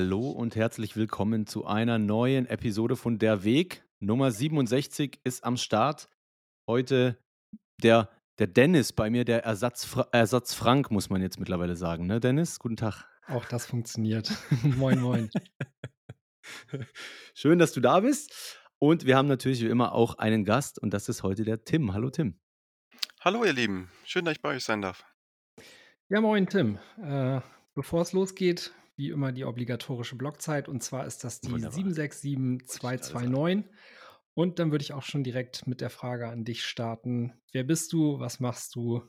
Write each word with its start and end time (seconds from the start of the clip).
Hallo 0.00 0.30
und 0.30 0.56
herzlich 0.56 0.96
willkommen 0.96 1.46
zu 1.46 1.66
einer 1.66 1.98
neuen 1.98 2.46
Episode 2.46 2.96
von 2.96 3.18
Der 3.18 3.44
Weg. 3.44 3.84
Nummer 3.98 4.30
67 4.30 5.20
ist 5.24 5.44
am 5.44 5.58
Start. 5.58 6.08
Heute 6.66 7.18
der, 7.82 8.08
der 8.38 8.46
Dennis 8.46 8.94
bei 8.94 9.10
mir, 9.10 9.26
der 9.26 9.44
Ersatz, 9.44 9.94
Ersatz 10.10 10.54
Frank, 10.54 10.90
muss 10.90 11.10
man 11.10 11.20
jetzt 11.20 11.38
mittlerweile 11.38 11.76
sagen, 11.76 12.06
ne, 12.06 12.18
Dennis? 12.18 12.58
Guten 12.58 12.78
Tag. 12.78 13.04
Auch 13.26 13.44
das 13.44 13.66
funktioniert. 13.66 14.32
moin, 14.62 15.00
moin. 15.00 15.28
Schön, 17.34 17.58
dass 17.58 17.74
du 17.74 17.82
da 17.82 18.00
bist. 18.00 18.58
Und 18.78 19.04
wir 19.04 19.18
haben 19.18 19.28
natürlich 19.28 19.60
wie 19.60 19.68
immer 19.68 19.92
auch 19.92 20.16
einen 20.16 20.46
Gast 20.46 20.78
und 20.78 20.94
das 20.94 21.10
ist 21.10 21.22
heute 21.22 21.44
der 21.44 21.62
Tim. 21.64 21.92
Hallo 21.92 22.08
Tim. 22.08 22.40
Hallo 23.20 23.44
ihr 23.44 23.52
Lieben, 23.52 23.90
schön, 24.06 24.24
dass 24.24 24.32
ich 24.32 24.40
bei 24.40 24.56
euch 24.56 24.64
sein 24.64 24.80
darf. 24.80 25.04
Ja, 26.08 26.22
moin 26.22 26.46
Tim. 26.46 26.78
Äh, 27.02 27.42
bevor 27.74 28.00
es 28.00 28.14
losgeht, 28.14 28.72
wie 29.00 29.08
immer 29.08 29.32
die 29.32 29.46
obligatorische 29.46 30.14
Blockzeit 30.14 30.68
und 30.68 30.82
zwar 30.82 31.06
ist 31.06 31.24
das 31.24 31.40
die 31.40 31.50
Wunderbar. 31.50 31.72
767229. 31.72 33.64
Und 34.34 34.58
dann 34.58 34.70
würde 34.70 34.82
ich 34.82 34.92
auch 34.92 35.02
schon 35.02 35.24
direkt 35.24 35.66
mit 35.66 35.80
der 35.80 35.88
Frage 35.88 36.28
an 36.28 36.44
dich 36.44 36.64
starten. 36.64 37.32
Wer 37.50 37.64
bist 37.64 37.94
du? 37.94 38.20
Was 38.20 38.40
machst 38.40 38.74
du? 38.74 39.02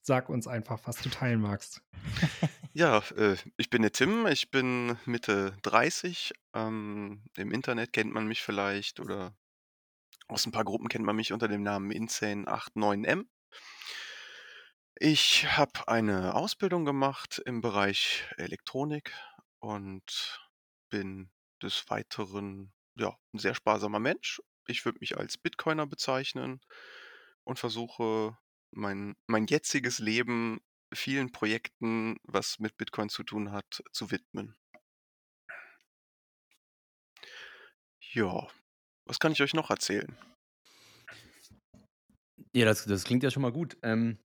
Sag 0.00 0.30
uns 0.30 0.48
einfach, 0.48 0.80
was 0.84 0.96
du 1.02 1.10
teilen 1.10 1.40
magst. 1.40 1.82
Ja, 2.72 3.02
äh, 3.16 3.36
ich 3.56 3.70
bin 3.70 3.80
der 3.80 3.92
Tim, 3.92 4.26
ich 4.26 4.50
bin 4.50 4.98
Mitte 5.06 5.56
30. 5.62 6.34
Ähm, 6.52 7.22
Im 7.34 7.50
Internet 7.50 7.94
kennt 7.94 8.12
man 8.12 8.26
mich 8.26 8.42
vielleicht 8.42 9.00
oder 9.00 9.34
aus 10.28 10.44
ein 10.44 10.52
paar 10.52 10.64
Gruppen 10.64 10.88
kennt 10.90 11.06
man 11.06 11.16
mich 11.16 11.32
unter 11.32 11.48
dem 11.48 11.62
Namen 11.62 11.90
Insane89M. 11.90 13.24
Ich 14.98 15.44
habe 15.44 15.88
eine 15.88 16.34
Ausbildung 16.34 16.86
gemacht 16.86 17.42
im 17.44 17.60
Bereich 17.60 18.24
Elektronik 18.38 19.12
und 19.58 20.40
bin 20.88 21.30
des 21.62 21.90
Weiteren 21.90 22.72
ja, 22.98 23.14
ein 23.34 23.38
sehr 23.38 23.54
sparsamer 23.54 23.98
Mensch. 23.98 24.40
Ich 24.66 24.86
würde 24.86 24.98
mich 25.00 25.18
als 25.18 25.36
Bitcoiner 25.36 25.86
bezeichnen 25.86 26.62
und 27.44 27.58
versuche 27.58 28.38
mein, 28.70 29.16
mein 29.26 29.46
jetziges 29.46 29.98
Leben 29.98 30.60
vielen 30.94 31.30
Projekten, 31.30 32.16
was 32.22 32.58
mit 32.58 32.78
Bitcoin 32.78 33.10
zu 33.10 33.22
tun 33.22 33.52
hat, 33.52 33.82
zu 33.92 34.10
widmen. 34.10 34.56
Ja, 38.00 38.48
was 39.04 39.18
kann 39.18 39.32
ich 39.32 39.42
euch 39.42 39.52
noch 39.52 39.68
erzählen? 39.68 40.16
Ja, 42.54 42.64
das, 42.64 42.86
das 42.86 43.04
klingt 43.04 43.22
ja 43.22 43.30
schon 43.30 43.42
mal 43.42 43.52
gut. 43.52 43.76
Ähm, 43.82 44.18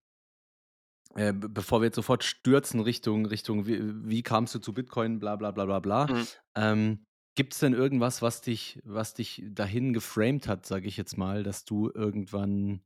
äh, 1.16 1.34
bevor 1.34 1.82
wir 1.82 1.86
jetzt 1.86 1.96
sofort 1.96 2.24
stürzen 2.24 2.80
Richtung, 2.80 3.26
Richtung 3.26 3.68
wie, 3.68 3.82
wie 4.08 4.24
kamst 4.24 4.56
du 4.56 4.60
zu 4.60 4.74
Bitcoin, 4.74 5.20
bla 5.20 5.36
bla 5.36 5.52
bla 5.52 5.66
bla 5.66 5.80
bla. 5.80 6.08
Mhm. 6.08 6.28
Ähm, 6.56 7.06
Gibt 7.36 7.54
es 7.54 7.60
denn 7.60 7.74
irgendwas, 7.74 8.22
was 8.22 8.42
dich, 8.42 8.82
was 8.84 9.14
dich 9.14 9.42
dahin 9.46 9.94
geframed 9.94 10.48
hat, 10.48 10.66
sage 10.66 10.88
ich 10.88 10.98
jetzt 10.98 11.18
mal, 11.18 11.44
dass 11.44 11.64
du 11.64 11.90
irgendwann 11.94 12.82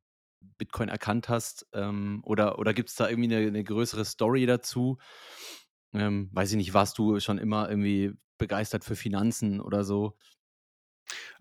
Bitcoin 0.58 0.88
erkannt 0.88 1.30
hast? 1.30 1.68
Ähm, 1.74 2.22
oder 2.24 2.60
oder 2.60 2.74
gibt 2.74 2.90
es 2.90 2.96
da 2.96 3.10
irgendwie 3.10 3.36
eine, 3.36 3.48
eine, 3.48 3.64
größere 3.64 4.06
Story 4.06 4.46
dazu? 4.46 5.00
Ähm, 5.94 6.30
weiß 6.32 6.52
ich 6.52 6.58
nicht, 6.58 6.74
warst 6.76 6.98
du 7.00 7.20
schon 7.20 7.40
immer 7.40 7.70
irgendwie 7.70 8.14
begeistert 8.38 8.84
für 8.84 8.96
Finanzen 8.96 9.62
oder 9.62 9.84
so? 9.84 10.16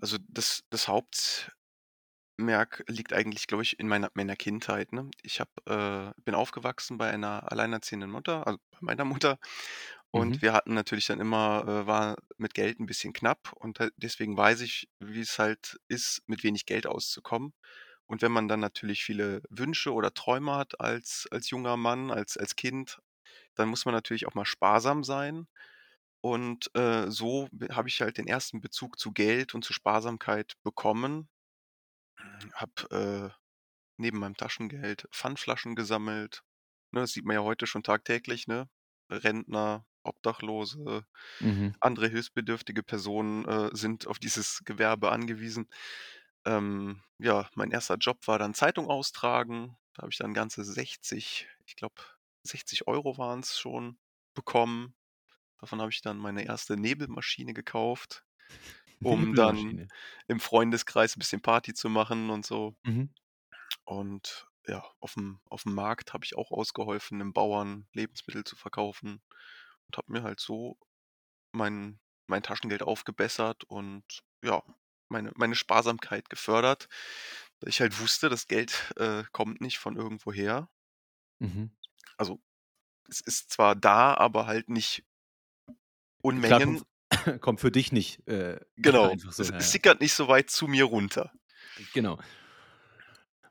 Also 0.00 0.17
das, 0.28 0.65
das 0.71 0.89
Hauptmerk 2.39 2.84
liegt 2.89 3.12
eigentlich, 3.12 3.47
glaube 3.47 3.62
ich, 3.62 3.78
in 3.78 3.87
meiner, 3.89 4.11
meiner 4.15 4.37
Kindheit. 4.37 4.93
Ne? 4.93 5.11
Ich 5.22 5.41
hab, 5.41 5.50
äh, 5.69 6.12
bin 6.25 6.34
aufgewachsen 6.34 6.99
bei 6.99 7.11
einer 7.11 7.50
alleinerziehenden 7.53 8.11
Mutter, 8.11 8.47
also 8.47 8.59
bei 8.72 8.78
meiner 8.81 9.05
Mutter. 9.05 9.39
Und 10.11 10.41
Mhm. 10.41 10.43
wir 10.43 10.53
hatten 10.53 10.75
natürlich 10.75 11.06
dann 11.06 11.21
immer, 11.21 11.65
äh, 11.67 11.87
war 11.87 12.17
mit 12.37 12.55
Geld 12.55 12.81
ein 12.81 12.87
bisschen 12.87 13.12
knapp 13.12 13.53
und 13.55 13.81
halt 13.81 13.93
deswegen 13.97 14.37
weiß 14.37 14.61
ich, 14.62 14.89
wie 15.00 15.21
es 15.21 15.39
halt 15.39 15.78
ist, 15.89 16.23
mit 16.27 16.44
wenig 16.44 16.67
Geld 16.67 16.87
auszukommen. 16.87 17.53
Und 18.06 18.23
wenn 18.23 18.33
man 18.33 18.49
dann 18.49 18.61
natürlich 18.61 19.05
viele 19.05 19.43
Wünsche 19.50 19.93
oder 19.93 20.12
Träume 20.15 20.55
hat 20.56 20.81
als, 20.81 21.27
als 21.31 21.50
junger 21.50 21.77
Mann, 21.77 22.11
als, 22.11 22.37
als 22.37 22.56
Kind, 22.56 22.99
dann 23.56 23.69
muss 23.71 23.84
man 23.87 23.94
natürlich 23.94 24.27
auch 24.27 24.34
mal 24.34 24.47
sparsam 24.47 25.05
sein. 25.05 25.49
Und 26.21 26.71
äh, 26.75 27.11
so 27.11 27.49
habe 27.73 27.89
ich 27.89 28.00
halt 28.00 28.19
den 28.19 28.27
ersten 28.27 28.61
Bezug 28.61 28.99
zu 28.99 29.12
Geld 29.12 29.55
und 29.55 29.65
zu 29.65 29.73
Sparsamkeit 29.75 30.55
bekommen. 30.65 31.28
Hab 32.54 32.91
äh, 32.92 33.30
neben 33.98 34.19
meinem 34.20 34.36
Taschengeld 34.36 35.08
Pfandflaschen 35.12 35.76
gesammelt. 35.76 36.44
Ne, 36.92 37.00
das 37.02 37.12
sieht 37.12 37.25
man 37.26 37.36
ja 37.36 37.42
heute 37.42 37.66
schon 37.66 37.82
tagtäglich, 37.82 38.47
ne? 38.48 38.69
Rentner, 39.10 39.86
Obdachlose, 40.04 41.06
Mhm. 41.41 41.75
andere 41.80 42.08
hilfsbedürftige 42.08 42.82
Personen 42.82 43.47
äh, 43.47 43.70
sind 43.76 44.06
auf 44.06 44.19
dieses 44.19 44.62
Gewerbe 44.64 45.12
angewiesen. 45.12 45.69
Ähm, 46.47 47.02
ja, 47.19 47.48
mein 47.54 47.70
erster 47.70 47.97
Job 47.97 48.26
war 48.28 48.38
dann 48.38 48.54
Zeitung 48.54 48.88
austragen. 48.91 49.76
Da 49.94 50.02
habe 50.02 50.12
ich 50.12 50.19
dann 50.19 50.34
ganze 50.34 50.64
60, 50.64 51.48
ich 51.66 51.76
glaube 51.76 51.94
60 52.44 52.86
Euro 52.88 53.19
waren 53.19 53.41
es 53.41 53.58
schon, 53.58 53.98
bekommen. 54.34 54.94
Davon 55.60 55.81
habe 55.81 55.91
ich 55.92 56.02
dann 56.02 56.19
meine 56.19 56.44
erste 56.46 56.76
Nebelmaschine 56.76 57.54
gekauft, 57.54 58.25
um 59.04 59.34
dann 59.34 59.88
im 60.28 60.41
Freundeskreis 60.41 61.16
ein 61.16 61.20
bisschen 61.20 61.42
Party 61.42 61.75
zu 61.75 61.88
machen 61.88 62.31
und 62.31 62.44
so. 62.44 62.75
Mhm. 62.84 63.10
Und 63.84 64.47
ja, 64.66 64.84
auf 65.00 65.15
dem, 65.15 65.41
auf 65.50 65.65
dem 65.65 65.75
Markt 65.75 66.12
habe 66.12 66.25
ich 66.25 66.37
auch 66.37 66.50
ausgeholfen, 66.50 67.20
einem 67.20 67.32
Bauern 67.32 67.87
Lebensmittel 67.93 68.44
zu 68.44 68.56
verkaufen 68.56 69.22
und 69.87 69.97
habe 69.97 70.12
mir 70.12 70.22
halt 70.22 70.41
so 70.41 70.78
mein, 71.53 72.00
mein 72.26 72.43
Taschengeld 72.43 72.82
aufgebessert 72.82 73.64
und 73.64 74.04
ja, 74.43 74.62
meine, 75.09 75.32
meine 75.37 75.54
Sparsamkeit 75.54 76.31
gefördert. 76.31 76.88
Ich 77.66 77.81
halt 77.81 78.00
wusste, 78.00 78.28
das 78.28 78.48
Geld 78.48 78.93
äh, 78.97 79.25
kommt 79.32 79.60
nicht 79.60 79.78
von 79.78 79.97
irgendwoher. 79.97 80.69
Mhm. 81.38 81.70
Also 82.16 82.41
es 83.09 83.20
ist 83.20 83.50
zwar 83.50 83.76
da, 83.76 84.14
aber 84.14 84.47
halt 84.47 84.69
nicht 84.69 85.04
Klar, 86.41 86.60
Unmengen. 86.60 86.76
kommt, 86.78 86.87
kommt 87.41 87.61
für 87.61 87.71
dich 87.71 87.93
nicht 87.93 88.27
äh, 88.29 88.59
Genau, 88.77 89.15
so. 89.17 89.43
es, 89.43 89.49
Ja, 89.49 89.61
sickert 89.61 90.01
nicht 90.01 90.15
so 90.15 90.29
weit 90.29 90.51
zu 90.51 90.67
mir 90.67 90.85
runter. 90.85 91.33
Genau. 91.93 92.19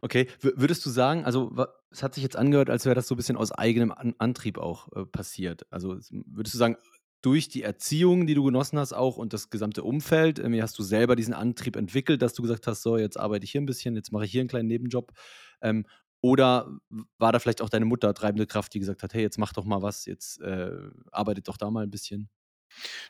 Okay, 0.01 0.27
w 0.41 0.51
würdest 0.55 0.85
du 0.85 0.89
sagen, 0.89 1.23
also 1.23 1.55
es 1.89 2.03
hat 2.03 2.13
sich 2.13 2.23
jetzt 2.23 2.35
angehört, 2.35 2.69
als 2.69 2.85
wäre 2.85 2.95
das 2.95 3.07
so 3.07 3.15
ein 3.15 3.17
bisschen 3.17 3.37
aus 3.37 3.51
eigenem 3.51 3.91
An 3.91 4.15
Antrieb 4.17 4.57
auch 4.57 4.91
äh, 4.93 5.05
passiert. 5.05 5.65
Also 5.69 5.97
würdest 6.09 6.53
du 6.53 6.57
sagen, 6.57 6.75
durch 7.21 7.47
die 7.47 7.63
Erziehung, 7.63 8.27
die 8.27 8.33
du 8.33 8.43
genossen 8.43 8.77
hast 8.77 8.91
auch 8.91 9.15
und 9.15 9.31
das 9.31 9.49
gesamte 9.49 9.83
Umfeld, 9.83 10.39
ähm, 10.39 10.61
hast 10.61 10.77
du 10.77 10.83
selber 10.83 11.15
diesen 11.15 11.33
Antrieb 11.33 11.77
entwickelt, 11.77 12.21
dass 12.21 12.33
du 12.33 12.41
gesagt 12.41 12.67
hast, 12.67 12.83
so 12.83 12.97
jetzt 12.97 13.17
arbeite 13.17 13.45
ich 13.45 13.51
hier 13.51 13.61
ein 13.61 13.65
bisschen, 13.65 13.95
jetzt 13.95 14.11
mache 14.11 14.25
ich 14.25 14.31
hier 14.31 14.41
einen 14.41 14.49
kleinen 14.49 14.67
Nebenjob. 14.67 15.13
Ähm, 15.61 15.85
oder 16.19 16.69
war 17.17 17.31
da 17.31 17.39
vielleicht 17.39 17.61
auch 17.61 17.69
deine 17.69 17.85
Mutter 17.85 18.13
treibende 18.13 18.45
Kraft, 18.45 18.73
die 18.73 18.79
gesagt 18.79 19.03
hat, 19.03 19.13
hey, 19.13 19.21
jetzt 19.21 19.37
mach 19.37 19.53
doch 19.53 19.63
mal 19.63 19.81
was, 19.81 20.05
jetzt 20.05 20.41
äh, 20.41 20.71
arbeitet 21.11 21.47
doch 21.47 21.57
da 21.57 21.71
mal 21.71 21.83
ein 21.83 21.91
bisschen. 21.91 22.29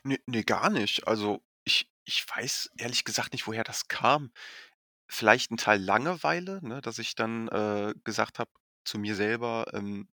Nee, 0.02 0.20
nee, 0.26 0.42
gar 0.42 0.70
nicht. 0.70 1.06
Also 1.08 1.42
ich, 1.64 1.90
ich 2.04 2.24
weiß 2.28 2.70
ehrlich 2.78 3.04
gesagt 3.04 3.32
nicht, 3.32 3.46
woher 3.46 3.64
das 3.64 3.88
kam. 3.88 4.32
Vielleicht 5.08 5.50
ein 5.50 5.56
Teil 5.58 5.80
Langeweile, 5.82 6.60
ne, 6.66 6.80
dass 6.82 6.98
ich 6.98 7.14
dann 7.14 7.48
äh, 7.48 7.94
gesagt 8.04 8.38
habe 8.38 8.50
zu 8.84 8.98
mir 8.98 9.14
selber, 9.16 9.66
ähm, 9.74 10.08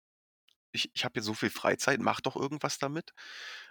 ich, 0.72 0.90
ich 0.94 1.04
habe 1.04 1.14
jetzt 1.18 1.26
so 1.26 1.34
viel 1.34 1.50
Freizeit, 1.50 2.00
mach 2.00 2.20
doch 2.20 2.36
irgendwas 2.36 2.78
damit. 2.78 3.12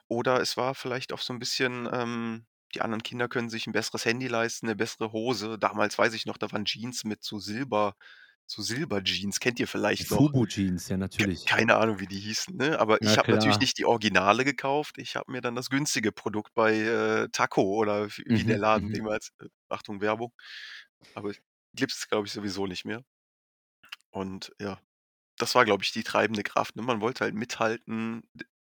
Oder 0.07 0.42
es 0.42 0.57
war 0.57 0.75
vielleicht 0.75 1.13
auch 1.13 1.22
so 1.22 1.33
ein 1.33 1.39
bisschen, 1.39 1.89
ähm, 1.94 2.45
die 2.75 2.81
anderen 2.81 3.04
Kinder 3.04 3.28
können 3.30 3.50
sich 3.50 3.68
ein 3.68 3.74
besseres 3.74 4.06
Handy 4.06 4.28
leisten, 4.28 4.68
eine 4.68 4.75
bessere 4.75 5.12
Hose. 5.12 5.57
Damals 5.60 5.98
weiß 5.98 6.13
ich 6.13 6.25
noch, 6.25 6.38
da 6.38 6.51
waren 6.51 6.66
Jeans 6.66 7.04
mit 7.06 7.24
so 7.24 7.39
Silber, 7.39 7.95
so 8.47 8.62
Silber-Jeans, 8.62 9.39
kennt 9.39 9.59
ihr 9.59 9.68
vielleicht 9.68 10.12
noch? 10.12 10.33
Fubu-Jeans, 10.33 10.88
ja, 10.88 10.95
natürlich. 10.95 11.47
keine 11.47 11.75
Ahnung, 11.77 12.00
wie 12.00 12.07
die 12.07 12.19
hießen, 12.19 12.56
ne? 12.57 12.80
Aber 12.80 13.01
Ja, 13.01 13.15
ich 13.15 13.18
habe 13.18 13.31
natürlich 13.31 13.59
nicht 13.59 13.77
die 13.77 13.86
Originale 13.86 14.44
gekauft. 14.45 14.97
Ich 14.97 15.15
habe 15.15 15.31
mir 15.31 15.42
dann 15.42 15.56
das 15.56 15.69
günstige 15.69 16.12
Produkt 16.12 16.53
bei, 16.56 16.74
äh, 16.80 17.30
Taco 17.31 17.62
oder 17.63 18.07
wie 18.09 18.44
der 18.45 18.57
Mhm, 18.57 18.57
Laden 18.57 18.89
mhm. 18.89 18.97
damals 18.97 19.30
äh, 19.42 19.47
Achtung, 19.69 20.01
Werbung. 20.01 20.33
Aber 21.13 21.33
gibt's, 21.75 22.07
glaube 22.09 22.27
ich, 22.27 22.33
sowieso 22.33 22.68
nicht 22.68 22.86
mehr. 22.86 23.03
Und 24.12 24.53
ja, 24.59 24.80
das 25.38 25.56
war, 25.56 25.65
glaube 25.65 25.83
ich, 25.83 25.92
die 25.92 26.03
treibende 26.03 26.44
Kraft, 26.44 26.75
ne? 26.75 26.81
Man 26.83 27.01
wollte 27.01 27.24
halt 27.25 27.36
mithalten 27.36 28.24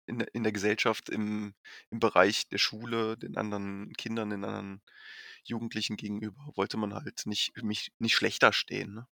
in 0.08 0.20
der 0.20 0.34
in 0.36 0.44
der 0.44 0.52
Gesellschaft, 0.54 1.10
im 1.10 1.56
im 1.92 2.00
Bereich 2.00 2.48
der 2.50 2.60
Schule, 2.60 3.18
den 3.18 3.38
anderen 3.38 3.94
Kindern, 3.94 4.30
den 4.32 4.44
anderen 4.46 4.82
Jugendlichen 5.46 5.98
gegenüber 5.98 6.42
wollte 6.56 6.78
man 6.78 6.94
halt 6.96 7.24
nicht 7.28 7.54
mich 7.64 7.94
nicht 8.00 8.16
schlechter 8.16 8.54
stehen, 8.54 8.94
ne? 8.96 9.08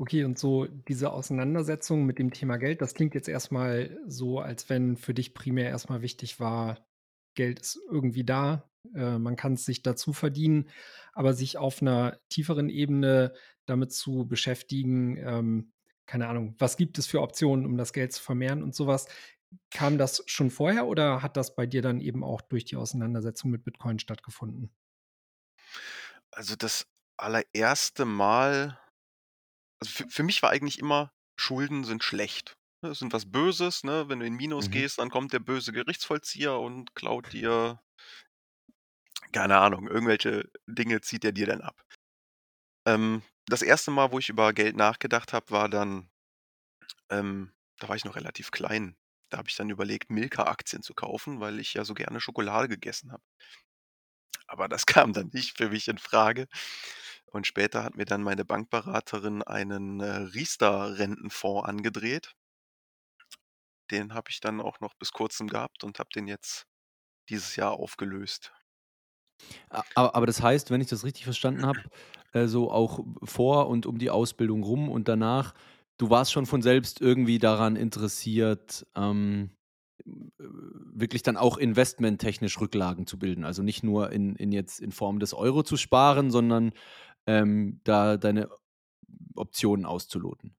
Okay, 0.00 0.24
und 0.24 0.38
so 0.38 0.64
diese 0.64 1.12
Auseinandersetzung 1.12 2.06
mit 2.06 2.18
dem 2.18 2.32
Thema 2.32 2.56
Geld, 2.56 2.80
das 2.80 2.94
klingt 2.94 3.14
jetzt 3.14 3.28
erstmal 3.28 4.00
so, 4.06 4.38
als 4.38 4.70
wenn 4.70 4.96
für 4.96 5.12
dich 5.12 5.34
primär 5.34 5.68
erstmal 5.68 6.00
wichtig 6.00 6.40
war, 6.40 6.86
Geld 7.34 7.60
ist 7.60 7.78
irgendwie 7.90 8.24
da, 8.24 8.66
äh, 8.94 9.18
man 9.18 9.36
kann 9.36 9.52
es 9.52 9.66
sich 9.66 9.82
dazu 9.82 10.14
verdienen, 10.14 10.70
aber 11.12 11.34
sich 11.34 11.58
auf 11.58 11.82
einer 11.82 12.18
tieferen 12.30 12.70
Ebene 12.70 13.34
damit 13.66 13.92
zu 13.92 14.26
beschäftigen, 14.26 15.18
ähm, 15.18 15.72
keine 16.06 16.28
Ahnung, 16.28 16.54
was 16.58 16.78
gibt 16.78 16.96
es 16.96 17.06
für 17.06 17.20
Optionen, 17.20 17.66
um 17.66 17.76
das 17.76 17.92
Geld 17.92 18.14
zu 18.14 18.22
vermehren 18.22 18.62
und 18.62 18.74
sowas? 18.74 19.06
Kam 19.70 19.98
das 19.98 20.22
schon 20.24 20.48
vorher 20.48 20.86
oder 20.86 21.22
hat 21.22 21.36
das 21.36 21.54
bei 21.54 21.66
dir 21.66 21.82
dann 21.82 22.00
eben 22.00 22.24
auch 22.24 22.40
durch 22.40 22.64
die 22.64 22.76
Auseinandersetzung 22.76 23.50
mit 23.50 23.64
Bitcoin 23.64 23.98
stattgefunden? 23.98 24.70
Also, 26.30 26.56
das 26.56 26.86
allererste 27.18 28.06
Mal 28.06 28.78
also, 29.80 29.92
für 29.92 30.08
für 30.08 30.22
mich 30.22 30.42
war 30.42 30.50
eigentlich 30.50 30.78
immer, 30.78 31.12
Schulden 31.38 31.84
sind 31.84 32.04
schlecht, 32.04 32.54
ne, 32.82 32.94
sind 32.94 33.12
was 33.12 33.30
Böses, 33.30 33.84
ne? 33.84 34.08
Wenn 34.08 34.20
du 34.20 34.26
in 34.26 34.34
Minus 34.34 34.70
Mhm. 34.70 34.70
gehst, 34.70 34.98
dann 34.98 35.10
kommt 35.10 35.32
der 35.32 35.40
böse 35.40 35.72
Gerichtsvollzieher 35.72 36.58
und 36.58 36.94
klaut 36.94 37.32
dir 37.32 37.80
keine 39.32 39.58
Ahnung, 39.58 39.88
irgendwelche 39.88 40.50
Dinge 40.68 41.00
zieht 41.00 41.24
er 41.24 41.32
dir 41.32 41.46
dann 41.46 41.60
ab. 41.62 41.82
Ähm, 42.86 43.22
das 43.46 43.62
erste 43.62 43.90
Mal, 43.90 44.12
wo 44.12 44.18
ich 44.18 44.28
über 44.28 44.52
Geld 44.52 44.76
nachgedacht 44.76 45.32
habe, 45.32 45.50
war 45.50 45.68
dann 45.70 46.10
ähm, 47.10 47.52
da 47.78 47.88
war 47.88 47.96
ich 47.96 48.04
noch 48.04 48.16
relativ 48.16 48.50
klein. 48.50 48.96
Da 49.30 49.38
habe 49.38 49.48
ich 49.48 49.56
dann 49.56 49.70
überlegt, 49.70 50.10
Milka-Aktien 50.10 50.82
zu 50.82 50.94
kaufen, 50.94 51.40
weil 51.40 51.58
ich 51.60 51.74
ja 51.74 51.84
so 51.84 51.94
gerne 51.94 52.20
Schokolade 52.20 52.68
gegessen 52.68 53.12
habe. 53.12 53.22
Aber 54.46 54.68
das 54.68 54.86
kam 54.86 55.12
dann 55.12 55.30
nicht 55.32 55.56
für 55.56 55.70
mich 55.70 55.88
in 55.88 55.98
Frage. 55.98 56.46
Und 57.32 57.46
später 57.46 57.84
hat 57.84 57.96
mir 57.96 58.04
dann 58.04 58.22
meine 58.22 58.44
Bankberaterin 58.44 59.42
einen, 59.42 60.00
äh, 60.00 60.04
Riester-Rentenfonds 60.34 61.68
angedreht. 61.68 62.34
Den 63.90 64.14
habe 64.14 64.30
ich 64.30 64.40
dann 64.40 64.60
auch 64.60 64.80
noch 64.80 64.94
bis 64.94 65.12
Kurzem 65.12 65.46
gehabt 65.48 65.84
und 65.84 65.98
habe 65.98 66.08
den 66.14 66.26
jetzt 66.28 66.66
dieses 67.30 67.56
Jahr 67.56 67.72
aufgelöst. 67.74 68.52
A 69.70 69.82
a 69.94 70.10
aber 70.14 70.26
das 70.26 70.42
heißt, 70.42 70.70
wenn 70.70 70.80
ich 70.80 70.88
das 70.88 71.04
richtig 71.04 71.24
verstanden 71.24 71.64
habe, 71.64 71.78
äh, 72.32 72.46
so 72.46 72.70
auch 72.70 73.00
vor 73.22 73.68
und 73.68 73.86
um 73.86 73.98
die 73.98 74.10
Ausbildung 74.10 74.62
rum 74.62 74.88
und 74.88 75.08
danach, 75.08 75.54
du 75.98 76.10
warst 76.10 76.32
schon 76.32 76.46
von 76.46 76.62
selbst 76.62 77.00
irgendwie 77.00 77.38
daran 77.38 77.76
interessiert, 77.76 78.86
ähm, 78.96 79.50
äh, 80.06 80.44
wirklich 80.92 81.22
dann 81.22 81.36
auch 81.36 81.56
investmenttechnisch 81.58 82.60
Rücklagen 82.60 83.06
zu 83.06 83.18
bilden. 83.18 83.44
Also 83.44 83.62
nicht 83.62 83.82
nur 83.84 84.12
in 84.12 84.36
in 84.36 84.52
jetzt 84.52 84.80
in 84.80 84.92
Form 84.92 85.20
des 85.20 85.34
Euro 85.34 85.62
zu 85.62 85.76
sparen, 85.76 86.30
sondern, 86.30 86.72
ähm, 87.30 87.80
da 87.84 88.16
deine 88.16 88.48
Optionen 89.36 89.86
auszuloten. 89.86 90.56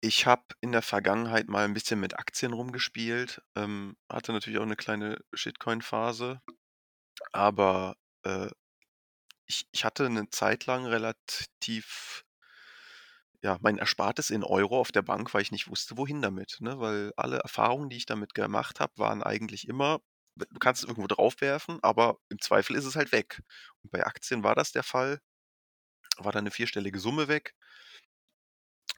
Ich 0.00 0.26
habe 0.26 0.44
in 0.60 0.72
der 0.72 0.82
Vergangenheit 0.82 1.48
mal 1.48 1.64
ein 1.64 1.74
bisschen 1.74 1.98
mit 2.00 2.18
Aktien 2.18 2.52
rumgespielt, 2.52 3.42
ähm, 3.56 3.96
hatte 4.08 4.32
natürlich 4.32 4.58
auch 4.58 4.62
eine 4.64 4.76
kleine 4.76 5.18
Shitcoin-Phase, 5.34 6.40
aber, 7.32 7.96
äh, 8.24 8.50
ich 9.46 9.66
ich 9.72 9.84
hatte 9.84 10.06
eine 10.06 10.30
Zeit 10.30 10.66
lang 10.66 10.86
relativ 10.86 12.24
ja, 13.42 13.58
mein 13.60 13.78
Erspartes 13.78 14.30
in 14.30 14.42
Euro 14.44 14.78
auf 14.80 14.90
der 14.92 15.02
Bank, 15.02 15.32
weil 15.34 15.42
ich 15.42 15.52
nicht 15.52 15.68
wusste, 15.68 15.96
wohin 15.96 16.22
damit, 16.22 16.56
ne? 16.60 16.80
Weil 16.80 17.12
alle 17.16 17.38
Erfahrungen, 17.38 17.88
die 17.88 17.96
ich 17.96 18.06
damit 18.06 18.34
gemacht 18.34 18.80
habe, 18.80 18.92
waren 18.96 19.22
eigentlich 19.22 19.68
immer, 19.68 20.00
du 20.38 20.58
kannst 20.58 20.82
es 20.82 20.88
irgendwo 20.88 21.08
draufwerfen, 21.08 21.78
aber 21.82 22.18
im 22.28 22.40
Zweifel 22.40 22.76
ist 22.76 22.84
es 22.84 22.96
halt 22.96 23.12
weg. 23.12 23.42
Und 23.82 23.90
bei 23.92 24.04
Aktien 24.06 24.42
war 24.44 24.54
das 24.54 24.72
der 24.72 24.82
Fall, 24.84 25.20
war 26.18 26.32
dann 26.32 26.40
eine 26.42 26.50
vierstellige 26.52 26.98
Summe 27.00 27.28
weg, 27.28 27.54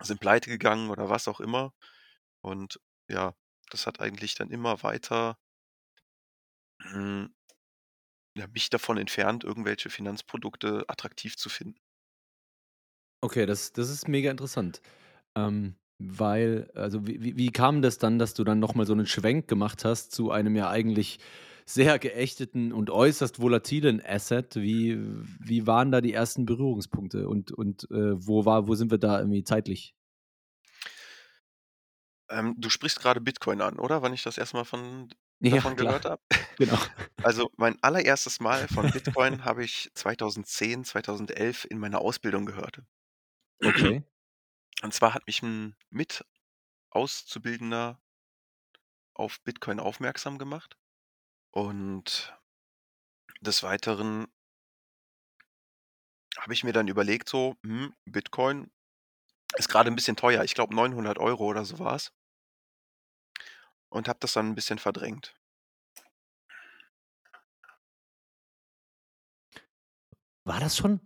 sind 0.03 0.21
pleite 0.21 0.51
gegangen 0.51 0.91
oder 0.91 1.09
was 1.09 1.27
auch 1.29 1.41
immer. 1.41 1.73
Und 2.43 2.81
ja, 3.09 3.35
das 3.71 3.87
hat 3.87 4.01
eigentlich 4.01 4.35
dann 4.35 4.51
immer 4.51 4.83
weiter, 4.83 5.39
hm, 6.83 7.27
ja, 8.37 8.47
mich 8.49 8.71
davon 8.71 8.99
entfernt, 8.99 9.45
irgendwelche 9.45 9.89
Finanzprodukte 9.89 10.85
attraktiv 10.89 11.37
zu 11.37 11.49
finden. 11.49 11.79
Okay, 13.23 13.45
das 13.47 13.73
das 13.73 13.91
ist 13.91 14.09
mega 14.09 14.31
interessant. 14.31 14.81
Ähm, 15.37 15.77
weil 16.01 16.71
also, 16.75 17.07
wie 17.07 17.37
wie 17.37 17.51
kam 17.51 17.83
das 17.83 17.99
dann, 17.99 18.19
dass 18.19 18.35
du 18.35 18.45
dann 18.45 18.59
noch 18.59 18.75
mal 18.75 18.87
so 18.87 18.93
einen 18.93 19.07
Schwenk 19.07 19.49
gemacht 19.49 19.85
hast 19.85 20.13
zu 20.13 20.31
einem 20.31 20.57
ja 20.57 20.69
eigentlich 20.71 21.19
sehr 21.67 21.99
geächteten 21.99 22.73
und 22.73 22.91
äußerst 22.91 23.41
volatilen 23.41 24.03
Asset? 24.05 24.57
Wie 24.57 24.99
wie 25.41 25.67
waren 25.67 25.93
da 25.93 26.01
die 26.01 26.13
ersten 26.15 26.47
Berührungspunkte 26.47 27.29
und 27.29 27.53
und, 27.53 27.85
äh, 27.91 28.27
wo 28.27 28.45
war 28.45 28.69
wo 28.69 28.75
sind 28.75 28.91
wir 28.91 28.99
da 28.99 29.19
irgendwie 29.21 29.45
zeitlich? 29.45 29.95
Ähm, 32.31 32.55
du 32.59 32.71
sprichst 32.71 33.01
gerade 33.01 33.21
Bitcoin 33.21 33.61
an, 33.61 33.79
oder? 33.79 34.03
Wann 34.03 34.15
ich 34.15 34.23
das 34.23 34.39
erste 34.39 34.57
Mal 34.57 34.65
von 34.65 35.09
Ja, 35.41 35.63
davon 35.63 35.77
gehört 35.77 36.05
habe? 36.07 36.23
genau. 36.59 36.79
Also, 37.23 37.51
mein 37.57 37.83
allererstes 37.83 38.41
Mal 38.41 38.69
von 38.69 38.93
Bitcoin 38.93 39.45
habe 39.45 39.65
ich 39.65 39.91
2010, 39.95 40.85
2011 40.85 41.65
in 41.65 41.79
meiner 41.79 42.01
Ausbildung 42.03 42.45
gehört. 42.47 42.83
Okay. 43.65 44.03
Und 44.83 44.95
zwar 44.95 45.15
hat 45.15 45.27
mich 45.27 45.43
'n 45.43 45.75
Mit-Auszubildender 46.71 48.01
auf 49.15 49.41
Bitcoin 49.43 49.81
aufmerksam 49.81 50.39
gemacht 50.39 50.77
und 51.53 52.35
des 53.43 53.63
Weiteren 53.63 54.27
habe 56.39 56.53
ich 56.55 56.65
mir 56.65 56.73
dann 56.73 56.89
überlegt 56.89 57.29
so: 57.29 57.57
„Hm, 57.65 57.93
Bitcoin 58.05 58.71
ist 59.59 59.69
grade 59.71 59.91
'n 59.91 59.97
bisschen 59.97 60.17
teuer.“ 60.17 60.45
Ich 60.45 60.55
glaube 60.55 60.75
900 60.75 61.19
Euro 61.19 61.47
oder 61.47 61.65
so 61.65 61.79
war's 61.81 62.11
und 63.93 64.09
habe 64.09 64.19
das 64.21 64.33
dann 64.33 64.49
'n 64.51 64.55
bisschen 64.55 64.79
verdrängt. 64.79 65.35
War 70.45 70.61
das 70.61 70.77
schon 70.77 71.01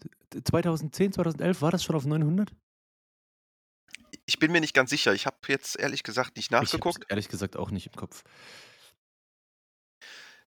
2010, 0.45 1.13
2011 1.13 1.63
war 1.63 1.71
das 1.71 1.85
schon 1.85 1.97
auf 1.97 2.05
900? 2.07 2.53
Ich 4.29 4.39
bin 4.39 4.53
mir 4.53 4.61
nicht 4.61 4.75
ganz 4.75 4.91
sicher. 4.91 5.13
Ich 5.13 5.27
habe 5.27 5.37
jetzt 5.49 5.79
ehrlich 5.79 6.03
gesagt 6.03 6.37
nicht 6.37 6.51
Ich 6.61 6.79
nachgeguckt. 6.81 7.07
ehrlich 7.09 7.29
gesagt 7.29 7.57
auch 7.57 7.71
nicht 7.71 7.87
im 7.87 7.93
Kopf. 7.95 8.23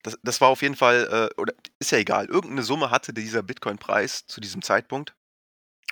Das 0.04 0.18
das 0.23 0.40
war 0.40 0.49
auf 0.49 0.62
jeden 0.62 0.76
Fall, 0.76 1.30
äh 1.37 1.40
oder 1.40 1.54
ist 1.78 1.90
ja 1.90 1.99
egal. 1.99 2.26
Irgend 2.26 2.52
'ne 2.54 2.62
Summe 2.62 2.90
hatte 2.90 3.12
dieser 3.12 3.42
Bitcoin-Preis 3.42 4.26
zu 4.26 4.40
diesem 4.40 4.62
Zeitpunkt. 4.62 5.14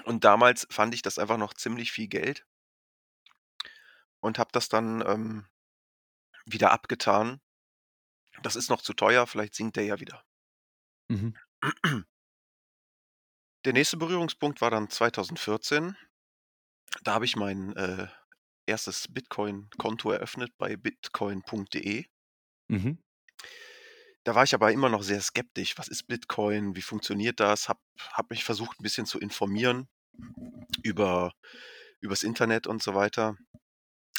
Und 0.05 0.25
damals 0.25 0.67
fand 0.71 0.95
ich 0.95 1.03
das 1.03 1.19
einfach 1.19 1.39
noch 1.39 1.55
ziemlich 1.55 1.93
viel 1.93 2.09
Geld 2.09 2.45
und 4.23 4.39
habe 4.39 4.51
das 4.53 4.69
dann, 4.69 5.03
ähm, 5.07 5.45
wieder 6.47 6.73
abgetan. 6.73 7.41
Das 8.43 8.57
ist 8.57 8.71
noch 8.71 8.83
zu 8.83 8.93
teuer, 8.95 9.27
vielleicht 9.27 9.55
sinkt 9.55 9.77
der 9.77 9.85
ja 9.85 10.01
wieder. 10.01 10.23
Mhm. 11.11 11.35
Der 13.65 13.73
nächste 13.73 13.97
Berührungspunkt 13.97 14.61
war 14.61 14.71
dann 14.71 14.91
2014. 14.91 15.97
Da 17.03 17.15
habe 17.15 17.25
ich 17.25 17.37
mein, 17.37 17.75
äh, 17.77 18.07
1. 18.67 19.13
Bitcoin-Konto 19.13 20.11
eröffnet 20.11 20.53
bei 20.59 20.77
bitcoin.de. 20.77 22.05
Mhm. 22.71 22.97
Da 24.27 24.35
war 24.35 24.43
ich 24.45 24.55
aber 24.55 24.73
immer 24.73 24.89
noch 24.89 25.03
sehr 25.03 25.21
skeptisch. 25.21 25.77
Was 25.77 25.89
ist 25.89 26.05
Bitcoin? 26.07 26.75
Wie 26.75 26.81
funktioniert 26.83 27.41
das? 27.41 27.69
Habe 27.69 27.81
habe 28.15 28.29
mich 28.31 28.43
versucht, 28.43 28.81
'n 28.81 28.83
bisschen 28.83 29.05
zu 29.05 29.19
informieren 29.21 29.87
über 30.83 31.33
übers 32.01 32.23
Internet 32.25 32.67
und 32.67 32.83
so 32.83 32.95
weiter. 32.95 33.37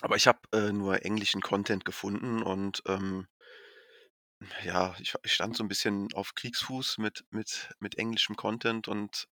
Aber 0.01 0.17
ich 0.17 0.27
habe, 0.27 0.39
äh, 0.53 0.71
nur 0.73 1.05
englischen 1.05 1.41
Content 1.41 1.85
gefunden 1.85 2.43
und, 2.43 2.83
ähm 2.87 3.27
ja, 4.65 4.95
ich 4.99 5.13
ich 5.23 5.33
stand 5.33 5.55
so 5.55 5.63
'n 5.63 5.67
bisschen 5.69 6.09
auf 6.13 6.35
Kriegsfuß 6.35 6.97
mit 6.97 7.25
mit 7.31 7.69
mit 7.79 7.97
englischem 7.97 8.35
Content 8.35 8.87
und 8.87 9.27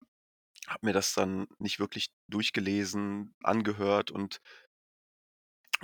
habe 0.69 0.87
mir 0.87 0.93
das 0.93 1.15
dann 1.15 1.49
nicht 1.59 1.81
wirklich 1.81 2.09
durchgelesen, 2.29 3.35
angehört 3.43 4.11
und 4.11 4.41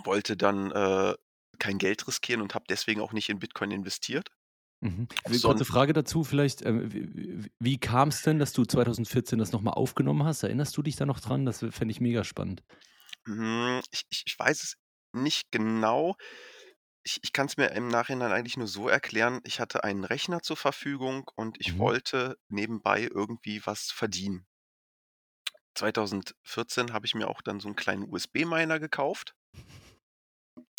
wollte 0.04 0.36
dann, 0.38 0.70
äh, 0.72 1.14
kein 1.58 1.78
Geld 1.78 2.06
riskieren 2.08 2.40
und 2.42 2.54
habe 2.54 2.64
deswegen 2.68 3.00
auch 3.00 3.12
nicht 3.12 3.28
in 3.30 3.38
Bitcoin 3.38 3.70
investiert. 3.70 4.30
Mhm. 4.82 5.08
Kurze 5.42 5.64
Frage 5.64 5.94
dazu 5.94 6.22
vielleicht, 6.22 6.62
ähm, 6.64 6.92
wie 6.92 7.08
wie 7.14 7.50
wie 7.58 7.78
kam's 7.78 8.22
denn, 8.22 8.38
dass 8.38 8.52
du 8.52 8.64
2014 8.64 9.38
das 9.38 9.52
noch 9.52 9.62
mal 9.62 9.70
aufgenommen 9.72 10.24
hast? 10.24 10.42
Erinnerst 10.42 10.76
du 10.76 10.82
dich 10.82 10.96
da 10.96 11.06
noch 11.06 11.20
dran? 11.20 11.46
Das, 11.46 11.62
äh, 11.62 11.72
fände 11.72 11.92
ich 11.92 12.00
mega 12.00 12.24
spannend. 12.24 12.62
Hm, 13.26 13.80
ich 13.90 14.04
ich 14.10 14.22
ich 14.26 14.38
weiß 14.38 14.62
es 14.62 14.74
nicht 15.12 15.50
genau. 15.50 16.16
Ich 17.04 17.20
ich 17.22 17.32
kann's 17.32 17.56
mir 17.56 17.70
im 17.72 17.88
Nachhinein 17.88 18.32
eigentlich 18.32 18.56
nur 18.56 18.68
so 18.68 18.88
erklären, 18.88 19.40
ich 19.44 19.60
hatte 19.60 19.84
einen 19.84 20.04
Rechner 20.04 20.42
zur 20.42 20.56
Verfügung 20.56 21.30
und 21.36 21.58
ich 21.60 21.78
Mhm. 21.78 21.80
wollte 21.80 22.38
nebenbei 22.48 23.02
irgendwie 23.12 23.64
was 23.66 23.90
verdienen. 23.92 24.46
2014 25.76 26.92
habe 26.92 27.06
ich 27.06 27.14
mir 27.14 27.28
auch 27.28 27.42
dann 27.42 27.60
so 27.60 27.68
'n 27.68 27.76
kleinen 27.76 28.04
USB-Miner 28.10 28.80
gekauft. 28.80 29.36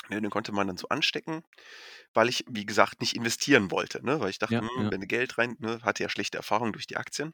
Ne, 0.10 0.22
den 0.22 0.30
konnte 0.30 0.52
man 0.54 0.68
dann 0.68 0.78
so 0.78 0.88
anstecken, 0.90 1.44
weil 2.14 2.30
ich, 2.30 2.46
wie 2.50 2.66
gesagt, 2.66 3.02
nicht 3.02 3.16
investieren 3.16 3.72
wollte, 3.72 4.06
ne? 4.06 4.20
Weil 4.22 4.30
ich 4.30 4.40
dachte: 4.40 4.56
Ja, 4.56 4.62
„Hm, 4.62 4.70
ja. 4.76 4.92
wenn 4.92 5.02
du 5.02 5.08
Geld 5.08 5.38
rein“ 5.38 5.56
ne, 5.60 5.82
hatte 5.84 6.04
ja 6.04 6.10
schlechte 6.10 6.38
Erfahrungen 6.38 6.74
durch 6.74 6.88
die 6.88 6.98
Aktien. 6.98 7.34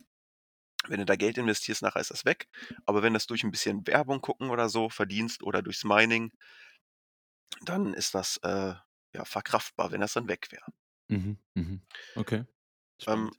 Wenn 0.88 1.00
du 1.00 1.06
da 1.06 1.16
Geld 1.18 1.38
investierst, 1.40 1.82
nachher 1.84 2.02
ist 2.02 2.12
das 2.12 2.26
weg. 2.26 2.48
Aber 2.86 3.04
wenn 3.04 3.14
du 3.14 3.18
das 3.18 3.28
durch 3.28 3.44
ein 3.44 3.52
bisschen 3.52 3.88
Werbung 3.88 4.22
gucken 4.22 4.50
oder 4.52 4.70
so 4.70 4.90
verdienst 4.90 5.44
oder 5.44 5.62
durchs 5.64 5.84
Mining, 5.86 6.32
dann 7.62 7.94
ist 7.96 8.14
das, 8.16 8.38
äh, 8.44 8.76
ja, 9.14 9.26
verkraftbar, 9.26 9.92
wenn 9.92 10.02
das 10.02 10.14
dann 10.14 10.28
weg 10.28 10.52
wäre. 10.52 10.72
Mhm, 11.10 11.38
mhm. 11.56 11.82
Okay. 12.16 12.46
Ähm, 13.08 13.32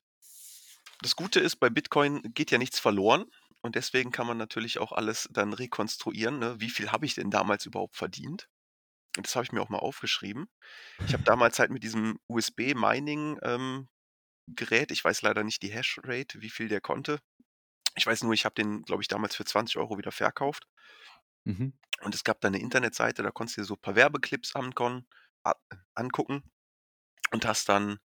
das 1.03 1.17
Gute 1.17 1.41
ist, 1.41 1.57
bei 1.57 1.71
Bitcoin 1.71 2.23
geht 2.35 2.51
ja 2.51 2.59
nichts 2.59 2.79
verloren 2.79 3.27
und 3.65 3.77
deswegen 3.77 4.13
kann 4.13 4.29
man 4.29 4.39
natürlich 4.39 4.79
auch 4.79 4.93
alles 4.93 5.29
dann 5.33 5.55
rekonstruieren, 5.55 6.39
ne? 6.41 6.61
Wie 6.61 6.71
viel 6.71 6.93
habe 6.93 7.07
ich 7.07 7.17
denn 7.17 7.31
damals 7.33 7.67
überhaupt 7.67 7.97
verdient? 7.97 8.49
Und 9.17 9.27
das 9.27 9.37
habe 9.37 9.45
ich 9.45 9.53
mir 9.53 9.63
auch 9.63 9.71
mal 9.71 9.79
aufgeschrieben. 9.81 10.49
Ich 11.07 11.15
habe 11.15 11.25
damals 11.25 11.59
halt 11.61 11.71
mit 11.73 11.85
diesem 11.85 12.19
USB-Mining, 12.29 13.39
ähm, 13.43 13.89
ich 14.93 15.05
weiß 15.05 15.23
leider 15.23 15.45
nicht 15.45 15.63
die 15.63 15.71
Hashrate, 15.73 16.41
wie 16.43 16.51
viel 16.51 16.69
der 16.69 16.81
konnte. 16.81 17.21
Ich 17.97 18.07
weiß 18.07 18.25
nur, 18.25 18.35
ich 18.35 18.45
habe 18.47 18.55
den, 18.57 18.83
glaube 18.83 19.03
ich, 19.03 19.09
damals 19.09 19.37
für 19.37 19.45
20 19.47 19.79
Euro 19.79 19.99
wieder 19.99 20.13
verkauft. 20.13 20.67
Mhm. 21.47 21.73
Und 22.03 22.15
es 22.15 22.23
gab 22.25 22.41
da 22.41 22.51
'ne 22.51 22.61
Internetseite, 22.61 23.23
da 23.25 23.31
konntest 23.33 23.57
du 23.57 23.63
dir 23.63 23.67
so 23.67 23.77
paar 23.77 23.97
Werbeclips 23.97 24.55
ankon 24.55 25.07
angucken 25.95 26.43
und 27.33 27.47
hast 27.47 27.69
dann, 27.71 28.01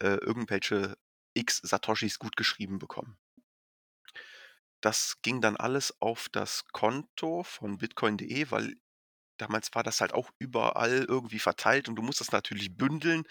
äh, 0.00 0.16
irgendwelche 0.18 0.96
X 1.34 1.58
Satoshis 1.64 2.18
gutgeschrieben 2.20 2.78
bekommen. 2.78 3.18
Das 4.84 5.22
ging 5.22 5.40
dann 5.40 5.56
alles 5.56 5.94
auf 6.02 6.28
das 6.28 6.66
Konto 6.66 7.42
von 7.42 7.78
bitcoin.de, 7.78 8.50
weil 8.50 8.76
damals 9.38 9.70
war 9.74 9.82
das 9.82 10.00
halt 10.00 10.14
auch 10.14 10.30
überall 10.38 11.04
irgendwie 11.08 11.38
verteilt 11.40 11.88
und 11.88 11.96
du 11.96 12.02
musst 12.02 12.20
das 12.20 12.32
natürlich 12.32 12.76
bündeln, 12.76 13.24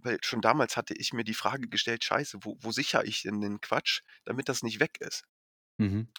weil 0.00 0.18
schon 0.24 0.40
damals 0.42 0.76
hatte 0.76 0.94
ich 0.94 1.12
mir 1.12 1.24
die 1.24 1.34
Frage 1.34 1.68
gestellt: 1.68 2.04
„Scheiße, 2.04 2.38
wo 2.42 2.56
wo 2.60 2.72
sichere 2.72 3.06
ich 3.06 3.22
denn 3.22 3.40
den 3.40 3.60
Quatsch, 3.60 4.02
damit 4.24 4.48
das 4.48 4.62
nicht 4.62 4.80
weg 4.80 4.98
ist?“ 5.00 5.24
Mhm. 5.78 6.12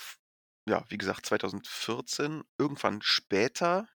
ja, 0.68 0.84
wie 0.88 0.98
gesagt, 0.98 1.26
2014. 1.26 2.42
Irgendwann 2.58 3.02
später 3.02 3.88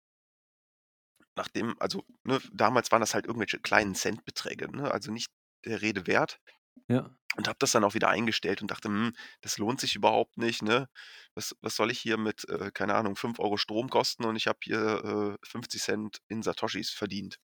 nachdem 1.36 1.76
also, 1.80 2.04
ne, 2.24 2.40
damals 2.54 2.92
waren 2.92 3.02
das 3.02 3.14
halt 3.14 3.26
irgendwelche 3.26 3.60
kleinen 3.60 3.96
Centbeträge, 3.96 4.70
ne, 4.76 4.92
also 4.92 5.12
nicht 5.12 5.32
der 5.66 5.82
Rede 5.82 6.08
wert. 6.08 6.40
Ja. 6.88 7.10
Und 7.38 7.48
habe 7.50 7.58
das 7.60 7.72
dann 7.74 7.84
auch 7.84 7.94
wieder 7.96 8.10
eingestellt 8.10 8.62
und 8.62 8.72
dachte: 8.72 8.88
„Hm, 8.88 9.13
das 9.41 9.58
lohnt 9.58 9.79
sich 9.82 9.96
überhaupt 9.96 10.38
nicht, 10.38 10.62
ne? 10.62 10.88
Was 11.36 11.55
was 11.62 11.75
soll 11.75 11.91
ich 11.91 12.00
hier 12.00 12.17
mit, 12.17 12.48
äh, 12.50 12.72
keine 12.74 12.96
Ahnung, 12.96 13.15
5 13.17 13.39
Euro 13.39 13.58
Stromkosten 13.58 14.25
und 14.25 14.36
ich 14.38 14.48
habe 14.48 14.60
hier, 14.63 15.38
äh, 15.41 15.46
50 15.48 15.82
Cent 15.84 16.22
in 16.29 16.44
Satoshis 16.44 16.91
verdient.“ 16.91 17.39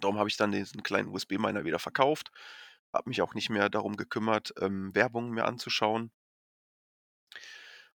Darum 0.00 0.18
habe 0.18 0.28
ich 0.28 0.36
dann 0.36 0.52
diesen 0.52 0.82
kleinen 0.82 1.08
USB-Miner 1.10 1.64
wieder 1.64 1.78
verkauft, 1.78 2.30
habe 2.92 3.08
mich 3.10 3.22
auch 3.22 3.34
nicht 3.34 3.50
mehr 3.50 3.68
darum 3.70 3.96
gekümmert, 3.96 4.52
ähm, 4.60 4.94
Werbung 4.94 5.30
mir 5.30 5.44
anzuschauen. 5.46 6.10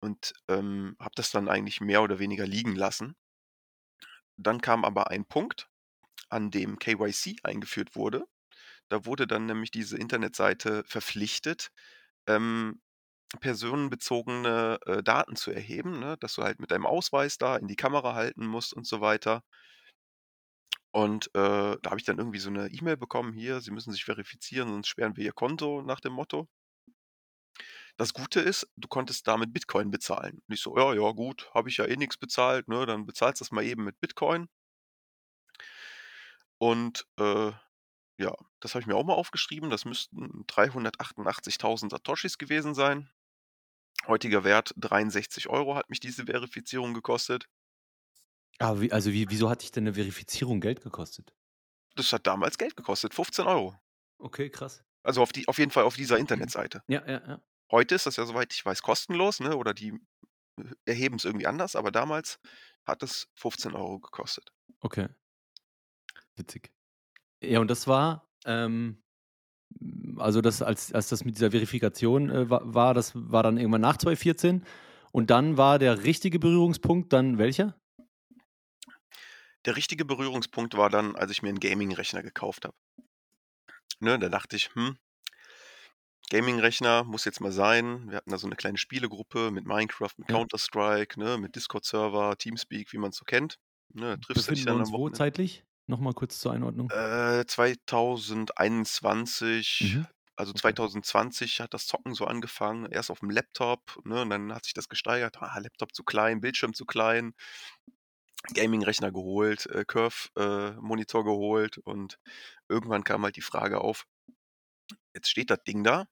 Und, 0.03 0.33
ähm, 0.47 0.95
habe 0.99 1.11
das 1.15 1.31
dann 1.31 1.47
eigentlich 1.47 1.79
mehr 1.79 2.01
oder 2.01 2.17
weniger 2.19 2.45
liegen 2.47 2.75
lassen. 2.75 3.15
Dann 4.37 4.59
kam 4.61 4.83
aber 4.83 5.09
ein 5.09 5.25
Punkt, 5.25 5.69
an 6.29 6.51
dem 6.51 6.79
KYC 6.79 7.37
eingeführt 7.43 7.95
wurde. 7.95 8.27
Da 8.91 9.05
wurde 9.05 9.25
dann 9.25 9.45
nämlich 9.45 9.71
diese 9.71 9.97
Internetseite 9.97 10.83
verpflichtet, 10.85 11.71
ähm, 12.27 12.81
personenbezogene, 13.41 14.79
äh, 14.87 15.03
Daten 15.03 15.35
zu 15.37 15.51
erheben, 15.51 15.99
ne, 15.99 16.17
dass 16.19 16.35
du 16.35 16.43
halt 16.43 16.59
mit 16.59 16.71
deinem 16.71 16.85
Ausweis 16.87 17.37
da 17.37 17.57
in 17.57 17.67
die 17.67 17.75
Kamera 17.77 18.15
halten 18.15 18.45
musst 18.47 18.73
und 18.73 18.87
so 18.87 19.01
weiter. 19.01 19.43
Und, 20.93 21.27
äh, 21.35 21.77
da 21.81 21.89
habe 21.89 21.99
ich 21.99 22.05
dann 22.05 22.17
irgendwie 22.17 22.39
so 22.39 22.49
'ne 22.49 22.67
E-Mail 22.69 22.97
bekommen: 22.97 23.33
„Hier, 23.33 23.61
Sie 23.61 23.71
müssen 23.71 23.91
sich 23.93 24.03
verifizieren, 24.05 24.69
sonst 24.69 24.87
sperren 24.87 25.15
wir 25.17 25.23
Ihr 25.25 25.31
Konto“, 25.33 25.81
nach 25.81 25.99
dem 26.01 26.13
Motto. 26.13 26.47
Das 27.99 28.13
Gute 28.13 28.39
ist, 28.41 28.67
du 28.77 28.87
konntest 28.87 29.27
da 29.27 29.37
mit 29.37 29.53
Bitcoin 29.53 29.91
bezahlen. 29.91 30.41
Und 30.47 30.53
ich 30.53 30.61
so: 30.61 30.77
„Ja, 30.77 30.93
ja, 30.93 31.11
gut, 31.11 31.49
habe 31.53 31.69
ich 31.69 31.77
ja 31.77 31.85
eh 31.85 31.95
nix 31.97 32.17
bezahlt, 32.17 32.67
ne, 32.67 32.85
dann 32.85 33.05
bezahlst 33.05 33.41
du 33.41 33.43
das 33.45 33.51
mal 33.51 33.63
eben 33.63 33.83
mit 33.83 33.99
Bitcoin.“ 33.99 34.47
Und, 36.61 37.07
äh, 37.17 37.51
ja, 38.21 38.35
das 38.59 38.73
habe 38.75 38.81
ich 38.81 38.87
mir 38.87 38.95
auch 38.95 39.03
mal 39.03 39.13
aufgeschrieben. 39.15 39.69
Das 39.69 39.85
müssten 39.85 40.45
388.000 40.47 41.89
Satoshis 41.91 42.37
gewesen 42.37 42.73
sein. 42.75 43.09
Heutiger 44.07 44.43
Wert 44.43 44.73
63 44.77 45.49
Euro 45.49 45.75
hat 45.75 45.89
mich 45.89 45.99
diese 46.01 46.25
Verifizierung 46.25 46.93
gekostet. 46.93 47.47
Ah, 48.59 48.79
wie 48.79 48.91
also, 48.91 49.11
wie 49.11 49.29
wieso 49.29 49.49
hat 49.49 49.61
dich 49.63 49.71
denn 49.71 49.85
'ne 49.85 49.93
Verifizierung 49.93 50.61
Geld 50.61 50.81
gekostet? 50.81 51.33
Das 51.95 52.13
hat 52.13 52.25
damals 52.27 52.57
Geld 52.57 52.75
gekostet, 52.77 53.13
15 53.13 53.45
€. 53.45 53.75
Okay, 54.19 54.49
krass. 54.49 54.83
Also, 55.05 55.21
auf 55.21 55.31
die 55.31 55.47
auf 55.47 55.57
jeden 55.57 55.71
Fall 55.71 55.83
auf 55.83 55.95
dieser 55.95 56.17
Internetseite. 56.17 56.83
Ja, 56.87 57.03
ja, 57.07 57.21
ja. 57.27 57.41
Heute 57.71 57.95
ist 57.95 58.05
das 58.05 58.17
ja, 58.17 58.25
soweit 58.25 58.53
ich 58.53 58.65
weiß, 58.65 58.81
kostenlos, 58.83 59.39
ne, 59.39 59.55
oder 59.57 59.73
die, 59.73 59.89
äh, 60.57 60.65
erheben's 60.85 61.25
irgendwie 61.25 61.47
anders, 61.47 61.75
aber 61.75 61.91
damals 61.91 62.39
hat 62.85 63.03
es 63.03 63.29
15 63.35 63.97
€ 63.97 63.99
gekostet. 64.01 64.51
Okay. 64.83 65.07
Witzig. 66.37 66.71
Ja, 67.43 67.59
und 67.59 67.69
das 67.71 67.87
war, 67.87 68.29
ähm 68.45 68.97
hm, 69.79 70.19
also, 70.19 70.41
das 70.41 70.61
als 70.61 70.93
als 70.93 71.09
das 71.09 71.25
mit 71.25 71.35
dieser 71.37 71.51
Verifikation, 71.51 72.29
äh, 72.31 72.49
wa 72.49 72.61
war, 72.65 72.93
das 72.95 73.13
war 73.15 73.43
dann 73.43 73.57
irgendwann 73.57 73.81
nach 73.81 73.97
2014 73.97 74.63
und 75.11 75.29
dann 75.31 75.57
war 75.57 75.79
der 75.79 76.03
richtige 76.05 76.39
Berührungspunkt 76.39 77.13
dann 77.13 77.37
welcher? 77.39 77.75
Der 79.65 79.75
richtige 79.75 80.05
Berührungspunkt 80.05 80.75
war 80.75 80.89
dann, 80.89 81.15
als 81.15 81.29
ich 81.29 81.43
mir 81.43 81.49
'n 81.49 81.59
Gaming-Rechner 81.59 82.23
gekauft 82.23 82.65
habe. 82.65 82.75
Ne, 84.01 84.17
da 84.19 84.29
dachte 84.29 84.55
ich: 84.55 84.73
„Hm“ 84.73 84.97
Gaming-Rechner 86.29 87.03
muss 87.03 87.25
jetzt 87.25 87.41
mal 87.41 87.51
sein. 87.51 88.09
Wir 88.09 88.17
hatten 88.17 88.29
da 88.31 88.37
so 88.37 88.47
'ne 88.47 88.55
kleine 88.55 88.77
Spielegruppe 88.77 89.51
mit 89.51 89.65
Minecraft, 89.65 90.11
mit 90.17 90.27
Ja. 90.29 90.41
Counter-Strike, 90.41 91.19
ne, 91.19 91.37
mit 91.37 91.55
Discord-Server, 91.55 92.37
Teamspeak, 92.37 92.93
wie 92.93 92.97
man's 92.99 93.17
so 93.17 93.25
kennt, 93.25 93.57
ne? 93.93 94.17
Triffst 94.21 94.47
du 94.47 94.51
dich 94.51 94.63
dann 94.65 94.79
am 94.79 94.91
wo 94.91 95.09
Wochenende. 95.09 95.09
zeitlich? 95.09 95.65
Noch 95.91 95.99
mal 95.99 96.13
kurz 96.13 96.39
zur 96.39 96.53
Einordnung. 96.53 96.89
Äh, 96.89 97.45
2021, 97.45 99.81
Mhm. 99.81 100.07
also, 100.35 100.53
Okay. 100.53 100.55
2020 100.55 101.59
hat 101.61 101.73
das 101.73 101.85
Zocken 101.87 102.13
so 102.15 102.25
angefangen, 102.25 102.85
erst 102.91 103.11
auf'm 103.11 103.31
Laptop, 103.31 103.99
ne, 104.05 104.21
und 104.23 104.29
dann 104.29 104.53
hat 104.53 104.65
sich 104.65 104.73
das 104.73 104.89
gesteigert. 104.89 105.37
Ah, 105.41 105.57
Laptop 105.59 105.93
zu 105.93 106.03
klein, 106.03 106.41
Bildschirm 106.41 106.73
zu 106.73 106.85
klein. 106.85 107.33
Gaming-Rechner 108.53 109.11
geholt, 109.11 109.65
äh, 109.67 109.83
Curve, 109.85 110.29
äh, 110.35 110.71
geholt 111.23 111.77
und 111.79 112.17
irgendwann 112.69 113.03
kam 113.03 113.23
halt 113.23 113.35
die 113.35 113.41
Frage 113.41 113.81
auf: 113.81 114.05
„Jetzt 115.13 115.29
steht 115.29 115.49
das 115.49 115.63
Ding 115.67 115.83
da, 115.83 116.05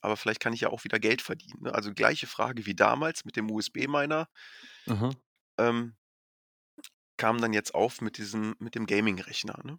aber 0.00 0.16
vielleicht 0.16 0.40
kann 0.40 0.52
ich 0.52 0.60
ja 0.62 0.68
auch 0.70 0.84
wieder 0.84 0.98
Geld 0.98 1.22
verdienen“, 1.22 1.62
ne? 1.62 1.74
Also, 1.74 1.92
gleiche 1.92 2.26
Frage 2.26 2.66
wie 2.66 2.74
damals 2.74 3.24
mit 3.24 3.36
dem 3.36 3.50
USB-Miner 3.50 4.28
ähm 5.58 5.96
kam 7.18 7.40
dann 7.40 7.52
jetzt 7.52 7.74
auf 7.74 8.00
mit 8.00 8.18
diesem 8.18 8.56
mit 8.58 8.74
dem 8.74 8.86
Gaming-Rechner, 8.86 9.60
ne? 9.64 9.78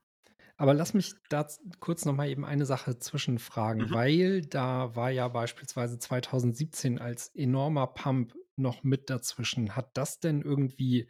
Aber 0.60 0.74
lass 0.74 0.94
mich 0.96 1.14
da 1.30 1.46
kurz 1.80 2.06
noch 2.06 2.14
mal 2.16 2.28
eben 2.30 2.44
eine 2.44 2.66
Sache 2.66 2.98
zwischenfragen, 2.98 3.92
Mhm. 3.92 3.94
weil 3.94 4.42
da 4.42 4.96
war 4.96 5.12
ja 5.12 5.28
beispielsweise 5.28 6.00
2017 6.00 7.00
als 7.00 7.30
enormer 7.36 7.86
Pump 7.88 8.34
noch 8.56 8.84
mit 8.84 9.10
dazwischen. 9.12 9.76
Hat 9.76 9.92
das 9.96 10.20
denn 10.20 10.42
irgendwie 10.42 11.10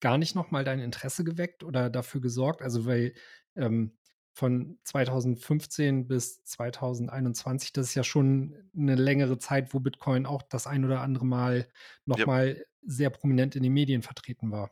gar 0.00 0.18
nicht 0.18 0.34
noch 0.34 0.50
mal 0.50 0.64
dein 0.64 0.80
Interesse 0.80 1.22
geweckt 1.22 1.62
oder 1.62 1.90
dafür 1.90 2.20
gesorgt? 2.20 2.60
Also, 2.60 2.86
weil, 2.86 3.14
ähm, 3.54 3.96
von 4.34 4.78
2015 4.84 6.06
bis 6.08 6.44
2021, 6.44 7.72
das 7.72 7.88
ist 7.88 7.94
ja 7.94 8.04
schon 8.04 8.68
'ne 8.72 8.94
längere 8.96 9.38
Zeit, 9.38 9.74
wo 9.74 9.80
Bitcoin 9.80 10.26
auch 10.26 10.42
das 10.42 10.66
ein 10.66 10.84
oder 10.84 11.00
andere 11.02 11.26
Mal 11.26 11.68
noch 12.04 12.24
Ja. 12.24 12.26
mal 12.26 12.64
sehr 12.82 13.10
prominent 13.10 13.54
in 13.56 13.62
den 13.64 13.72
Medien 13.72 14.02
vertreten 14.02 14.50
war. 14.50 14.70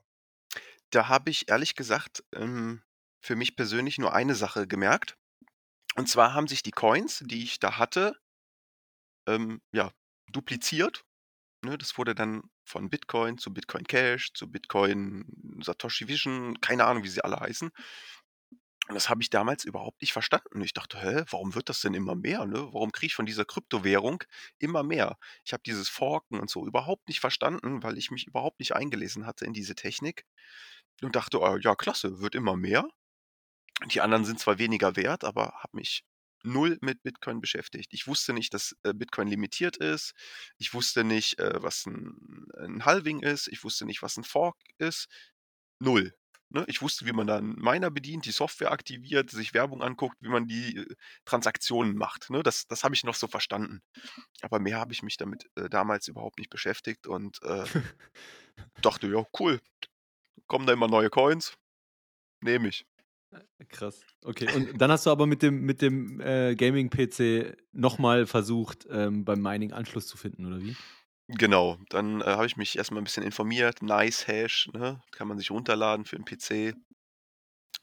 Da 0.91 1.07
habe 1.09 1.31
ich 1.31 1.49
ehrlich 1.49 1.75
gesagt, 1.77 2.25
ähm, 2.35 2.83
für 3.21 3.37
mich 3.37 3.55
persönlich 3.57 3.99
nur 3.99 4.13
eine 4.15 4.35
Sache 4.35 4.67
gemerkt. 4.67 5.17
Und 5.97 6.09
zwar 6.09 6.35
haben 6.35 6.49
sich 6.49 6.63
die 6.65 6.73
Coins, 6.73 7.23
die 7.27 7.43
ich 7.45 7.61
da 7.61 7.79
hatte 7.79 8.17
ähm, 9.27 9.61
ja, 9.73 9.91
dupliziert, 10.33 11.05
ne? 11.65 11.79
Das 11.79 11.99
wurde 11.99 12.15
dann 12.15 12.43
von 12.65 12.91
Bitcoin 12.91 13.39
zu 13.39 13.53
Bitcoin 13.55 13.85
Cash, 13.87 14.33
zu 14.35 14.51
Bitcoin 14.51 15.27
Satoshi 15.63 16.09
Vision, 16.09 16.61
keine 16.61 16.85
Ahnung, 16.87 17.05
wie 17.05 17.09
sie 17.09 17.25
alle 17.25 17.41
heißen. 17.41 17.71
Und 18.89 18.95
das 18.95 19.09
habe 19.09 19.21
ich 19.21 19.31
damals 19.31 19.65
überhaupt 19.65 20.01
nicht 20.01 20.13
verstanden. 20.13 20.61
Ich 20.63 20.73
dachte: 20.73 21.01
„Hä, 21.03 21.25
warum 21.31 21.55
wird 21.57 21.69
das 21.69 21.81
denn 21.81 21.95
immer 21.95 22.15
mehr, 22.15 22.47
ne? 22.47 22.69
Warum 22.73 22.93
kriege 22.93 23.07
ich 23.09 23.15
von 23.17 23.27
dieser 23.27 23.45
Kryptowährung 23.45 24.23
immer 24.59 24.85
mehr?“ 24.85 25.19
Ich 25.45 25.53
habe 25.53 25.63
dieses 25.67 25.89
Forken 25.89 26.39
und 26.39 26.51
so 26.51 26.65
überhaupt 26.67 27.09
nicht 27.09 27.19
verstanden, 27.21 27.83
weil 27.83 27.99
ich 27.99 28.11
mich 28.13 28.27
überhaupt 28.29 28.61
nicht 28.61 28.75
eingelesen 28.77 29.27
hatte 29.27 29.45
in 29.45 29.53
diese 29.55 29.75
Technik. 29.75 30.25
Und 31.03 31.17
dachte: 31.17 31.41
„Oh 31.41 31.57
ja, 31.59 31.75
klasse, 31.77 32.21
wird 32.21 32.35
immer 32.35 32.57
mehr.“ 32.57 32.89
Die 33.93 34.01
anderen 34.01 34.25
sind 34.25 34.41
zwar 34.41 34.59
weniger 34.59 34.97
wert, 34.97 35.25
aber 35.25 35.53
habe 35.63 35.77
mich 35.77 36.05
null 36.43 36.79
mit 36.81 37.03
Bitcoin 37.03 37.41
beschäftigt. 37.41 37.93
Ich 37.93 38.07
wusste 38.07 38.33
nicht, 38.33 38.55
dass, 38.55 38.75
äh, 38.85 38.95
Bitcoin 38.95 39.29
limitiert 39.29 39.77
ist. 39.79 40.13
Ich 40.59 40.73
wusste 40.75 41.05
nicht, 41.05 41.39
äh, 41.41 41.63
was 41.63 41.87
ein 41.87 42.47
'n 42.59 42.85
Halving 42.85 43.21
ist. 43.21 43.49
Ich 43.49 43.65
wusste 43.65 43.85
nicht, 43.87 44.03
was 44.03 44.17
ein 44.17 44.25
Fork 44.25 44.57
ist. 44.79 45.09
Null, 45.81 46.15
ne? 46.51 46.65
Ich 46.69 46.83
wusste, 46.83 47.07
wie 47.07 47.13
man 47.13 47.27
da 47.27 47.39
'n 47.39 47.57
Miner 47.59 47.91
bedient, 47.91 48.27
die 48.27 48.33
Software 48.33 48.73
aktiviert, 48.73 49.31
sich 49.31 49.55
Werbung 49.55 49.83
anguckt, 49.83 50.17
wie 50.21 50.29
man 50.31 50.47
die, 50.49 50.87
Transaktionen 51.27 51.97
macht, 51.97 52.31
ne? 52.31 52.43
Das 52.43 52.67
das 52.69 52.85
habe 52.85 52.95
ich 52.95 53.05
noch 53.05 53.15
so 53.17 53.29
verstanden. 53.29 53.83
Aber 54.43 54.61
mehr 54.61 54.79
habe 54.81 54.93
ich 54.95 55.03
mich 55.05 55.17
damit, 55.19 55.47
damals 55.71 56.09
überhaupt 56.09 56.39
nicht 56.39 56.51
beschäftigt 56.51 57.07
und, 57.09 57.43
äh, 57.45 57.67
dachte: 58.83 59.07
„Ja, 59.09 59.25
cool. 59.41 59.61
Kommen 60.49 60.67
da 60.67 60.73
immer 60.73 60.89
neue 60.89 61.11
Coins. 61.11 61.57
Nehme 62.43 62.69
ich.“ 62.69 62.87
Äh, 63.33 63.65
krass. 63.67 64.07
Okay, 64.25 64.49
und 64.51 64.81
dann 64.81 64.91
hast 64.91 65.07
du 65.07 65.11
aber 65.11 65.27
mit 65.27 65.43
dem 65.43 65.61
mit 65.63 65.83
dem, 65.83 66.21
äh, 66.21 66.55
Gaming-PC 66.55 67.55
noch 67.73 67.99
mal 67.99 68.27
versucht, 68.27 68.87
ähm, 68.91 69.25
beim 69.25 69.41
Mining 69.41 69.73
Anschluss 69.73 70.07
zu 70.07 70.17
finden, 70.17 70.47
oder 70.47 70.63
wie? 70.63 70.77
Genau, 71.31 71.77
dann, 71.89 72.21
äh, 72.21 72.25
habe 72.25 72.47
ich 72.47 72.57
mich 72.57 72.79
erst 72.79 72.93
mal 72.93 73.01
'n 73.01 73.05
bisschen 73.05 73.25
informiert. 73.25 73.83
NiceHash, 73.83 74.69
ne, 74.73 75.03
kann 75.11 75.27
man 75.27 75.39
sich 75.39 75.51
runterladen 75.51 76.05
für 76.05 76.15
'n 76.17 76.25
PC. 76.25 76.73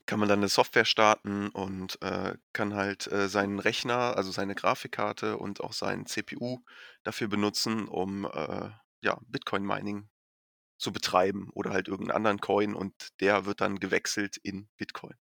Kann 0.10 0.20
man 0.20 0.28
dann 0.28 0.42
'ne 0.42 0.50
Software 0.50 0.84
starten 0.86 1.48
und, 1.50 2.02
äh, 2.02 2.36
kann 2.52 2.74
halt, 2.76 3.08
äh, 3.08 3.30
seinen 3.30 3.60
Rechner, 3.60 4.18
also 4.18 4.32
seine 4.32 4.54
Grafikkarte 4.54 5.38
und 5.38 5.62
auch 5.62 5.72
seinen 5.74 6.06
CPU 6.08 6.60
dafür 7.04 7.30
benutzen, 7.30 7.88
um, 7.88 8.26
äh, 8.26 8.70
ja, 9.02 9.20
Bitcoin-Mining 9.28 10.10
zu 10.84 10.94
betreiben 10.94 11.50
oder 11.54 11.72
halt 11.72 11.88
irgend 11.90 12.10
'n 12.10 12.12
anderen 12.16 12.40
Coin 12.40 12.76
und 12.76 13.10
der 13.22 13.46
wird 13.46 13.62
dann 13.62 13.80
gewechselt 13.80 14.38
in 14.38 14.70
Bitcoin. 14.78 15.16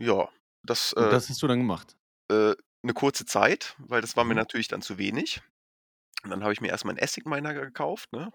Ja, 0.00 0.28
das, 0.62 0.92
äh 0.94 1.18
das 1.18 1.28
hast 1.28 1.42
du 1.42 1.46
dann 1.46 1.58
gemacht? 1.58 1.96
äh, 2.30 2.54
'ne 2.82 2.94
kurze 2.94 3.24
Zeit, 3.26 3.74
weil 3.78 4.00
das 4.00 4.16
war 4.16 4.24
mir 4.24 4.34
Mhm. 4.34 4.36
natürlich 4.36 4.68
dann 4.68 4.82
zu 4.82 4.98
wenig. 4.98 5.42
Und 6.24 6.30
dann 6.30 6.42
habe 6.44 6.52
ich 6.54 6.60
mir 6.62 6.68
erst 6.70 6.84
mal 6.86 6.92
'n 6.94 7.02
ASIC-Miner 7.02 7.54
gekauft, 7.54 8.12
ne? 8.12 8.32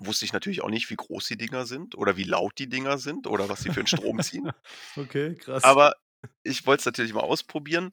Wusste 0.00 0.24
ich 0.24 0.32
natürlich 0.32 0.62
auch 0.62 0.70
nicht, 0.70 0.90
wie 0.90 0.96
groß 0.96 1.26
die 1.26 1.36
Dinger 1.36 1.66
sind 1.66 1.96
oder 1.96 2.16
wie 2.16 2.22
laut 2.24 2.58
die 2.58 2.68
Dinger 2.68 2.98
sind 2.98 3.26
oder 3.26 3.48
was 3.48 3.62
sie 3.62 3.70
für 3.70 3.80
'n 3.80 3.86
Strom 3.86 4.20
ziehen. 4.20 4.52
Okay, 4.96 5.34
krass. 5.36 5.64
Aber 5.64 5.94
ich 6.42 6.66
wollte 6.66 6.80
es 6.80 6.86
natürlich 6.86 7.12
mal 7.12 7.20
ausprobieren. 7.20 7.92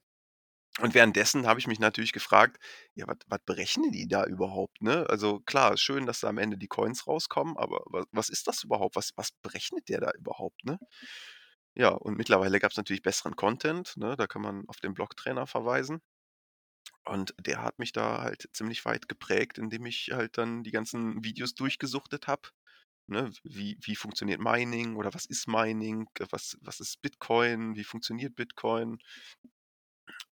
Und 0.82 0.94
währenddessen 0.94 1.48
habe 1.48 1.60
ich 1.60 1.68
mich 1.68 1.80
natürlich 1.80 2.12
gefragt: 2.14 2.58
„Ja, 2.96 3.08
was 3.08 3.18
was 3.28 3.40
berechnen 3.46 3.92
die 3.92 4.08
da 4.08 4.26
überhaupt“, 4.26 4.82
ne? 4.82 5.06
Also 5.10 5.40
klar, 5.42 5.78
schön, 5.78 6.06
dass 6.06 6.20
da 6.22 6.28
am 6.30 6.38
Ende 6.38 6.58
die 6.58 6.68
Coins 6.68 7.08
rauskommen, 7.08 7.56
aber 7.58 7.82
wa 7.88 8.04
was 8.12 8.30
ist 8.30 8.48
das 8.48 8.64
überhaupt? 8.64 8.96
Was 8.98 9.12
was 9.16 9.32
berechnet 9.42 9.88
der 9.90 10.02
da 10.02 10.12
überhaupt, 10.18 10.66
ne? 10.66 10.78
Ja, 11.76 11.90
und 11.92 12.18
mittlerweile 12.18 12.60
gab's 12.60 12.78
natürlich 12.78 13.04
besseren 13.04 13.36
Content, 13.38 13.96
ne? 13.98 14.16
Da 14.18 14.28
kann 14.28 14.42
man 14.42 14.64
auf 14.68 14.78
den 14.82 14.94
Blocktrainer 14.94 15.48
verweisen. 15.48 16.02
Und 17.06 17.34
der 17.40 17.62
hat 17.62 17.78
mich 17.80 17.92
da 17.92 18.22
halt 18.22 18.50
ziemlich 18.54 18.84
weit 18.86 19.08
geprägt, 19.08 19.58
indem 19.58 19.86
ich 19.86 20.10
halt 20.12 20.38
dann 20.38 20.64
die 20.64 20.72
ganzen 20.72 21.24
Videos 21.24 21.54
durchgesuchtet 21.56 22.28
habe, 22.28 22.50
ne? 23.08 23.32
Wie 23.44 23.78
wie 23.82 23.96
funktioniert 23.96 24.42
Mining 24.42 24.96
oder 24.96 25.14
was 25.14 25.26
ist 25.26 25.48
Mining? 25.48 26.08
Was 26.32 26.58
was 26.62 26.80
ist 26.80 27.02
Bitcoin? 27.02 27.76
Wie 27.76 27.84
funktioniert 27.84 28.36
Bitcoin? 28.36 29.00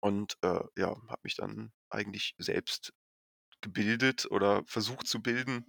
Und, 0.03 0.37
äh, 0.41 0.59
ja, 0.77 0.89
habe 1.07 1.21
mich 1.23 1.35
dann 1.37 1.71
eigentlich 1.89 2.35
selbst 2.37 2.93
gebildet 3.61 4.27
oder 4.31 4.63
versucht 4.67 5.07
zu 5.07 5.21
bilden, 5.21 5.65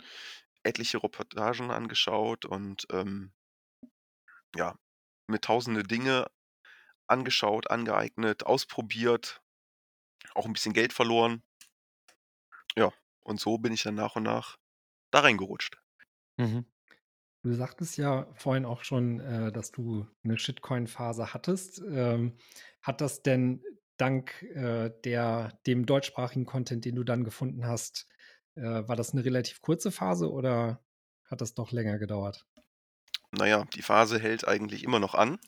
etliche 0.64 1.02
Reportagen 1.02 1.70
angeschaut 1.70 2.44
und, 2.46 2.86
ähm 2.92 3.32
ja, 4.56 4.76
mir 5.26 5.40
tausende 5.40 5.82
Dinge 5.82 6.26
angeschaut, 7.08 7.70
angeeignet, 7.70 8.46
ausprobiert, 8.46 9.42
auch 10.34 10.46
'n 10.46 10.52
bisschen 10.54 10.74
Geld 10.74 10.92
verloren. 10.94 11.42
Ja, 12.76 12.92
und 13.22 13.40
so 13.40 13.58
bin 13.58 13.72
ich 13.72 13.82
dann 13.84 13.94
nach 13.96 14.16
und 14.16 14.24
nach 14.24 14.56
da 15.12 15.20
reingerutscht. 15.20 15.78
Mhm. 16.38 16.64
Du 17.42 17.54
sagtest 17.54 17.98
ja 17.98 18.28
vorhin 18.34 18.66
auch 18.66 18.84
schon, 18.84 19.20
äh, 19.20 19.52
dass 19.52 19.72
du 19.72 20.06
'ne 20.24 20.38
Shitcoin-Phase 20.38 21.34
hattest. 21.34 21.82
Ähm, 21.86 22.38
hat 22.82 23.00
das 23.00 23.22
denn 23.22 23.62
dank, 23.96 24.42
äh, 24.42 24.90
der 25.04 25.58
dem 25.66 25.86
deutschsprachigen 25.86 26.46
Content, 26.46 26.84
den 26.84 26.94
du 26.96 27.04
dann 27.04 27.24
gefunden 27.24 27.66
hast 27.66 28.08
äh, 28.56 28.62
war 28.62 28.96
das 28.96 29.14
'ne 29.14 29.24
relativ 29.24 29.60
kurze 29.62 29.90
Phase 29.92 30.30
oder 30.32 30.80
hat 31.24 31.40
das 31.40 31.54
doch 31.54 31.72
länger 31.72 31.98
gedauert? 31.98 32.44
Na 33.32 33.46
ja, 33.46 33.64
die 33.74 33.82
Phase 33.82 34.18
hält 34.20 34.46
eigentlich 34.46 34.84
immer 34.84 35.00
noch 35.00 35.14
an. 35.14 35.38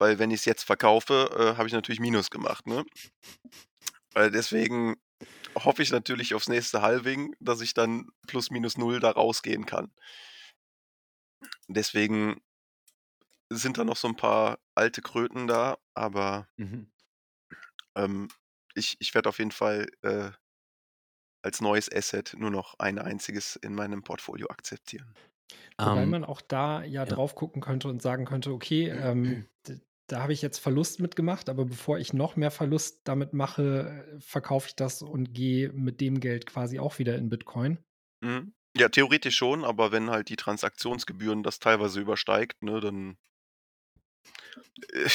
Weil 0.00 0.18
wenn 0.18 0.30
ich's 0.30 0.44
jetzt 0.44 0.64
verkaufe, 0.64 1.30
äh, 1.54 1.56
habe 1.56 1.68
ich 1.68 1.72
natürlich 1.74 2.00
Minus 2.00 2.30
gemacht, 2.30 2.66
ne? 2.66 2.84
Deswegen 4.16 4.96
hoffe 5.56 5.82
ich 5.82 5.90
natürlich 5.92 6.34
aufs 6.34 6.48
nächste 6.48 6.82
Halving, 6.82 7.34
dass 7.40 7.60
ich 7.62 7.74
dann 7.74 8.08
plus 8.26 8.50
minus 8.50 8.78
null 8.78 9.00
da 9.00 9.10
rausgehen 9.12 9.66
kann. 9.66 9.92
Deswegen 11.68 12.40
sind 13.50 13.78
da 13.78 13.84
noch 13.84 13.96
so 13.96 14.08
'n 14.08 14.16
paar 14.16 14.58
alte 14.74 15.02
Kröten 15.02 15.46
da, 15.46 15.78
aber 15.94 16.46
Mhm. 16.58 16.91
Ähm, 17.96 18.28
ich 18.74 18.96
ich 19.00 19.14
werde 19.14 19.28
auf 19.28 19.38
jeden 19.38 19.52
Fall, 19.52 19.88
äh 20.02 20.32
als 21.42 21.60
neues 21.60 21.90
Asset 21.92 22.34
nur 22.36 22.50
noch 22.50 22.78
ein 22.80 22.98
einziges 22.98 23.54
in 23.56 23.74
meinem 23.74 24.02
Portfolio 24.02 24.48
akzeptieren. 24.48 25.14
Wobei 25.80 26.06
Ähm, 26.06 26.06
man 26.06 26.24
auch 26.24 26.40
da 26.40 26.82
ja 26.84 27.06
ja. 27.06 27.16
drauf 27.16 27.34
gucken 27.34 27.60
könnte 27.62 27.88
und 27.88 28.02
sagen 28.02 28.24
könnte: 28.24 28.52
„Okay, 28.52 28.88
ähm, 28.88 29.46
da 30.08 30.22
habe 30.22 30.32
ich 30.32 30.42
jetzt 30.42 30.58
Verlust 30.58 31.00
mit 31.00 31.16
gemacht, 31.16 31.48
aber 31.48 31.64
bevor 31.64 31.98
ich 31.98 32.12
noch 32.12 32.36
mehr 32.36 32.50
Verlust 32.50 33.02
damit 33.08 33.32
mache, 33.32 34.06
äh, 34.16 34.20
verkaufe 34.20 34.68
ich 34.68 34.76
das 34.76 35.02
und 35.02 35.32
gehe 35.34 35.72
mit 35.72 36.00
dem 36.00 36.20
Geld 36.20 36.46
quasi 36.46 36.78
auch 36.78 36.98
wieder 36.98 37.16
in 37.16 37.28
Bitcoin.“ 37.28 37.78
Mhm. 38.22 38.54
Ja, 38.76 38.88
theoretisch 38.88 39.36
schon, 39.36 39.64
aber 39.64 39.92
wenn 39.92 40.08
halt 40.10 40.28
die 40.30 40.36
Transaktionsgebühren 40.36 41.42
das 41.42 41.58
teilweise 41.60 42.00
übersteigt, 42.00 42.62
ne, 42.62 42.80
dann 42.80 43.18
äh, 44.92 45.08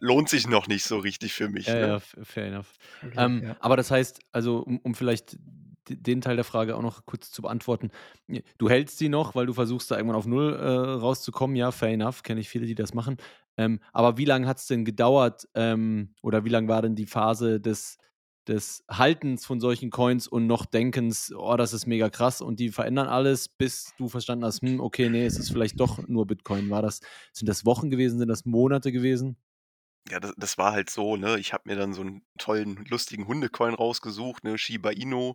lohnt 0.00 0.28
sich 0.28 0.46
noch 0.48 0.66
nicht 0.68 0.84
so 0.84 0.98
richtig 0.98 1.32
für 1.34 1.48
mich, 1.48 1.66
Ja, 1.66 1.76
ne? 1.76 1.94
ja, 1.94 2.00
fair 2.00 2.46
enough. 2.46 2.76
Okay, 3.04 3.16
Ähm, 3.16 3.42
ja. 3.42 3.56
aber 3.58 3.76
das 3.76 3.90
heißt, 3.90 4.20
also, 4.32 4.58
um 4.60 4.78
um 4.84 4.94
vielleicht 4.94 5.36
den 5.88 6.20
Teil 6.20 6.36
der 6.36 6.44
Frage 6.44 6.76
auch 6.76 6.82
noch 6.82 7.06
kurz 7.06 7.30
zu 7.30 7.42
beantworten. 7.42 7.90
Du 8.58 8.68
hältst 8.68 8.98
sie 8.98 9.08
noch, 9.08 9.34
weil 9.36 9.46
du 9.46 9.52
versuchst, 9.52 9.88
da 9.90 9.96
irgendwann 9.96 10.16
auf 10.16 10.26
null, 10.26 10.52
äh, 10.54 10.66
rauszukommen. 10.68 11.54
Ja, 11.56 11.70
fair 11.72 11.90
enough, 11.90 12.22
kenne 12.24 12.40
ich 12.40 12.48
viele, 12.48 12.66
die 12.66 12.74
das 12.74 12.92
machen. 12.94 13.16
Ähm, 13.56 13.80
aber 13.92 14.18
wie 14.18 14.24
lang 14.24 14.46
hat's 14.46 14.66
denn 14.66 14.84
gedauert, 14.84 15.48
ähm, 15.54 16.14
oder 16.22 16.44
wie 16.44 16.48
lang 16.50 16.68
war 16.68 16.82
denn 16.82 16.94
die 16.96 17.06
Phase 17.06 17.60
des 17.60 17.98
des 18.48 18.84
Haltens 18.88 19.44
von 19.44 19.58
solchen 19.60 19.90
Coins 19.90 20.28
und 20.28 20.46
noch 20.46 20.66
Denkens: 20.66 21.32
„Oh, 21.36 21.56
das 21.56 21.72
ist 21.72 21.86
mega 21.86 22.10
krass 22.10 22.40
und 22.40 22.60
die 22.60 22.70
verändern 22.70 23.08
alles“, 23.08 23.48
bis 23.48 23.94
du 23.96 24.08
verstanden 24.08 24.44
hast: 24.44 24.62
„Hm, 24.62 24.78
okay, 24.80 25.08
ne, 25.10 25.24
es 25.26 25.38
ist 25.40 25.50
vielleicht 25.50 25.80
doch 25.80 25.98
nur 26.06 26.26
Bitcoin.“ 26.26 26.70
War 26.70 26.82
das 26.82 27.00
sind 27.32 27.48
das 27.48 27.64
Wochen 27.66 27.90
gewesen? 27.90 28.18
Sind 28.20 28.28
das 28.28 28.44
Monate 28.44 28.92
gewesen? 28.92 29.36
Ja, 30.08 30.20
da 30.20 30.32
das 30.36 30.56
war 30.56 30.70
halt 30.72 30.88
so, 30.88 31.16
ne? 31.16 31.36
Ich 31.38 31.52
habe 31.52 31.64
mir 31.66 31.74
dann 31.74 31.92
so 31.92 32.02
'n 32.02 32.22
tollen, 32.38 32.84
lustigen 32.88 33.26
Hundecoin 33.26 33.74
rausgesucht, 33.74 34.44
ne, 34.44 34.56
Shiba 34.56 34.90
Inu. 34.90 35.34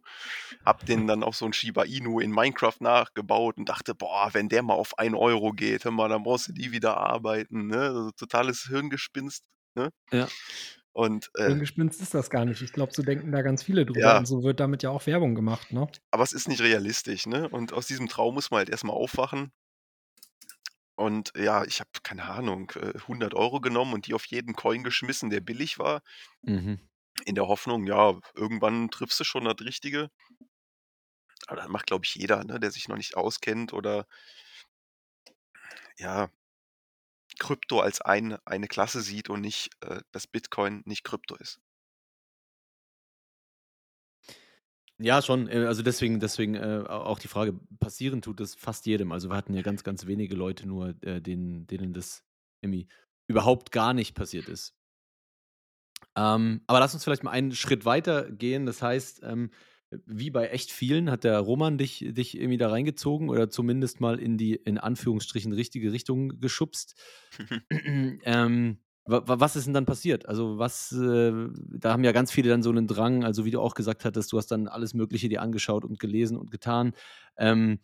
Habe 0.66 0.80
den 0.88 1.08
dann 1.08 1.24
auf 1.24 1.36
so 1.36 1.46
'n 1.46 1.52
Shiba 1.54 1.84
Inu 1.84 2.20
in 2.22 2.32
Minecraft 2.32 2.78
nachgebaut 2.80 3.58
und 3.58 3.68
dachte: 3.68 3.94
„Boah, 3.96 4.30
wenn 4.34 4.48
der 4.50 4.64
mal 4.64 4.76
auf 4.76 4.98
1 4.98 5.14
€ 5.16 5.52
geht, 5.54 5.84
hör 5.86 5.92
mal, 5.92 6.08
dann 6.10 6.24
brauchst 6.24 6.48
du 6.50 6.54
nie 6.54 6.72
wieder 6.72 6.96
arbeiten“, 6.98 7.68
ne? 7.68 7.80
Also, 7.82 8.12
totales 8.12 8.64
Hirngespinst, 8.70 9.44
ne? 9.76 9.92
Ja. 10.12 10.32
Und, 10.96 11.30
äh 11.38 11.56
Hirngespinst 11.56 12.02
ist 12.02 12.14
das 12.14 12.30
gar 12.30 12.46
nicht. 12.46 12.62
Ich 12.62 12.72
glaube, 12.72 12.94
so 12.94 13.02
denken 13.04 13.32
da 13.32 13.42
ganz 13.42 13.64
viele 13.64 13.86
drüber 13.86 14.14
Ja. 14.14 14.18
und 14.18 14.26
so 14.26 14.44
wird 14.44 14.60
damit 14.60 14.84
ja 14.84 14.92
auch 14.92 15.06
Werbung 15.08 15.34
gemacht, 15.36 15.72
ne? 15.72 15.92
Aber 16.14 16.24
es 16.24 16.34
ist 16.34 16.50
nicht 16.50 16.62
realistisch, 16.62 17.26
ne? 17.26 17.48
Und 17.48 17.72
aus 17.72 17.88
diesem 17.88 18.10
Traum 18.10 18.34
muss 18.36 18.52
man 18.52 18.58
halt 18.60 18.70
erst 18.70 18.84
mal 18.84 18.92
aufwachen. 18.92 19.52
Und 21.02 21.34
ja, 21.36 21.64
ich 21.66 21.80
habe, 21.80 21.90
keine 22.04 22.26
Ahnung, 22.26 22.72
äh, 22.76 22.94
100 23.08 23.34
€ 23.36 23.60
genommen 23.62 23.94
und 23.94 24.08
die 24.08 24.14
auf 24.14 24.26
jeden 24.26 24.54
Coin 24.56 24.84
geschmissen, 24.84 25.30
der 25.30 25.42
billig 25.42 25.80
war. 25.80 26.02
Mhm. 26.44 26.80
In 27.26 27.34
der 27.36 27.48
Hoffnung, 27.48 27.86
ja, 27.88 28.20
irgendwann 28.36 28.90
triffst 28.92 29.20
du 29.20 29.24
schon 29.24 29.46
das 29.46 29.56
Richtige. 29.62 30.10
Aber 31.48 31.58
das 31.62 31.70
macht, 31.70 31.88
glaube 31.88 32.06
ich, 32.06 32.16
jeder, 32.16 32.44
ne, 32.44 32.60
der 32.60 32.72
sich 32.72 32.88
noch 32.88 32.98
nicht 32.98 33.16
auskennt 33.16 33.74
oder 33.74 34.06
ja 36.00 36.30
Krypto 37.40 37.82
als 37.82 38.00
ein 38.00 38.38
eine 38.46 38.70
Klasse 38.70 39.02
sieht 39.02 39.30
und 39.30 39.42
nicht, 39.42 39.72
äh, 39.82 40.02
dass 40.14 40.28
Bitcoin 40.28 40.82
nicht 40.86 41.04
Krypto 41.04 41.36
ist. 41.36 41.60
Ja, 45.02 45.22
schon. 45.22 45.48
Äh, 45.48 45.66
also 45.66 45.82
deswegen 45.82 46.20
deswegen, 46.20 46.56
äh, 46.56 46.84
auch 46.88 47.20
die 47.20 47.28
Frage, 47.28 47.54
passieren 47.80 48.22
tut 48.22 48.40
das 48.40 48.56
fast 48.56 48.86
jedem. 48.86 49.12
Also, 49.12 49.30
wir 49.30 49.36
hatten 49.36 49.54
ja 49.54 49.62
ganz, 49.62 49.84
ganz 49.84 50.06
wenige 50.06 50.36
Leute 50.36 50.68
nur, 50.68 50.96
äh, 51.02 51.22
denen 51.22 51.68
denen 51.68 51.94
das 51.94 52.24
irgendwie 52.62 52.88
überhaupt 53.28 53.72
gar 53.72 53.94
nicht 53.94 54.16
passiert 54.16 54.48
ist. 54.50 54.76
Ähm, 56.16 56.62
aber 56.68 56.80
lass 56.80 56.94
uns 56.94 57.04
vielleicht 57.04 57.24
mal 57.24 57.32
einen 57.32 57.54
Schritt 57.54 57.86
weiter 57.86 58.30
gehen. 58.32 58.66
Das 58.66 58.82
heißt, 58.82 59.22
ähm 59.24 59.52
wie 60.06 60.30
bei 60.30 60.48
echt 60.48 60.72
vielen 60.72 61.12
hat 61.12 61.24
der 61.26 61.38
Roman 61.40 61.78
dich 61.78 62.06
dich 62.12 62.38
irgendwie 62.38 62.58
da 62.58 62.70
reingezogen 62.70 63.30
oder 63.30 63.50
zumindest 63.50 64.00
mal 64.00 64.20
in 64.20 64.38
die, 64.38 64.56
in 64.56 64.78
Anführungsstrichen, 64.78 65.52
richtige 65.52 65.92
Richtung 65.92 66.40
geschubst. 66.40 66.96
Ähm, 68.24 68.80
was 69.08 69.56
ist 69.56 69.66
denn 69.66 69.74
dann 69.74 69.86
passiert? 69.86 70.28
Also, 70.28 70.58
was, 70.60 70.92
äh 70.92 71.32
da 71.70 71.92
haben 71.94 72.04
ja 72.04 72.12
ganz 72.12 72.32
viele 72.32 72.50
dann 72.50 72.62
so 72.64 72.72
'nen 72.72 72.88
Drang, 72.88 73.24
also, 73.24 73.46
wie 73.46 73.52
du 73.52 73.60
auch 73.62 73.74
gesagt 73.74 74.06
hattest, 74.06 74.32
du 74.32 74.38
hast 74.38 74.48
dann 74.52 74.68
alles 74.68 74.94
Mögliche 74.94 75.28
dir 75.30 75.42
angeschaut 75.42 75.84
und 75.86 76.00
gelesen 76.00 76.38
und 76.38 76.52
getan. 76.52 76.94
Ähm, 77.38 77.80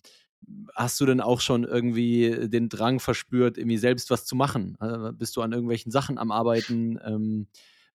hast 0.76 1.00
du 1.02 1.06
denn 1.08 1.22
auch 1.22 1.42
schon 1.42 1.64
irgendwie 1.64 2.48
den 2.50 2.70
Drang 2.70 3.00
verspürt, 3.00 3.58
irgendwie 3.58 3.78
selbst 3.78 4.12
was 4.12 4.26
zu 4.26 4.36
machen? 4.36 4.78
Äh, 4.82 5.12
bist 5.14 5.36
du 5.38 5.42
an 5.42 5.52
irgendwelchen 5.54 5.92
Sachen 5.92 6.18
am 6.20 6.32
Arbeiten? 6.32 7.00
Ähm, 7.04 7.48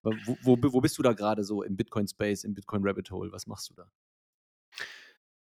wo 0.02 0.38
wo 0.42 0.58
wo 0.62 0.80
bist 0.80 0.98
du 0.98 1.02
da 1.02 1.12
grade 1.12 1.44
so 1.44 1.62
im 1.62 1.76
Bitcoin-Space, 1.76 2.42
im 2.44 2.54
Bitcoin-Rabbit-Hole? 2.54 3.30
Was 3.32 3.46
machst 3.46 3.70
du 3.70 3.74
da? 3.74 3.86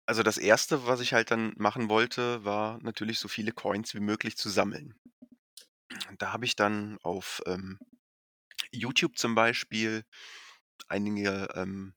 Also, 0.10 0.24
das 0.24 0.38
Erste, 0.38 0.88
was 0.88 1.02
ich 1.02 1.12
halt 1.12 1.32
dann 1.32 1.54
machen 1.58 1.90
wollte, 1.90 2.46
war 2.46 2.80
natürlich 2.82 3.20
so 3.20 3.28
viele 3.28 3.52
Coins 3.52 3.94
wie 3.94 4.00
möglich 4.00 4.38
zu 4.38 4.48
sammeln. 4.50 4.96
Da 6.20 6.34
habe 6.34 6.46
ich 6.46 6.56
dann 6.56 6.98
auf, 7.04 7.42
ähm, 7.46 7.80
YouTube 8.72 9.18
zum 9.18 9.36
Beispiel 9.36 10.06
einige, 10.90 11.50
ähm, 11.56 11.96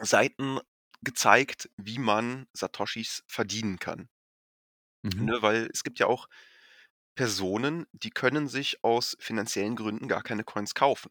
Seiten 0.00 0.60
gezeigt, 1.02 1.70
wie 1.76 1.98
man 1.98 2.46
Satoshis 2.54 3.24
verdienen 3.28 3.78
kann. 3.78 4.08
Mhm. 5.04 5.30
Ne, 5.30 5.42
weil 5.42 5.68
es 5.72 5.82
gibt 5.82 5.98
ja 5.98 6.06
auch 6.06 6.28
Personen, 7.16 7.86
die 7.92 8.10
können 8.10 8.48
sich 8.48 8.84
aus 8.84 9.16
finanziellen 9.20 9.76
Gründen 9.76 10.08
gar 10.08 10.22
keine 10.22 10.44
Coins 10.44 10.74
kaufen. 10.74 11.10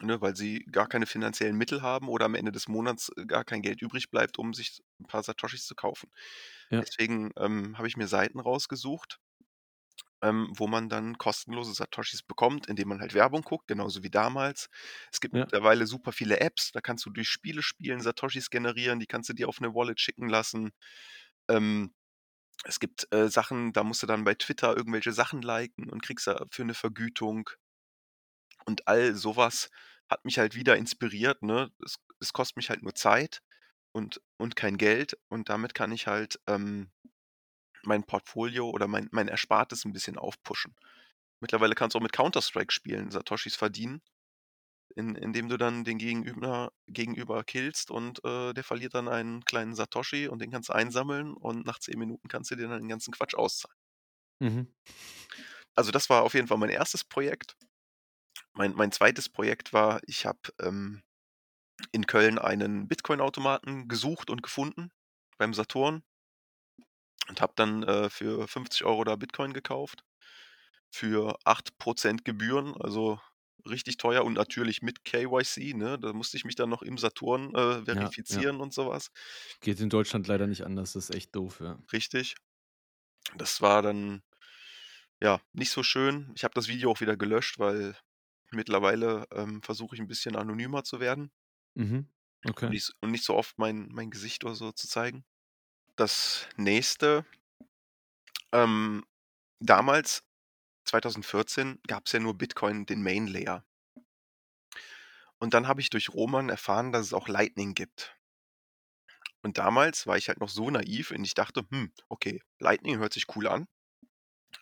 Ne, 0.00 0.20
weil 0.20 0.36
sie 0.36 0.60
gar 0.70 0.86
keine 0.86 1.06
finanziellen 1.06 1.56
Mittel 1.56 1.82
haben 1.82 2.08
oder 2.08 2.24
am 2.26 2.36
Ende 2.36 2.52
des 2.52 2.68
Monats, 2.68 3.10
äh, 3.16 3.26
gar 3.26 3.44
kein 3.44 3.62
Geld 3.62 3.82
übrig 3.82 4.10
bleibt, 4.10 4.38
um 4.38 4.54
sich 4.54 4.78
'n 5.00 5.06
paar 5.06 5.24
Satoshis 5.24 5.66
zu 5.66 5.74
kaufen. 5.74 6.08
Ja. 6.70 6.84
Deswegen, 6.84 7.32
ähm, 7.36 7.76
habe 7.78 7.88
ich 7.88 7.96
mir 7.96 8.06
Seiten 8.08 8.38
rausgesucht 8.40 9.18
ähm, 10.22 10.48
wo 10.56 10.66
man 10.68 10.88
dann 10.88 11.18
kostenlose 11.18 11.74
Satoshis 11.74 12.22
bekommt, 12.22 12.66
indem 12.68 12.88
man 12.88 13.00
halt 13.00 13.14
Werbung 13.14 13.42
guckt, 13.42 13.68
genauso 13.68 14.02
wie 14.02 14.10
damals. 14.10 14.68
Es 15.12 15.20
gibt 15.20 15.34
Ja. 15.34 15.48
mittlerweile 15.48 15.86
super 15.86 16.12
viele 16.12 16.40
Apps, 16.40 16.72
da 16.72 16.80
kannst 16.80 17.06
du 17.06 17.10
durch 17.10 17.28
Spiele 17.28 17.62
spielen, 17.62 18.00
Satoshis 18.00 18.50
generieren, 18.50 19.00
die 19.00 19.06
kannst 19.06 19.28
du 19.30 19.34
dir 19.34 19.48
auf 19.48 19.60
'ne 19.60 19.74
Wallet 19.74 20.00
schicken 20.00 20.28
lassen. 20.28 20.70
Ähm, 21.50 21.94
es 22.64 22.80
gibt, 22.80 23.08
äh, 23.14 23.28
Sachen, 23.30 23.72
da 23.74 23.84
musst 23.84 24.02
du 24.04 24.08
dann 24.08 24.24
bei 24.24 24.34
Twitter 24.34 24.76
irgendwelche 24.76 25.12
Sachen 25.12 25.42
liken 25.42 25.90
und 25.90 26.02
kriegst 26.02 26.26
dafür 26.28 26.64
'ne 26.66 26.74
Vergütung. 26.74 27.50
Und 28.66 28.86
all 28.86 29.14
so 29.14 29.36
was 29.36 29.70
hat 30.10 30.24
mich 30.24 30.38
halt 30.38 30.54
wieder 30.54 30.76
inspiriert, 30.76 31.42
ne? 31.42 31.70
Es 31.84 31.96
es 32.20 32.32
kostet 32.32 32.56
mich 32.56 32.68
halt 32.70 32.82
nur 32.82 32.94
Zeit 32.94 33.40
und 33.92 34.20
und 34.38 34.56
kein 34.56 34.76
Geld 34.76 35.16
und 35.28 35.48
damit 35.48 35.72
kann 35.74 35.92
ich 35.92 36.06
halt, 36.06 36.38
ähm, 36.48 36.90
mein 37.88 38.04
Portfolio 38.04 38.70
oder 38.70 38.88
mein 38.88 39.08
mein 39.12 39.28
Erspartes 39.28 39.84
'n 39.86 39.92
bisschen 39.94 40.18
aufpushen. 40.18 40.76
Mittlerweile 41.40 41.74
kannst 41.76 41.94
du 41.96 42.00
auch 42.00 42.04
mit 42.04 42.12
Counter-Strike 42.14 42.72
spielen, 42.72 43.10
Satoshis 43.12 43.56
verdienen, 43.56 44.02
in 44.96 45.14
indem 45.16 45.48
du 45.50 45.58
dann 45.58 45.84
den 45.84 45.98
Gegenüber 45.98 46.72
Gegenüber 46.88 47.44
killst 47.44 47.90
und, 47.92 48.24
äh, 48.24 48.54
der 48.54 48.64
verliert 48.64 48.94
dann 48.94 49.08
einen 49.08 49.44
kleinen 49.46 49.74
Satoshi 49.76 50.28
und 50.28 50.40
den 50.42 50.50
kannst 50.52 50.70
du 50.70 50.74
einsammeln 50.74 51.34
und 51.34 51.66
nach 51.66 51.78
10 51.80 51.98
Minuten 52.00 52.28
kannst 52.28 52.50
du 52.52 52.56
dir 52.56 52.68
dann 52.68 52.80
den 52.82 52.88
ganzen 52.90 53.12
Quatsch 53.14 53.34
auszahlen. 53.36 53.74
Mhm. 54.40 54.68
Also, 55.78 55.92
das 55.92 56.10
war 56.10 56.22
auf 56.24 56.34
jeden 56.34 56.48
Fall 56.48 56.58
mein 56.58 56.70
1. 56.70 57.04
Projekt. 57.04 57.56
Mein 58.54 58.74
mein 58.74 58.92
2. 58.92 59.28
Projekt 59.28 59.72
war, 59.72 60.00
ich 60.06 60.26
habe, 60.26 60.40
ähm, 60.60 61.02
in 61.92 62.06
Köln 62.06 62.38
einen 62.38 62.88
Bitcoin-Automaten 62.88 63.88
gesucht 63.88 64.30
und 64.30 64.42
gefunden 64.42 64.90
beim 65.38 65.54
Saturn 65.54 66.02
und 67.28 67.40
habe 67.40 67.52
dann, 67.56 67.82
äh, 67.84 68.10
für 68.10 68.48
50 68.48 68.84
€ 68.86 69.04
da 69.04 69.16
Bitcoin 69.16 69.52
gekauft 69.54 70.04
für 70.90 71.38
8 71.44 71.78
% 71.78 72.24
Gebühren, 72.26 72.74
also 72.80 73.20
richtig 73.68 73.98
teuer 73.98 74.24
und 74.24 74.34
natürlich 74.34 74.82
mit 74.82 75.04
KYC, 75.04 75.74
ne? 75.74 75.98
Da 76.00 76.12
musste 76.14 76.36
ich 76.38 76.44
mich 76.46 76.56
dann 76.56 76.70
noch 76.70 76.82
im 76.82 76.98
Saturn, 76.98 77.54
äh, 77.56 77.84
Ja, 77.92 78.12
ja. 78.28 78.44
verifizieren 78.44 78.60
und 78.60 78.74
so 78.74 78.88
was. 78.88 79.10
Geht 79.62 79.80
in 79.80 79.90
Deutschland 79.90 80.28
leider 80.28 80.46
nicht 80.46 80.64
anders, 80.64 80.92
das 80.92 81.10
ist 81.10 81.16
echt 81.16 81.34
doof, 81.34 81.60
ja. 81.60 81.78
Richtig. 81.92 82.34
Das 83.36 83.60
war 83.62 83.82
dann, 83.82 84.22
ja, 85.22 85.40
nicht 85.52 85.72
so 85.72 85.82
schön. 85.84 86.32
Ich 86.36 86.44
habe 86.44 86.54
das 86.54 86.68
Video 86.68 86.90
auch 86.92 87.00
wieder 87.00 87.16
gelöscht, 87.16 87.58
weil 87.58 87.96
mittlerweile, 88.52 89.26
ähm, 89.32 89.62
versuche 89.62 89.96
ich 89.96 90.00
'n 90.02 90.08
bisschen 90.08 90.36
anonymer 90.36 90.84
zu 90.84 91.00
werden 91.00 91.30
Mhm, 91.76 92.08
und 92.44 92.54
okay. 92.54 92.70
nicht 92.70 92.82
s 92.88 92.92
und 93.00 93.10
nicht 93.10 93.24
so 93.24 93.34
oft 93.34 93.58
mein 93.58 93.88
mein 93.92 94.10
Gesicht 94.10 94.44
oder 94.44 94.54
so 94.54 94.72
zu 94.72 94.88
zeigen. 94.88 95.24
Das 95.98 96.46
Nächste 96.56 97.24
ähm, 98.52 99.04
damals, 99.60 100.24
2014, 100.84 101.80
gab's 101.86 102.12
ja 102.12 102.20
nur 102.20 102.38
Bitcoin, 102.38 102.86
den 102.86 103.02
Main 103.02 103.26
Layer. 103.26 103.64
Und 105.42 105.54
dann 105.54 105.68
habe 105.68 105.80
ich 105.80 105.90
durch 105.90 106.10
Roman 106.12 106.48
erfahren, 106.48 106.90
dass 106.92 107.06
es 107.06 107.12
auch 107.12 107.28
Lightning 107.28 107.74
gibt. 107.74 108.16
Und 109.44 109.58
damals 109.58 110.06
war 110.06 110.16
ich 110.16 110.28
halt 110.28 110.40
noch 110.40 110.48
so 110.48 110.70
naiv 110.70 111.10
und 111.12 111.24
ich 111.24 111.34
dachte: 111.34 111.62
„Hm, 111.70 111.92
okay, 112.08 112.40
Lightning 112.58 112.98
hört 112.98 113.12
sich 113.12 113.26
cool 113.36 113.46
an, 113.46 113.66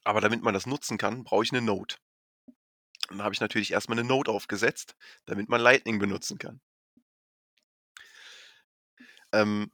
aber 0.05 0.23
damit 0.23 0.43
man 0.43 0.55
das 0.55 0.65
nutzen 0.65 0.97
kann, 0.97 1.23
brauche 1.23 1.45
ich 1.45 1.53
'ne 1.53 1.61
Node.“ 1.61 1.97
Und 3.11 3.19
dann 3.19 3.25
habe 3.25 3.35
ich 3.35 3.41
natürlich 3.41 3.73
erst 3.73 3.89
mal 3.89 3.95
'ne 3.97 4.05
Node 4.05 4.31
aufgesetzt, 4.31 4.97
damit 5.27 5.49
man 5.49 5.61
Lightning 5.61 5.99
benutzen 5.99 6.39
kann. 6.39 6.61
Ähm 9.33 9.71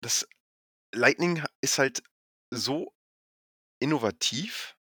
das 0.00 0.26
Lightning 0.92 1.44
ist 1.60 1.78
halt 1.78 2.02
so 2.50 2.92
innovativ 3.80 4.76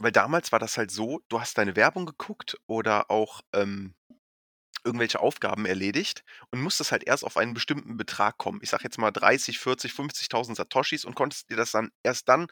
weil 0.00 0.12
damals 0.12 0.50
war 0.50 0.58
das 0.58 0.78
halt 0.78 0.90
so, 0.90 1.20
du 1.28 1.40
hast 1.40 1.58
deine 1.58 1.76
Werbung 1.76 2.06
geguckt 2.06 2.56
oder 2.66 3.10
auch, 3.10 3.42
ähm, 3.52 3.94
irgendwelche 4.84 5.20
Aufgaben 5.20 5.66
erledigt 5.66 6.24
und 6.50 6.62
musstest 6.62 6.92
halt 6.92 7.04
erst 7.04 7.24
auf 7.24 7.36
einen 7.36 7.54
bestimmten 7.54 7.96
Betrag 7.98 8.38
kommen. 8.38 8.60
Ich 8.62 8.70
sage 8.70 8.84
jetzt 8.84 8.98
mal 8.98 9.10
30, 9.10 9.58
40, 9.58 9.92
50.000 9.92 10.56
Satoshis 10.56 11.04
und 11.04 11.14
konntest 11.14 11.50
dir 11.50 11.56
das 11.56 11.72
dann 11.72 11.90
erst 12.02 12.28
dann 12.28 12.46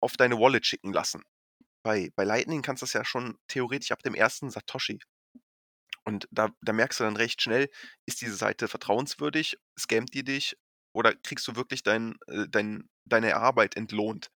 auf 0.00 0.16
deine 0.16 0.38
Wallet 0.38 0.66
schicken 0.66 0.92
lassen. 0.92 1.22
Bei 1.84 2.10
bei 2.16 2.24
Lightning 2.24 2.62
kannst 2.62 2.82
du 2.82 2.86
das 2.86 2.94
ja 2.94 3.04
schon 3.04 3.38
theoretisch 3.48 3.92
ab 3.92 4.02
dem 4.02 4.14
1. 4.14 4.50
Satoshi. 4.50 5.00
Und 6.04 6.28
da 6.30 6.50
da 6.62 6.72
merkst 6.72 7.00
du 7.00 7.04
dann 7.04 7.16
recht 7.16 7.42
schnell, 7.42 7.70
ist 8.06 8.20
diese 8.22 8.36
Seite 8.36 8.68
vertrauenswürdig, 8.68 9.56
scammt 9.78 10.14
die 10.14 10.24
dich 10.24 10.56
oder 10.92 11.14
kriegst 11.14 11.48
du 11.48 11.56
wirklich 11.56 11.82
dein 11.82 12.16
äh, 12.28 12.46
dein 12.48 12.88
deine 13.06 13.36
Arbeit 13.36 13.76
entlohnt? 13.76 14.30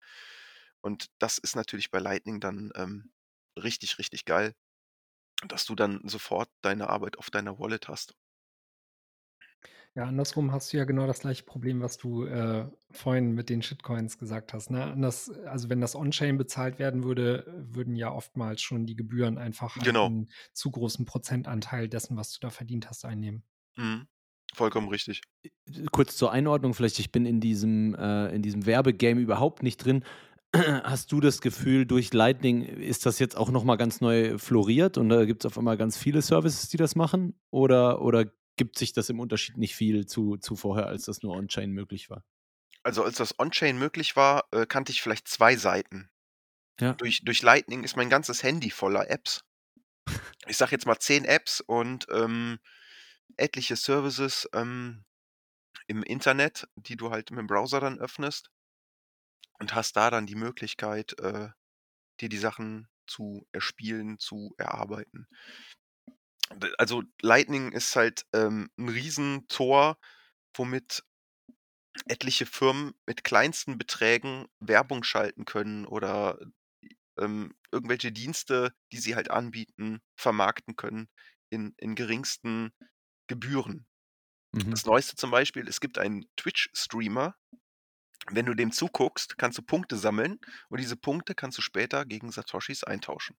Und 0.81 1.07
das 1.19 1.37
ist 1.37 1.55
natürlich 1.55 1.91
bei 1.91 1.99
Lightning 1.99 2.39
dann, 2.39 2.71
ähm, 2.75 3.11
richtig, 3.57 3.99
richtig 3.99 4.25
geil, 4.25 4.55
dass 5.47 5.65
du 5.65 5.75
dann 5.75 6.01
sofort 6.07 6.49
deine 6.61 6.89
Arbeit 6.89 7.17
auf 7.17 7.29
deiner 7.31 7.59
Wallet 7.59 7.87
hast. 7.87 8.15
Ja, 9.97 10.03
andersrum 10.05 10.51
hast 10.51 10.71
du 10.71 10.77
ja 10.77 10.85
genau 10.85 11.07
das 11.07 11.21
gleiche 11.21 11.43
Problem, 11.43 11.81
was 11.81 11.97
du, 11.97 12.23
äh, 12.25 12.69
vorhin 12.91 13.31
mit 13.31 13.49
den 13.49 13.63
Shitcoins 13.63 14.19
gesagt 14.19 14.53
hast, 14.53 14.69
ne? 14.69 14.83
Anders 14.83 15.31
also, 15.47 15.69
wenn 15.69 15.81
das 15.81 15.95
On-Chain 15.95 16.37
bezahlt 16.37 16.77
werden 16.77 17.03
würde, 17.03 17.51
würden 17.73 17.95
ja 17.95 18.11
oftmals 18.11 18.61
schon 18.61 18.85
die 18.85 18.95
Gebühren 18.95 19.39
einfach 19.39 19.81
halt 19.81 19.85
Genau. 19.85 20.05
'n 20.05 20.29
zu 20.53 20.69
großen 20.69 21.05
Prozentanteil 21.05 21.89
dessen, 21.89 22.15
was 22.15 22.31
du 22.31 22.39
da 22.41 22.51
verdient 22.51 22.87
hast, 22.91 23.05
einnehmen. 23.05 23.43
Mhm. 23.75 24.07
Vollkommen 24.53 24.87
richtig. 24.89 25.21
Kurz 25.91 26.15
zur 26.15 26.31
Einordnung 26.31 26.73
vielleicht, 26.73 26.99
ich 26.99 27.11
bin 27.11 27.25
in 27.25 27.39
diesem 27.41 27.93
äh, 27.95 28.33
in 28.33 28.41
diesem 28.41 28.65
Werbegame 28.65 29.19
überhaupt 29.21 29.61
nicht 29.63 29.77
drin. 29.77 30.03
Hast 30.55 31.11
du 31.11 31.19
das 31.19 31.41
Gefühl, 31.41 31.85
durch 31.85 32.13
Lightning 32.13 32.63
ist 32.63 33.05
das 33.05 33.19
jetzt 33.19 33.35
auch 33.37 33.51
noch 33.51 33.63
mal 33.65 33.75
ganz 33.75 33.99
neu 34.01 34.37
floriert 34.37 34.97
und 34.97 35.09
da 35.09 35.25
gibt's 35.25 35.45
auf 35.45 35.57
einmal 35.57 35.77
ganz 35.77 35.97
viele 35.97 36.21
Services, 36.21 36.69
die 36.69 36.77
das 36.77 36.95
machen? 36.95 37.35
Oder 37.51 38.01
oder 38.01 38.25
gibt 38.57 38.77
sich 38.77 38.93
das 38.93 39.09
im 39.09 39.19
Unterschied 39.19 39.57
nicht 39.57 39.75
viel 39.75 40.05
zu 40.07 40.37
zu 40.37 40.55
vorher, 40.55 40.87
als 40.87 41.05
das 41.05 41.23
nur 41.23 41.35
On-Chain 41.35 41.71
möglich 41.71 42.09
war? 42.09 42.23
Also, 42.85 43.03
als 43.03 43.17
das 43.17 43.37
On-Chain 43.39 43.77
möglich 43.77 44.15
war, 44.15 44.45
äh, 44.51 44.65
kannte 44.65 44.91
ich 44.91 45.01
vielleicht 45.01 45.27
2 45.27 45.55
Seiten. 45.55 46.09
Ja. 46.79 46.97
Durch 46.97 47.23
durch 47.23 47.41
Lightning 47.43 47.83
ist 47.83 47.97
mein 47.97 48.09
ganzes 48.09 48.43
Handy 48.43 48.71
voller 48.71 49.09
Apps. 49.09 49.43
Ich 50.47 50.57
sage 50.57 50.71
jetzt 50.73 50.85
mal 50.85 50.99
10 50.99 51.25
Apps 51.25 51.61
und, 51.61 52.07
ähm, 52.11 52.59
etliche 53.37 53.75
Services, 53.77 54.49
ähm, 54.53 55.05
im 55.87 56.03
Internet, 56.03 56.67
die 56.75 56.97
du 56.97 57.11
halt 57.11 57.31
mit'm 57.31 57.47
Browser 57.47 57.79
dann 57.81 57.99
öffnest 57.99 58.49
und 59.59 59.73
hast 59.75 59.95
da 59.95 60.09
dann 60.09 60.25
die 60.27 60.35
Möglichkeit, 60.35 61.17
äh, 61.19 61.49
dir 62.21 62.29
die 62.29 62.37
Sachen 62.37 62.89
zu 63.07 63.47
erspielen, 63.51 64.19
zu 64.19 64.53
erarbeiten. 64.57 65.27
Also, 66.77 67.03
Lightning 67.21 67.71
ist 67.71 67.95
halt, 67.95 68.25
ähm, 68.33 68.69
'n 68.77 68.89
Riesentor, 68.89 69.97
womit 70.55 71.03
etliche 72.07 72.45
Firmen 72.45 72.93
mit 73.05 73.23
kleinsten 73.23 73.77
Beträgen 73.77 74.47
Werbung 74.59 75.03
schalten 75.03 75.45
können 75.45 75.85
oder, 75.85 76.37
ähm, 77.19 77.53
irgendwelche 77.71 78.11
Dienste, 78.11 78.73
die 78.93 78.99
sie 78.99 79.15
halt 79.15 79.31
anbieten, 79.31 80.01
vermarkten 80.17 80.75
können 80.77 81.09
in 81.51 81.73
in 81.77 81.95
geringsten 81.95 82.71
Gebühren. 83.27 83.87
Mhm. 84.53 84.75
Das 84.75 84.85
Neueste 84.85 85.15
zum 85.15 85.31
Beispiel, 85.31 85.67
es 85.67 85.81
gibt 85.81 85.99
einen 85.99 86.25
Twitch-Streamer. 86.37 87.35
Wenn 88.31 88.45
du 88.47 88.55
dem 88.55 88.71
zuguckst, 88.71 89.37
kannst 89.37 89.57
du 89.57 89.63
Punkte 89.63 89.97
sammeln 89.97 90.39
und 90.69 90.79
diese 90.81 90.97
Punkte 90.97 91.35
kannst 91.35 91.57
du 91.57 91.61
später 91.63 92.05
gegen 92.05 92.31
Satoshis 92.31 92.83
eintauschen. 92.85 93.37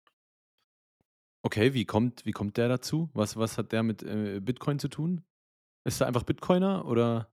Okay, 1.42 1.72
wie 1.72 1.84
kommt, 1.84 2.26
wie 2.26 2.32
kommt 2.32 2.56
der 2.56 2.68
dazu? 2.68 3.10
Was, 3.14 3.36
was 3.36 3.58
hat 3.58 3.72
der 3.72 3.82
mit 3.82 4.02
äh, 4.02 4.40
Bitcoin 4.40 4.78
zu 4.78 4.88
tun? 4.88 5.24
Ist 5.84 6.00
er 6.00 6.06
einfach 6.08 6.24
Bitcoiner 6.24 6.84
oder, 6.84 7.32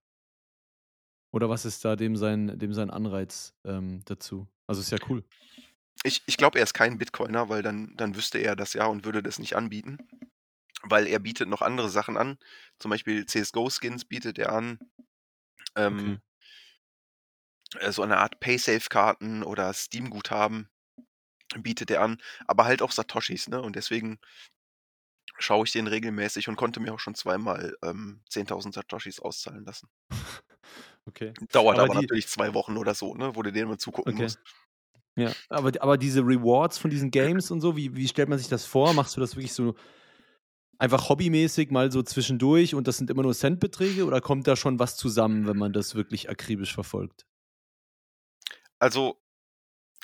oder 1.34 1.50
was 1.50 1.66
ist 1.66 1.84
da 1.84 1.96
dem 1.96 2.16
sein, 2.16 2.58
dem 2.60 2.74
sein 2.74 2.92
Anreiz 2.92 3.56
ähm, 3.66 4.04
dazu? 4.06 4.48
Also 4.68 4.82
ist 4.82 4.92
ja 4.92 5.00
cool. 5.10 5.24
Ich, 6.04 6.24
ich 6.28 6.38
glaube, 6.38 6.60
er 6.60 6.64
ist 6.64 6.74
kein 6.74 6.98
Bitcoiner, 6.98 7.50
weil 7.50 7.64
dann, 7.64 7.96
dann 7.98 8.16
wüsste 8.16 8.38
er 8.38 8.56
das 8.56 8.74
ja 8.74 8.86
und 8.86 9.06
würde 9.06 9.24
das 9.24 9.40
nicht 9.40 9.56
anbieten. 9.56 9.98
Weil 10.84 11.08
er 11.08 11.20
bietet 11.20 11.50
noch 11.50 11.64
andere 11.64 11.90
Sachen 11.90 12.16
an. 12.16 12.38
Zum 12.78 12.92
Beispiel 12.92 13.26
CSGO-Skins 13.26 14.06
bietet 14.06 14.38
er 14.38 14.52
an. 14.52 14.78
Ähm, 15.76 16.22
äh, 17.80 17.92
so 17.92 18.04
eine 18.04 18.18
Art 18.18 18.40
Paysafe-Karten 18.40 19.44
oder 19.44 19.74
Steam-Guthaben 19.74 20.70
bietet 21.64 21.92
er 21.92 22.02
an. 22.02 22.18
Aber 22.48 22.66
halt 22.66 22.82
auch 22.82 22.92
Satoshis, 22.92 23.48
ne? 23.50 23.62
Und 23.62 23.76
deswegen 23.76 24.20
schaue 25.38 25.66
ich 25.66 25.72
den 25.72 25.88
regelmäßig 25.88 26.48
und 26.48 26.56
konnte 26.56 26.80
mir 26.80 26.94
auch 26.94 27.00
schon 27.00 27.16
zweimal 27.16 27.76
ähm, 27.84 28.22
10.000 28.30 28.74
Satoshis 28.74 29.20
auszahlen 29.20 29.66
lassen. 29.66 29.90
Okay. 31.08 31.34
Dauert 31.52 31.76
Aber 31.76 31.84
aber, 31.84 31.94
die- 31.94 32.02
natürlich 32.02 32.28
zwei 32.28 32.56
Wochen 32.56 32.78
oder 32.78 32.96
so, 32.96 33.14
ne? 33.14 33.36
Wo 33.36 33.44
du 33.44 33.52
denen 33.52 33.70
mal 33.70 33.78
zugucken 33.78 34.14
Okay. 34.14 34.24
musst. 34.24 34.40
Ja, 35.16 35.34
aber, 35.50 35.72
aber 35.80 35.98
diese 36.00 36.22
Rewards 36.22 36.80
von 36.80 36.90
diesen 36.90 37.12
Games 37.12 37.52
und 37.52 37.62
so, 37.62 37.78
wie, 37.78 37.96
wie 37.96 38.08
stellt 38.08 38.28
man 38.28 38.40
sich 38.40 38.48
das 38.48 38.66
vor? 38.66 38.94
Machst 38.96 39.16
du 39.16 39.22
das 39.22 39.36
wirklich 39.36 39.54
so 39.54 39.76
einfach 40.80 41.10
hobbymäßig 41.10 41.70
mal 41.72 41.92
so 41.92 42.02
zwischendurch 42.02 42.74
und 42.76 42.88
das 42.88 42.98
sind 42.98 43.10
immer 43.12 43.22
nur 43.24 43.34
Centbeträge 43.36 44.04
oder 44.06 44.20
kommt 44.20 44.48
da 44.48 44.56
schon 44.56 44.80
was 44.80 44.98
zusammen, 44.98 45.48
wenn 45.48 45.58
man 45.58 45.74
das 45.74 45.94
wirklich 45.96 46.30
akribisch 46.30 46.74
verfolgt? 46.74 47.26
Also, 48.80 49.22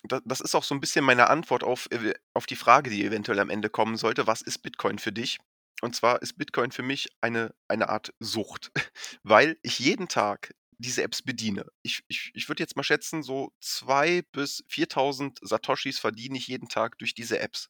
das 0.03 0.41
ist 0.41 0.55
auch 0.55 0.63
so 0.63 0.73
ein 0.73 0.79
bisschen 0.79 1.05
meine 1.05 1.29
Antwort 1.29 1.63
auf, 1.63 1.87
auf 2.33 2.45
die 2.45 2.55
Frage, 2.55 2.89
die 2.89 3.05
eventuell 3.05 3.39
am 3.39 3.49
Ende 3.49 3.69
kommen 3.69 3.97
sollte. 3.97 4.27
Was 4.27 4.41
ist 4.41 4.59
Bitcoin 4.59 4.99
für 4.99 5.11
dich? 5.11 5.39
Und 5.81 5.95
zwar 5.95 6.21
ist 6.21 6.37
Bitcoin 6.37 6.71
für 6.71 6.83
mich 6.83 7.09
eine, 7.21 7.53
eine 7.67 7.89
Art 7.89 8.13
Sucht, 8.19 8.71
weil 9.23 9.57
ich 9.63 9.79
jeden 9.79 10.07
Tag 10.07 10.53
diese 10.77 11.03
Apps 11.03 11.21
bediene. 11.21 11.65
Ich, 11.83 12.03
ich, 12.07 12.31
ich 12.33 12.49
würde 12.49 12.63
jetzt 12.63 12.75
mal 12.75 12.83
schätzen, 12.83 13.23
so 13.23 13.53
2.000 13.61 14.25
bis 14.31 14.63
4.000 14.69 15.37
Satoshis 15.41 15.99
verdiene 15.99 16.37
ich 16.37 16.47
jeden 16.47 16.69
Tag 16.69 16.97
durch 16.97 17.13
diese 17.13 17.39
Apps. 17.39 17.69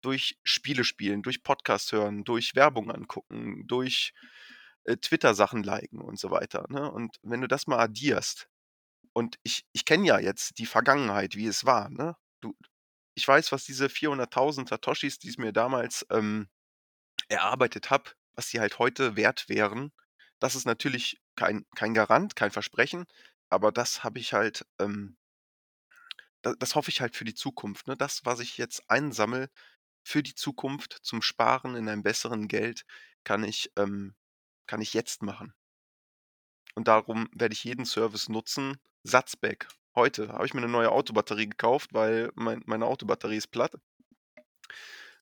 Durch 0.00 0.38
Spiele 0.44 0.84
spielen, 0.84 1.22
durch 1.22 1.42
Podcast 1.42 1.92
hören, 1.92 2.24
durch 2.24 2.54
Werbung 2.54 2.90
angucken, 2.90 3.66
durch 3.66 4.14
äh, 4.84 4.96
Twitter-Sachen 4.96 5.62
liken 5.62 6.00
und 6.00 6.18
so 6.18 6.30
weiter. 6.30 6.64
Ne? 6.70 6.90
Und 6.90 7.16
wenn 7.22 7.42
du 7.42 7.48
das 7.48 7.66
mal 7.66 7.78
addierst, 7.78 8.48
und 9.12 9.38
ich, 9.42 9.66
ich 9.72 9.84
kenne 9.84 10.06
ja 10.06 10.18
jetzt 10.18 10.58
die 10.58 10.66
Vergangenheit, 10.66 11.36
wie 11.36 11.46
es 11.46 11.64
war. 11.64 11.90
Ne? 11.90 12.16
Du, 12.40 12.56
ich 13.14 13.26
weiß, 13.26 13.52
was 13.52 13.64
diese 13.64 13.86
400.000 13.86 14.68
Satoshis, 14.68 15.18
die 15.18 15.30
ich 15.30 15.38
mir 15.38 15.52
damals 15.52 16.06
ähm, 16.10 16.48
erarbeitet 17.28 17.90
habe, 17.90 18.10
was 18.34 18.48
die 18.48 18.60
halt 18.60 18.78
heute 18.78 19.16
wert 19.16 19.48
wären. 19.48 19.92
Das 20.38 20.54
ist 20.54 20.64
natürlich 20.64 21.20
kein, 21.36 21.66
kein 21.74 21.94
Garant, 21.94 22.36
kein 22.36 22.50
Versprechen, 22.50 23.06
aber 23.50 23.72
das 23.72 24.04
habe 24.04 24.18
ich 24.18 24.32
halt, 24.32 24.66
ähm, 24.78 25.16
das, 26.42 26.56
das 26.58 26.74
hoffe 26.74 26.90
ich 26.90 27.00
halt 27.00 27.16
für 27.16 27.24
die 27.24 27.34
Zukunft. 27.34 27.88
Ne? 27.88 27.96
Das, 27.96 28.24
was 28.24 28.40
ich 28.40 28.56
jetzt 28.58 28.88
einsammle 28.88 29.50
für 30.02 30.22
die 30.22 30.34
Zukunft 30.34 30.98
zum 31.02 31.20
Sparen 31.22 31.76
in 31.76 31.88
einem 31.88 32.02
besseren 32.02 32.48
Geld, 32.48 32.84
kann 33.24 33.44
ich, 33.44 33.70
ähm, 33.76 34.14
kann 34.66 34.80
ich 34.80 34.94
jetzt 34.94 35.22
machen. 35.22 35.52
Und 36.74 36.88
darum 36.88 37.28
werde 37.32 37.52
ich 37.52 37.64
jeden 37.64 37.84
Service 37.84 38.28
nutzen. 38.28 38.80
Satzback. 39.02 39.68
Heute 39.94 40.28
habe 40.28 40.46
ich 40.46 40.54
mir 40.54 40.60
eine 40.60 40.70
neue 40.70 40.90
Autobatterie 40.90 41.48
gekauft, 41.48 41.92
weil 41.92 42.30
mein, 42.34 42.62
meine 42.66 42.86
Autobatterie 42.86 43.36
ist 43.36 43.48
platt. 43.48 43.72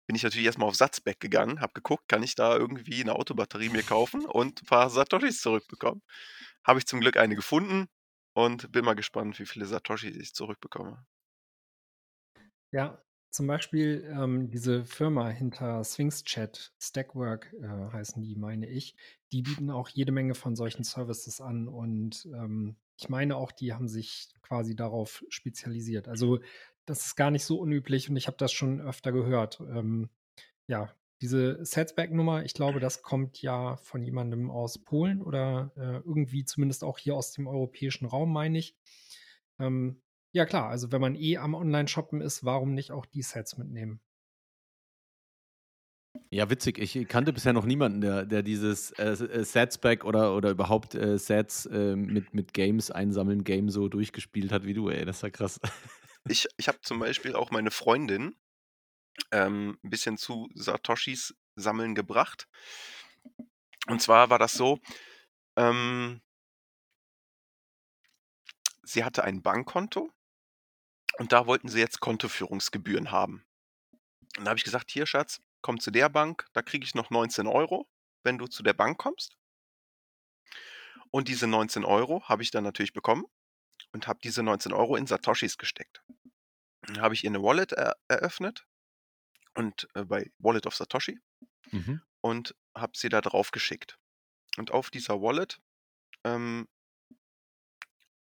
Bin 0.06 0.16
ich 0.16 0.22
natürlich 0.22 0.46
erstmal 0.46 0.68
auf 0.68 0.76
Satzback 0.76 1.20
gegangen, 1.20 1.60
habe 1.60 1.74
geguckt, 1.74 2.08
kann 2.08 2.22
ich 2.22 2.34
da 2.34 2.56
irgendwie 2.56 3.02
eine 3.02 3.14
Autobatterie 3.14 3.68
mir 3.68 3.82
kaufen 3.82 4.24
und 4.24 4.62
ein 4.62 4.66
paar 4.66 4.90
Satoshis 4.90 5.40
zurückbekommen. 5.40 6.02
Habe 6.64 6.78
ich 6.78 6.86
zum 6.86 7.00
Glück 7.00 7.16
eine 7.16 7.36
gefunden 7.36 7.88
und 8.34 8.72
bin 8.72 8.84
mal 8.84 8.94
gespannt, 8.94 9.38
wie 9.38 9.46
viele 9.46 9.66
Satoshis 9.66 10.16
ich 10.16 10.34
zurückbekomme. 10.34 11.04
Ja, 12.72 13.02
zum 13.30 13.46
Beispiel 13.46 14.08
ähm, 14.10 14.50
diese 14.50 14.84
Firma 14.84 15.28
hinter 15.28 15.84
Sphinx 15.84 16.24
Chat, 16.24 16.72
Stackwork 16.80 17.54
äh, 17.60 17.66
heißen 17.66 18.22
die, 18.22 18.36
meine 18.36 18.68
ich, 18.68 18.94
die 19.32 19.42
bieten 19.42 19.70
auch 19.70 19.88
jede 19.88 20.12
Menge 20.12 20.34
von 20.34 20.56
solchen 20.56 20.84
Services 20.84 21.40
an 21.40 21.68
und 21.68 22.26
ähm, 22.32 22.76
ich 22.96 23.08
meine 23.08 23.36
auch, 23.36 23.52
die 23.52 23.72
haben 23.72 23.88
sich 23.88 24.28
quasi 24.42 24.74
darauf 24.74 25.24
spezialisiert. 25.28 26.08
Also 26.08 26.40
das 26.84 27.06
ist 27.06 27.16
gar 27.16 27.30
nicht 27.30 27.44
so 27.44 27.58
unüblich 27.58 28.08
und 28.08 28.16
ich 28.16 28.26
habe 28.26 28.38
das 28.38 28.52
schon 28.52 28.80
öfter 28.80 29.12
gehört. 29.12 29.60
Ähm, 29.60 30.08
ja, 30.66 30.92
diese 31.20 31.64
Setsback-Nummer, 31.64 32.44
ich 32.44 32.54
glaube, 32.54 32.80
das 32.80 33.02
kommt 33.02 33.42
ja 33.42 33.76
von 33.76 34.02
jemandem 34.02 34.50
aus 34.50 34.78
Polen 34.78 35.20
oder 35.22 35.72
äh, 35.76 36.06
irgendwie 36.06 36.44
zumindest 36.44 36.84
auch 36.84 36.98
hier 36.98 37.14
aus 37.14 37.32
dem 37.32 37.46
europäischen 37.46 38.06
Raum, 38.06 38.32
meine 38.32 38.58
ich. 38.58 38.76
Ähm, 39.58 40.00
ja, 40.32 40.46
klar, 40.46 40.68
also 40.68 40.92
wenn 40.92 41.00
man 41.00 41.14
eh 41.14 41.38
am 41.38 41.54
Online-Shoppen 41.54 42.20
ist, 42.20 42.44
warum 42.44 42.74
nicht 42.74 42.92
auch 42.92 43.06
die 43.06 43.22
Sets 43.22 43.56
mitnehmen? 43.56 44.00
Ja, 46.30 46.50
witzig. 46.50 46.78
Ich 46.78 47.08
kannte 47.08 47.32
bisher 47.32 47.52
noch 47.52 47.64
niemanden, 47.64 48.00
der, 48.00 48.26
der 48.26 48.42
dieses 48.42 48.90
äh, 48.92 49.12
äh, 49.12 49.44
Satsback 49.44 50.04
oder, 50.04 50.34
oder 50.34 50.50
überhaupt 50.50 50.94
äh, 50.94 51.18
Sets 51.18 51.66
äh, 51.66 51.96
mit, 51.96 52.34
mit 52.34 52.52
Games 52.52 52.90
einsammeln, 52.90 53.44
Game 53.44 53.70
so 53.70 53.88
durchgespielt 53.88 54.52
hat 54.52 54.64
wie 54.64 54.74
du, 54.74 54.88
ey. 54.90 55.04
Das 55.04 55.16
ist 55.16 55.22
ja 55.22 55.30
krass. 55.30 55.60
Ich, 56.28 56.46
ich 56.58 56.68
habe 56.68 56.78
zum 56.82 56.98
Beispiel 56.98 57.34
auch 57.34 57.50
meine 57.50 57.70
Freundin 57.70 58.36
ähm, 59.30 59.78
ein 59.82 59.90
bisschen 59.90 60.18
zu 60.18 60.48
Satoshis 60.54 61.34
sammeln 61.56 61.94
gebracht. 61.94 62.48
Und 63.86 64.02
zwar 64.02 64.28
war 64.28 64.38
das 64.38 64.52
so, 64.52 64.78
ähm, 65.56 66.20
sie 68.82 69.04
hatte 69.04 69.24
ein 69.24 69.42
Bankkonto 69.42 70.10
und 71.18 71.32
da 71.32 71.46
wollten 71.46 71.68
sie 71.68 71.80
jetzt 71.80 72.00
Kontoführungsgebühren 72.00 73.10
haben. 73.10 73.44
Und 74.36 74.44
da 74.44 74.50
habe 74.50 74.58
ich 74.58 74.64
gesagt, 74.64 74.90
hier 74.90 75.06
Schatz, 75.06 75.40
komm 75.62 75.80
zu 75.80 75.90
der 75.90 76.08
Bank, 76.08 76.46
da 76.52 76.62
kriege 76.62 76.84
ich 76.84 76.94
noch 76.94 77.10
19 77.10 77.46
Euro, 77.46 77.88
wenn 78.22 78.38
du 78.38 78.46
zu 78.46 78.62
der 78.62 78.72
Bank 78.74 78.98
kommst. 78.98 79.36
Und 81.10 81.28
diese 81.28 81.46
19 81.46 81.84
Euro 81.84 82.22
habe 82.28 82.42
ich 82.42 82.50
dann 82.50 82.64
natürlich 82.64 82.92
bekommen 82.92 83.24
und 83.92 84.06
habe 84.06 84.20
diese 84.22 84.42
19 84.42 84.72
Euro 84.72 84.96
in 84.96 85.06
Satoshis 85.06 85.56
gesteckt. 85.58 86.02
Dann 86.82 87.00
habe 87.00 87.14
ich 87.14 87.24
ihr 87.24 87.30
eine 87.30 87.42
Wallet 87.42 87.72
er 87.72 87.96
eröffnet 88.08 88.66
und 89.54 89.88
äh, 89.94 90.04
bei 90.04 90.30
Wallet 90.38 90.66
of 90.66 90.74
Satoshi 90.74 91.18
Mhm. 91.70 92.00
und 92.22 92.54
habe 92.74 92.92
sie 92.96 93.10
da 93.10 93.20
drauf 93.20 93.50
geschickt. 93.50 93.98
Und 94.56 94.70
auf 94.70 94.90
dieser 94.90 95.20
Wallet 95.20 95.60
ähm, 96.24 96.66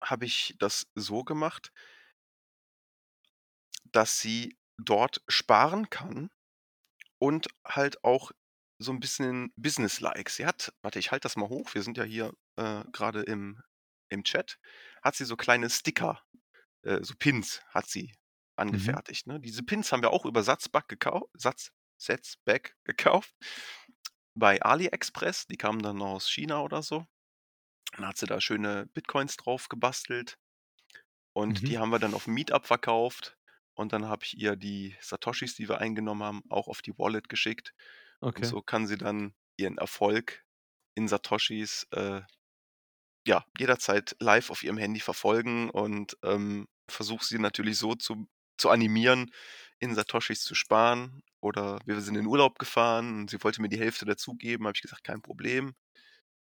habe 0.04 0.26
ich 0.26 0.56
das 0.60 0.88
so 0.96 1.24
gemacht, 1.24 1.72
dass 3.92 4.20
sie 4.20 4.58
dort 4.78 5.22
sparen 5.28 5.90
kann 5.90 6.30
und 7.20 7.48
halt 7.66 8.04
auch 8.04 8.32
so 8.80 8.92
ein 8.92 9.00
bisschen 9.00 9.52
business-like. 9.56 10.30
Sie 10.30 10.46
hat, 10.46 10.74
warte, 10.82 11.00
ich 11.00 11.12
halte 11.12 11.24
das 11.26 11.36
mal 11.36 11.50
hoch, 11.50 11.74
wir 11.74 11.82
sind 11.84 11.98
ja 11.98 12.04
hier 12.04 12.34
äh, 12.58 12.84
gerade 12.92 13.24
im, 13.24 13.62
im 14.10 14.24
Chat, 14.24 14.60
hat 15.04 15.16
sie 15.16 15.26
so 15.26 15.36
kleine 15.36 15.70
Sticker, 15.70 16.22
äh, 16.84 17.04
so 17.04 17.16
Pins 17.18 17.62
hat 17.70 17.88
sie 17.88 18.14
angefertigt. 18.58 19.28
Ne? 19.28 19.40
Diese 19.40 19.64
Pins 19.64 19.92
haben 19.92 20.02
wir 20.04 20.12
auch 20.12 20.26
über 20.26 20.44
Satzback 20.44 20.88
gekauft, 20.88 21.30
Satz, 21.34 21.72
Satzback 22.00 22.76
gekauft 22.86 23.34
bei 24.36 24.62
AliExpress. 24.62 25.48
Die 25.48 25.58
kamen 25.58 25.82
dann 25.82 26.02
aus 26.02 26.30
China 26.30 26.62
oder 26.62 26.84
so. 26.84 27.06
Dann 27.94 28.08
hat 28.08 28.18
sie 28.18 28.26
da 28.28 28.42
schöne 28.42 28.88
Bitcoins 28.94 29.38
drauf 29.38 29.70
gebastelt. 29.70 30.38
Und 31.34 31.62
Mhm. 31.62 31.66
die 31.66 31.78
haben 31.78 31.90
wir 31.92 32.00
dann 32.00 32.14
auf 32.14 32.26
dem 32.26 32.34
Meetup 32.34 32.66
verkauft. 32.66 33.37
Und 33.78 33.94
dann 33.94 34.08
habe 34.08 34.26
ich 34.26 34.38
ihr 34.38 34.56
die 34.58 34.98
Satoshis, 35.02 35.56
die 35.56 35.70
wir 35.70 35.80
eingenommen 35.80 36.24
haben, 36.24 36.44
auch 36.50 36.68
auf 36.68 36.82
die 36.84 36.98
Wallet 36.98 37.30
geschickt. 37.30 37.74
Und 38.36 38.46
Okay. 38.46 38.48
so 38.48 38.62
kann 38.62 38.88
sie 38.88 38.98
dann 38.98 39.36
ihren 39.58 39.78
Erfolg 39.80 40.46
in 40.96 41.08
Satoshis 41.08 41.88
äh, 41.92 42.22
ja, 43.26 43.46
jederzeit 43.58 44.16
live 44.20 44.50
auf 44.52 44.64
ihrem 44.64 44.78
Handy 44.78 45.00
verfolgen 45.00 45.70
und 45.70 46.18
ähm, 46.24 46.68
versuche 46.90 47.26
sie 47.26 47.40
natürlich 47.40 47.78
so 47.78 47.96
zu, 47.96 48.28
zu 48.58 48.70
animieren, 48.70 49.32
in 49.80 49.94
Satoshis 49.96 50.42
zu 50.44 50.56
sparen. 50.56 51.22
Oder 51.42 51.80
wir 51.86 52.00
sind 52.02 52.16
in 52.16 52.22
den 52.24 52.28
Urlaub 52.28 52.58
gefahren 52.60 53.22
und 53.22 53.30
sie 53.30 53.44
wollte 53.44 53.62
mir 53.62 53.70
die 53.70 53.80
Hälfte 53.80 54.06
dazugeben. 54.06 54.66
Habe 54.68 54.76
ich 54.76 54.82
gesagt, 54.82 55.04
kein 55.04 55.22
Problem. 55.22 55.76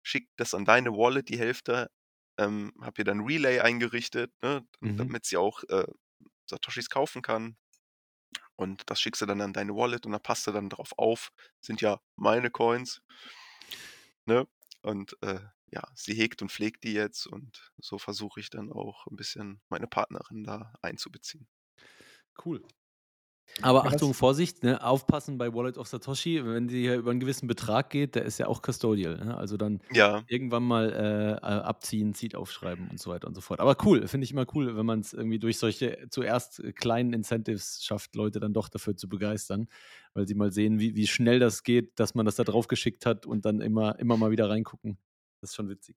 Schick 0.03 0.29
das 0.37 0.55
an 0.55 0.65
deine 0.67 0.93
Wallet, 0.93 1.29
die 1.31 1.39
Hälfte. 1.39 1.91
Ähm, 2.39 2.73
habe 2.83 3.03
ihr 3.03 3.05
dann 3.07 3.21
Relay 3.23 3.61
eingerichtet, 3.61 4.33
ne, 4.43 4.67
Mhm. 4.81 4.97
damit 4.97 5.27
sie 5.27 5.37
auch 5.39 5.63
äh, 5.71 5.87
Satoshis 6.47 6.89
kaufen 6.91 7.23
kann. 7.23 7.57
Und 8.57 8.89
das 8.91 9.01
schickst 9.01 9.21
du 9.21 9.27
dann 9.27 9.41
an 9.41 9.53
deine 9.53 9.75
Wallet 9.75 10.07
und 10.07 10.13
da 10.13 10.19
passt 10.19 10.47
du 10.47 10.53
dann 10.53 10.71
drauf 10.71 10.93
auf. 10.97 11.31
Sind 11.61 11.81
ja 11.81 12.01
meine 12.17 12.51
Coins. 12.51 13.03
Ne? 14.25 14.49
Und 14.83 15.17
äh, 15.23 15.41
ja, 15.67 15.83
sie 15.95 16.15
hegt 16.15 16.43
und 16.43 16.51
pflegt 16.51 16.85
die 16.85 16.93
jetzt 16.93 17.27
und 17.27 17.73
so 17.79 17.99
versuche 17.99 18.41
ich 18.41 18.51
dann 18.51 18.73
auch 18.73 19.07
ein 19.07 19.17
bisschen 19.17 19.61
meine 19.69 19.87
Partnerin 19.87 20.45
da 20.45 20.73
einzubeziehen. 20.81 21.49
Cool. 22.45 22.63
Aber 23.63 23.87
Ja, 23.89 23.89
Achtung, 23.89 24.13
Vorsicht, 24.15 24.63
ne? 24.65 24.83
aufpassen 24.85 25.39
bei 25.39 25.53
Wallet 25.55 25.79
of 25.79 25.89
Satoshi, 25.89 26.45
wenn 26.45 26.69
die 26.69 26.83
hier 26.83 26.97
über 26.97 27.11
einen 27.11 27.21
gewissen 27.21 27.47
Betrag 27.49 27.91
geht, 27.91 28.15
der 28.15 28.25
ist 28.25 28.39
ja 28.39 28.49
auch 28.49 28.61
Custodial. 28.63 29.17
Ne? 29.25 29.37
Also 29.37 29.57
dann 29.57 29.81
Ja, 29.91 30.29
irgendwann 30.29 30.65
mal 30.65 30.93
äh, 30.93 31.33
äh, 31.35 31.39
abziehen, 31.39 32.13
Seed 32.13 32.35
aufschreiben 32.35 32.89
und 32.91 33.01
so 33.01 33.11
weiter 33.11 33.29
und 33.29 33.35
so 33.35 33.41
fort. 33.41 33.61
Aber 33.61 33.77
cool, 33.85 34.09
finde 34.09 34.25
ich 34.25 34.33
immer 34.33 34.45
cool, 34.55 34.77
wenn 34.77 34.85
man 34.85 35.01
es 35.01 35.13
irgendwie 35.13 35.39
durch 35.39 35.59
solche 35.59 36.09
zuerst 36.11 36.59
äh, 36.61 36.73
kleinen 36.73 37.13
Incentives 37.13 37.83
schafft, 37.85 38.15
Leute 38.17 38.41
dann 38.41 38.53
doch 38.53 38.69
dafür 38.69 38.97
zu 38.97 39.09
begeistern, 39.09 39.69
weil 40.15 40.27
sie 40.27 40.35
mal 40.35 40.53
sehen, 40.53 40.79
wie, 40.81 40.97
wie 40.97 41.07
schnell 41.07 41.39
das 41.39 41.63
geht, 41.63 41.99
dass 42.01 42.15
man 42.15 42.27
das 42.27 42.37
da 42.37 42.45
drauf 42.45 42.67
geschickt 42.69 43.07
hat 43.07 43.25
und 43.25 43.45
dann 43.47 43.61
immer, 43.61 43.99
immer 44.01 44.17
mal 44.17 44.31
wieder 44.33 44.51
reingucken. 44.51 44.99
Das 45.41 45.51
ist 45.51 45.57
schon 45.57 45.69
witzig. 45.69 45.97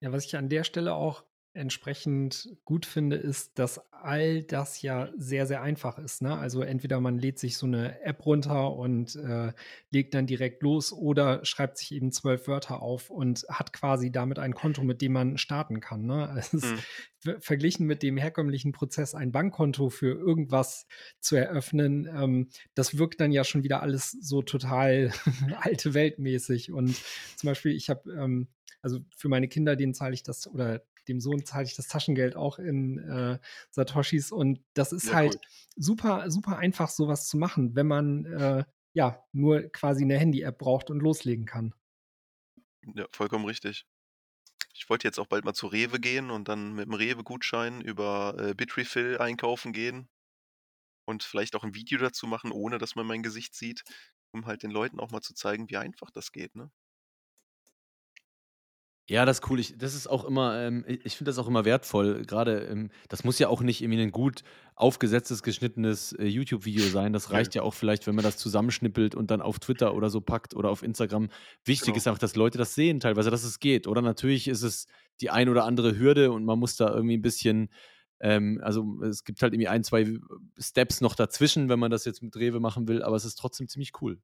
Ja, 0.00 0.12
was 0.12 0.24
ich 0.24 0.36
an 0.36 0.48
der 0.48 0.64
Stelle 0.64 0.94
auch 0.94 1.24
entsprechend 1.56 2.48
gut 2.64 2.86
finde, 2.86 3.16
ist, 3.16 3.58
dass 3.58 3.80
all 3.92 4.42
das 4.42 4.82
ja 4.82 5.10
sehr, 5.16 5.46
sehr 5.46 5.62
einfach 5.62 5.98
ist. 5.98 6.22
Ne? 6.22 6.36
Also 6.36 6.62
entweder 6.62 7.00
man 7.00 7.18
lädt 7.18 7.38
sich 7.38 7.56
so 7.56 7.66
eine 7.66 8.00
App 8.02 8.24
runter 8.26 8.74
und 8.74 9.16
äh, 9.16 9.52
legt 9.90 10.14
dann 10.14 10.26
direkt 10.26 10.62
los 10.62 10.92
oder 10.92 11.44
schreibt 11.44 11.78
sich 11.78 11.92
eben 11.92 12.12
zwölf 12.12 12.46
Wörter 12.46 12.82
auf 12.82 13.10
und 13.10 13.44
hat 13.48 13.72
quasi 13.72 14.12
damit 14.12 14.38
ein 14.38 14.54
Konto, 14.54 14.84
mit 14.84 15.02
dem 15.02 15.12
man 15.12 15.38
starten 15.38 15.80
kann. 15.80 16.06
Ne? 16.06 16.32
Es 16.38 16.54
ist 16.54 16.64
Mhm. 16.64 16.78
ver- 17.18 17.40
verglichen 17.40 17.86
mit 17.86 18.02
dem 18.02 18.16
herkömmlichen 18.16 18.72
Prozess, 18.72 19.14
ein 19.14 19.32
Bankkonto 19.32 19.88
für 19.90 20.12
irgendwas 20.18 20.86
zu 21.20 21.36
eröffnen, 21.36 22.06
ähm, 22.06 22.48
das 22.74 22.98
wirkt 22.98 23.20
dann 23.20 23.32
ja 23.32 23.44
schon 23.44 23.62
wieder 23.64 23.82
alles 23.82 24.10
so 24.12 24.42
total 24.42 25.10
alte 25.60 25.94
Weltmäßig. 25.94 26.70
Und 26.72 26.96
zum 27.36 27.48
Beispiel, 27.48 27.72
ich 27.72 27.88
habe 27.90 28.10
ähm, 28.12 28.48
also 28.82 29.00
für 29.16 29.28
meine 29.28 29.48
Kinder, 29.48 29.74
denen 29.74 29.94
zahle 29.94 30.14
ich 30.14 30.22
das 30.22 30.46
oder 30.46 30.82
dem 31.08 31.20
Sohn 31.20 31.44
zahle 31.44 31.64
ich 31.66 31.76
das 31.76 31.88
Taschengeld 31.88 32.36
auch 32.36 32.58
in 32.58 32.98
äh, 32.98 33.38
Satoshis 33.70 34.32
und 34.32 34.60
das 34.74 34.92
ist 34.92 35.10
Ja, 35.10 35.14
halt 35.14 35.36
cool. 35.36 35.40
super, 35.76 36.30
super 36.30 36.58
einfach, 36.58 36.88
sowas 36.90 37.28
zu 37.28 37.36
machen, 37.38 37.74
wenn 37.76 37.86
man 37.86 38.24
äh, 38.26 38.64
ja 38.94 39.24
nur 39.32 39.62
quasi 39.70 40.04
eine 40.04 40.18
Handy-App 40.18 40.58
braucht 40.58 40.90
und 40.90 41.00
loslegen 41.00 41.46
kann. 41.46 41.74
ja, 42.94 43.06
vollkommen 43.12 43.44
richtig. 43.44 43.86
Ich 44.74 44.90
wollte 44.90 45.08
jetzt 45.08 45.18
auch 45.20 45.26
bald 45.28 45.44
mal 45.44 45.54
zu 45.54 45.68
Rewe 45.68 46.00
gehen 46.00 46.30
und 46.30 46.48
dann 46.48 46.74
mit 46.74 46.86
dem 46.86 46.94
Rewe-Gutschein 46.94 47.80
über 47.82 48.36
äh, 48.38 48.54
Bitrefill 48.54 49.18
einkaufen 49.18 49.72
gehen 49.72 50.08
und 51.06 51.22
vielleicht 51.24 51.56
auch 51.56 51.64
ein 51.64 51.74
Video 51.74 51.98
dazu 51.98 52.26
machen, 52.26 52.52
ohne 52.52 52.78
dass 52.78 52.96
man 52.96 53.06
mein 53.06 53.22
Gesicht 53.22 53.54
sieht, 53.54 53.84
um 54.32 54.46
halt 54.46 54.62
den 54.62 54.70
Leuten 54.70 55.00
auch 55.00 55.10
mal 55.10 55.22
zu 55.22 55.34
zeigen, 55.34 55.70
wie 55.70 55.76
einfach 55.78 56.10
das 56.10 56.32
geht. 56.32 56.54
Ne? 56.56 56.70
Ja, 59.08 59.24
das 59.24 59.38
ist 59.38 59.50
cool. 59.50 59.60
Ich, 59.60 59.78
das 59.78 59.94
ist 59.94 60.08
auch 60.08 60.24
immer, 60.24 60.58
ähm, 60.60 60.84
ich 60.86 61.16
finde 61.16 61.30
das 61.30 61.38
auch 61.38 61.46
immer 61.46 61.64
wertvoll. 61.64 62.22
Gerade, 62.26 62.62
ähm, 62.64 62.90
das 63.08 63.22
muss 63.22 63.38
ja 63.38 63.46
auch 63.48 63.60
nicht 63.62 63.80
irgendwie 63.80 64.02
ein 64.02 64.10
gut 64.10 64.42
aufgesetztes, 64.74 65.44
geschnittenes 65.44 66.12
äh, 66.14 66.26
YouTube-Video 66.26 66.84
sein. 66.88 67.12
Das 67.12 67.30
reicht 67.30 67.54
ja 67.54 67.62
auch 67.62 67.72
vielleicht, 67.72 68.08
wenn 68.08 68.16
man 68.16 68.24
das 68.24 68.36
zusammenschnippelt 68.36 69.14
und 69.14 69.30
dann 69.30 69.40
auf 69.42 69.60
Twitter 69.60 69.94
oder 69.94 70.10
so 70.10 70.20
packt 70.20 70.54
oder 70.54 70.70
auf 70.70 70.82
Instagram. 70.82 71.28
Wichtig 71.64 71.86
Genau. 71.86 71.96
ist 71.98 72.08
auch, 72.08 72.18
dass 72.18 72.34
Leute 72.34 72.58
das 72.58 72.74
sehen, 72.74 72.98
teilweise, 72.98 73.30
dass 73.30 73.44
es 73.44 73.60
geht. 73.60 73.86
Oder 73.86 74.02
natürlich 74.02 74.48
ist 74.48 74.62
es 74.62 74.86
die 75.20 75.30
ein 75.30 75.48
oder 75.48 75.64
andere 75.64 75.96
Hürde 75.96 76.32
und 76.32 76.44
man 76.44 76.58
muss 76.58 76.74
da 76.74 76.92
irgendwie 76.92 77.16
ein 77.16 77.22
bisschen, 77.22 77.68
ähm, 78.18 78.60
also 78.60 79.00
es 79.04 79.22
gibt 79.22 79.40
halt 79.40 79.54
irgendwie 79.54 79.68
ein, 79.68 79.84
zwei 79.84 80.18
Steps 80.58 81.00
noch 81.00 81.14
dazwischen, 81.14 81.68
wenn 81.68 81.78
man 81.78 81.92
das 81.92 82.04
jetzt 82.06 82.22
mit 82.24 82.34
Rewe 82.34 82.58
machen 82.58 82.88
will, 82.88 83.04
aber 83.04 83.14
es 83.14 83.24
ist 83.24 83.36
trotzdem 83.36 83.68
ziemlich 83.68 83.92
cool. 84.00 84.18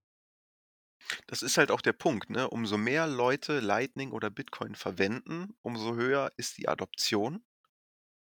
Das 1.27 1.43
ist 1.43 1.59
halt 1.59 1.71
auch 1.71 1.81
der 1.81 1.93
Punkt, 1.93 2.31
ne? 2.31 2.49
Umso 2.49 2.79
mehr 2.79 3.07
Leute 3.07 3.61
Lightning 3.61 4.13
oder 4.13 4.31
Bitcoin 4.31 4.75
verwenden, 4.75 5.57
umso 5.63 5.95
höher 5.95 6.31
ist 6.37 6.59
die 6.59 6.69
Adoption. 6.69 7.45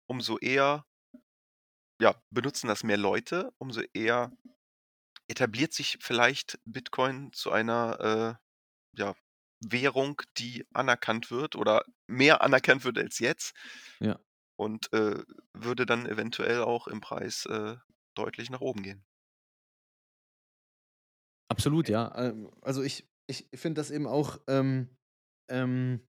Umso 0.07 0.37
eher 0.37 0.85
ja, 1.99 2.21
benutzen 2.29 2.67
das 2.67 2.83
mehr 2.83 2.97
Leute, 2.97 3.51
umso 3.57 3.81
eher 3.93 4.31
etabliert 5.27 5.73
sich 5.73 5.97
vielleicht 6.01 6.59
Bitcoin 6.65 7.31
zu 7.33 7.51
einer 7.51 8.39
äh, 8.95 8.99
ja, 8.99 9.15
Währung, 9.61 10.21
die 10.37 10.65
anerkannt 10.73 11.31
wird 11.31 11.55
oder 11.55 11.85
mehr 12.07 12.41
anerkannt 12.41 12.83
wird 12.83 12.97
als 12.97 13.19
jetzt 13.19 13.55
Ja. 13.99 14.19
und 14.55 14.91
äh, 14.93 15.23
würde 15.53 15.85
dann 15.85 16.05
eventuell 16.05 16.61
auch 16.63 16.87
im 16.87 17.01
Preis 17.01 17.45
äh, 17.45 17.77
deutlich 18.15 18.49
nach 18.49 18.61
oben 18.61 18.83
gehen. 18.83 19.05
Absolut, 21.53 21.87
ja. 21.87 22.11
Ähm, 22.17 22.49
Also 22.61 22.81
ich, 22.81 23.07
ich 23.27 23.47
finde 23.53 23.79
das 23.79 23.91
eben 23.91 24.07
auch, 24.07 24.39
ähm, 24.47 24.89
ähm, 25.49 25.99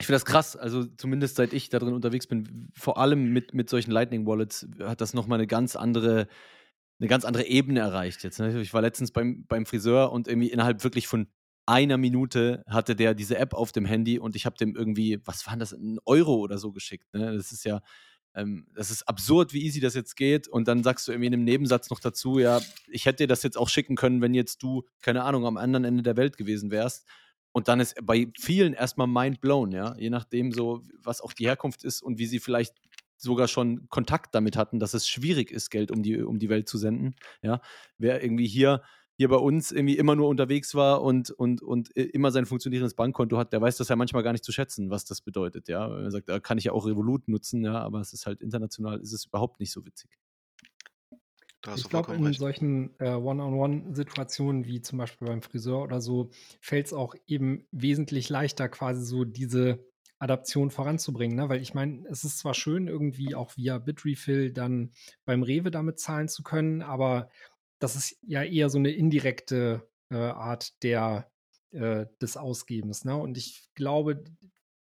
ich 0.00 0.06
finde 0.06 0.16
das 0.16 0.24
krass. 0.24 0.56
Also 0.56 0.84
zumindest 0.84 1.36
seit 1.36 1.52
ich 1.52 1.68
da 1.68 1.78
drin 1.78 1.92
unterwegs 1.92 2.26
bin, 2.26 2.70
vor 2.74 2.96
allem 2.96 3.32
mit, 3.32 3.52
mit 3.52 3.68
solchen 3.68 3.90
Lightning 3.90 4.26
Wallets 4.26 4.66
hat 4.80 5.02
das 5.02 5.12
nochmal 5.12 5.38
eine 5.38 5.46
ganz 5.46 5.76
andere, 5.76 6.28
eine 6.98 7.08
ganz 7.08 7.26
andere 7.26 7.44
Ebene 7.44 7.80
erreicht 7.80 8.24
jetzt. 8.24 8.38
Ne? 8.40 8.58
Ich 8.60 8.72
war 8.72 8.80
letztens 8.80 9.12
beim, 9.12 9.44
beim 9.46 9.66
Friseur 9.66 10.12
und 10.12 10.28
irgendwie 10.28 10.50
innerhalb 10.50 10.82
wirklich 10.82 11.06
von 11.08 11.28
einer 11.66 11.98
Minute 11.98 12.64
hatte 12.66 12.96
der 12.96 13.12
diese 13.12 13.36
App 13.36 13.52
auf 13.52 13.72
dem 13.72 13.84
Handy 13.84 14.18
und 14.18 14.34
ich 14.34 14.46
habe 14.46 14.56
dem 14.56 14.74
irgendwie, 14.74 15.20
was 15.26 15.46
waren 15.46 15.58
das, 15.58 15.74
einen 15.74 15.98
Euro 16.06 16.36
oder 16.36 16.56
so 16.56 16.72
geschickt. 16.72 17.12
Ne? 17.12 17.36
Das 17.36 17.52
ist 17.52 17.64
ja, 17.64 17.82
ähm, 18.38 18.66
das 18.74 18.90
ist 18.90 19.08
absurd, 19.08 19.52
wie 19.52 19.64
easy 19.64 19.80
das 19.80 19.94
jetzt 19.94 20.16
geht. 20.16 20.48
Und 20.48 20.68
dann 20.68 20.82
sagst 20.82 21.06
du 21.06 21.12
irgendwie 21.12 21.26
in 21.26 21.34
einem 21.34 21.44
Nebensatz 21.44 21.90
noch 21.90 22.00
dazu, 22.00 22.38
ja, 22.38 22.60
ich 22.88 23.06
hätte 23.06 23.24
dir 23.24 23.26
das 23.26 23.42
jetzt 23.42 23.58
auch 23.58 23.68
schicken 23.68 23.96
können, 23.96 24.22
wenn 24.22 24.34
jetzt 24.34 24.62
du, 24.62 24.84
keine 25.02 25.24
Ahnung, 25.24 25.44
am 25.44 25.56
anderen 25.56 25.84
Ende 25.84 26.02
der 26.02 26.16
Welt 26.16 26.36
gewesen 26.36 26.70
wärst. 26.70 27.06
Und 27.52 27.68
dann 27.68 27.80
ist 27.80 27.96
bei 28.02 28.30
vielen 28.38 28.74
erstmal 28.74 29.08
mind 29.08 29.40
blown, 29.40 29.72
ja, 29.72 29.96
je 29.98 30.10
nachdem 30.10 30.52
so, 30.52 30.82
was 31.02 31.20
auch 31.20 31.32
die 31.32 31.46
Herkunft 31.46 31.82
ist 31.82 32.02
und 32.02 32.18
wie 32.18 32.26
sie 32.26 32.38
vielleicht 32.38 32.74
sogar 33.16 33.48
schon 33.48 33.88
Kontakt 33.88 34.34
damit 34.34 34.56
hatten, 34.56 34.78
dass 34.78 34.94
es 34.94 35.08
schwierig 35.08 35.50
ist, 35.50 35.70
Geld 35.70 35.90
um 35.90 36.02
die, 36.02 36.22
um 36.22 36.38
die 36.38 36.50
Welt 36.50 36.68
zu 36.68 36.78
senden. 36.78 37.16
Ja, 37.42 37.60
wer 37.96 38.22
irgendwie 38.22 38.46
hier, 38.46 38.82
hier 39.18 39.28
bei 39.28 39.36
uns 39.36 39.72
irgendwie 39.72 39.98
immer 39.98 40.14
nur 40.14 40.28
unterwegs 40.28 40.76
war 40.76 41.02
und, 41.02 41.32
und, 41.32 41.60
und 41.60 41.90
i- 41.96 42.02
immer 42.02 42.30
sein 42.30 42.46
funktionierendes 42.46 42.94
Bankkonto 42.94 43.36
hat, 43.36 43.52
der 43.52 43.60
weiß 43.60 43.76
das 43.76 43.88
ja 43.88 43.96
manchmal 43.96 44.22
gar 44.22 44.30
nicht 44.30 44.44
zu 44.44 44.52
schätzen, 44.52 44.90
was 44.90 45.04
das 45.04 45.20
bedeutet. 45.20 45.68
Ja, 45.68 45.88
er 45.88 46.10
sagt, 46.12 46.28
da 46.28 46.38
kann 46.38 46.56
ich 46.56 46.64
ja 46.64 46.72
auch 46.72 46.86
Revolut 46.86 47.26
nutzen, 47.26 47.64
ja, 47.64 47.80
aber 47.80 48.00
es 48.00 48.12
ist 48.12 48.26
halt 48.26 48.40
international, 48.40 49.00
ist 49.00 49.12
es 49.12 49.26
überhaupt 49.26 49.58
nicht 49.58 49.72
so 49.72 49.84
witzig. 49.84 50.08
Ich 51.74 51.88
glaube, 51.88 52.14
in 52.14 52.24
recht. 52.24 52.38
solchen 52.38 52.94
äh, 53.00 53.10
One-on-One-Situationen 53.10 54.66
wie 54.66 54.80
zum 54.82 54.98
Beispiel 54.98 55.26
beim 55.26 55.42
Friseur 55.42 55.82
oder 55.82 56.00
so, 56.00 56.30
fällt 56.60 56.86
es 56.86 56.92
auch 56.92 57.16
eben 57.26 57.66
wesentlich 57.72 58.28
leichter, 58.28 58.68
quasi 58.68 59.04
so 59.04 59.24
diese 59.24 59.84
Adaption 60.20 60.70
voranzubringen. 60.70 61.36
Ne? 61.36 61.48
Weil 61.48 61.60
ich 61.60 61.74
meine, 61.74 62.06
es 62.08 62.22
ist 62.22 62.38
zwar 62.38 62.54
schön, 62.54 62.86
irgendwie 62.86 63.34
auch 63.34 63.56
via 63.56 63.78
Bitrefill 63.78 64.52
dann 64.52 64.92
beim 65.24 65.42
Rewe 65.42 65.72
damit 65.72 65.98
zahlen 65.98 66.28
zu 66.28 66.44
können, 66.44 66.82
aber 66.82 67.28
das 67.78 67.96
ist 67.96 68.18
ja 68.22 68.42
eher 68.42 68.70
so 68.70 68.78
eine 68.78 68.90
indirekte 68.90 69.88
äh, 70.10 70.16
Art 70.16 70.82
der, 70.82 71.30
äh, 71.72 72.06
des 72.20 72.36
Ausgebens. 72.36 73.04
Ne? 73.04 73.16
Und 73.16 73.36
ich 73.36 73.68
glaube, 73.74 74.24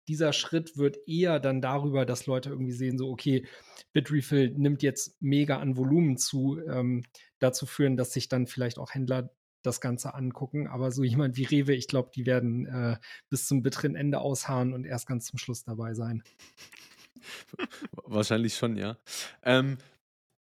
dieser 0.07 0.31
Schritt 0.33 0.77
wird 0.77 0.97
eher 1.07 1.39
dann 1.39 1.61
darüber, 1.61 2.05
dass 2.05 2.27
Leute 2.27 2.49
irgendwie 2.49 2.71
sehen, 2.71 2.97
so, 2.97 3.09
okay, 3.09 3.45
Bitrefill 3.93 4.51
nimmt 4.51 4.81
jetzt 4.81 5.21
mega 5.21 5.57
an 5.59 5.75
Volumen 5.75 6.17
zu, 6.17 6.59
ähm, 6.67 7.03
dazu 7.39 7.65
führen, 7.65 7.97
dass 7.97 8.13
sich 8.13 8.29
dann 8.29 8.47
vielleicht 8.47 8.77
auch 8.77 8.93
Händler 8.93 9.29
das 9.63 9.81
Ganze 9.81 10.13
angucken. 10.13 10.67
Aber 10.67 10.91
so 10.91 11.03
jemand 11.03 11.35
wie 11.35 11.43
Rewe, 11.43 11.73
ich 11.73 11.87
glaube, 11.87 12.11
die 12.15 12.25
werden 12.25 12.65
äh, 12.67 12.97
bis 13.29 13.47
zum 13.47 13.61
bitteren 13.63 13.95
Ende 13.95 14.19
ausharren 14.19 14.73
und 14.73 14.85
erst 14.85 15.07
ganz 15.07 15.25
zum 15.25 15.39
Schluss 15.39 15.63
dabei 15.63 15.93
sein. 15.93 16.23
Wahrscheinlich 18.03 18.55
schon, 18.55 18.77
ja. 18.77 18.97
Ähm, 19.43 19.77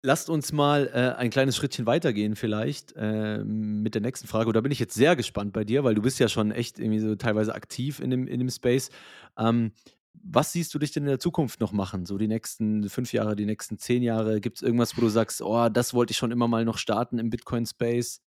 lasst 0.05 0.29
uns 0.29 0.53
mal 0.53 0.91
äh, 0.93 1.19
ein 1.19 1.31
kleines 1.31 1.57
Schrittchen 1.57 1.87
weitergehen, 1.87 2.37
vielleicht 2.37 2.93
äh, 2.95 3.39
mit 3.43 3.95
der 3.95 4.03
nächsten 4.03 4.29
Frage. 4.29 4.49
Und 4.49 4.55
da 4.55 4.61
bin 4.61 4.71
ich 4.71 4.79
jetzt 4.79 4.95
sehr 4.95 5.17
gespannt 5.17 5.55
bei 5.55 5.65
dir, 5.65 5.83
weil 5.83 5.95
du 5.95 6.03
bist 6.03 6.21
ja 6.21 6.29
schon 6.29 6.53
echt 6.53 6.79
irgendwie 6.79 7.01
so 7.01 7.17
teilweise 7.17 7.55
aktiv 7.55 8.01
in 8.01 8.11
dem, 8.11 8.29
in 8.29 8.39
dem 8.39 8.51
Space. 8.51 8.91
Ähm, 9.39 9.73
was 10.13 10.53
siehst 10.53 10.75
du 10.75 10.79
dich 10.79 10.93
denn 10.93 11.05
in 11.05 11.09
der 11.09 11.19
Zukunft 11.19 11.59
noch 11.61 11.73
machen? 11.73 12.05
So 12.05 12.19
die 12.19 12.29
nächsten 12.29 12.89
fünf 12.91 13.15
Jahre, 13.15 13.35
die 13.35 13.47
nächsten 13.47 13.79
zehn 13.79 14.03
Jahre? 14.03 14.43
Gibt 14.43 14.59
es 14.59 14.63
irgendwas, 14.63 14.95
wo 14.97 15.01
du 15.01 15.09
sagst, 15.09 15.41
oh, 15.41 15.71
das 15.71 15.95
wollte 15.95 16.11
ich 16.11 16.19
schon 16.19 16.31
immer 16.31 16.49
mal 16.49 16.67
noch 16.67 16.77
starten 16.77 17.19
im 17.19 17.31
Bitcoin-Space? 17.31 18.21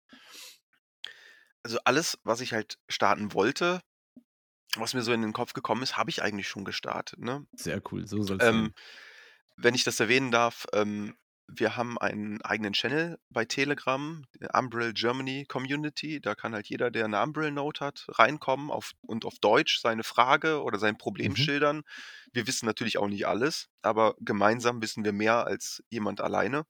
Also 1.61 1.77
alles, 1.85 2.17
was 2.23 2.41
ich 2.41 2.53
halt 2.53 2.79
starten 2.89 3.33
wollte, 3.33 3.81
was 4.75 4.95
mir 4.95 5.03
so 5.03 5.13
in 5.13 5.21
den 5.21 5.33
Kopf 5.33 5.53
gekommen 5.53 5.83
ist, 5.83 5.95
habe 5.95 6.09
ich 6.09 6.23
eigentlich 6.23 6.47
schon 6.47 6.65
gestartet. 6.65 7.19
Ne? 7.19 7.45
Sehr 7.53 7.81
cool, 7.91 8.07
so 8.07 8.23
soll 8.23 8.37
es 8.39 8.47
Ähm, 8.47 8.73
wenn 9.57 9.75
ich 9.75 9.83
das 9.83 9.99
erwähnen 9.99 10.31
darf, 10.31 10.65
ähm, 10.73 11.15
wir 11.47 11.77
haben 11.77 11.97
einen 11.97 12.41
eigenen 12.41 12.73
Channel 12.73 13.19
bei 13.29 13.45
Telegram, 13.45 14.23
Umbrell 14.53 14.93
Germany 14.93 15.45
Community. 15.47 16.19
Da 16.21 16.35
kann 16.35 16.53
halt 16.53 16.67
jeder, 16.67 16.91
der 16.91 17.05
eine 17.05 17.21
Umbrell 17.21 17.51
Note 17.51 17.85
hat, 17.85 18.05
reinkommen 18.09 18.69
auf, 18.71 18.91
und 19.01 19.25
auf 19.25 19.39
Deutsch 19.39 19.79
seine 19.81 20.03
Frage 20.03 20.61
oder 20.63 20.79
sein 20.79 20.97
Problem 20.97 21.35
Mhm. 21.35 21.35
schildern. 21.35 21.83
Wir 22.33 22.47
wissen 22.47 22.65
natürlich 22.65 22.97
auch 22.97 23.07
nicht 23.07 23.27
alles, 23.27 23.69
aber 23.81 24.15
gemeinsam 24.19 24.81
wissen 24.81 25.05
wir 25.05 25.13
mehr 25.13 25.45
als 25.47 25.83
jemand 25.89 26.21
alleine 26.21 26.65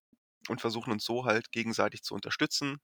und 0.49 0.61
versuchen 0.61 0.91
uns 0.93 1.05
so 1.05 1.25
halt 1.25 1.51
gegenseitig 1.51 2.03
zu 2.03 2.15
unterstützen. 2.15 2.79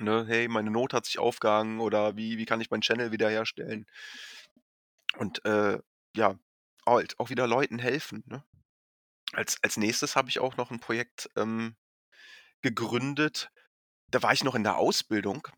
Ne, 0.00 0.24
hey, 0.26 0.48
meine 0.48 0.70
Note 0.70 0.96
hat 0.96 1.06
sich 1.06 1.18
aufgehangen 1.18 1.80
oder 1.80 2.16
wie, 2.16 2.36
wie 2.38 2.44
kann 2.46 2.60
ich 2.60 2.70
meinen 2.70 2.80
Channel 2.82 3.10
wiederherstellen? 3.12 3.86
und, 5.18 5.44
äh, 5.44 5.78
ja, 6.16 6.38
halt 6.86 7.18
auch 7.18 7.30
wieder 7.30 7.46
Leuten 7.46 7.78
helfen, 7.78 8.24
ne? 8.26 8.44
Als 9.32 9.58
als 9.62 9.76
Nächstes 9.76 10.16
habe 10.16 10.28
ich 10.30 10.38
auch 10.38 10.56
noch 10.56 10.70
ein 10.70 10.80
Projekt, 10.80 11.28
ähm, 11.36 11.76
gegründet. 12.62 13.50
Da 14.08 14.22
war 14.22 14.32
ich 14.32 14.44
noch 14.44 14.54
in 14.54 14.64
der 14.64 14.76
Ausbildung 14.78 15.48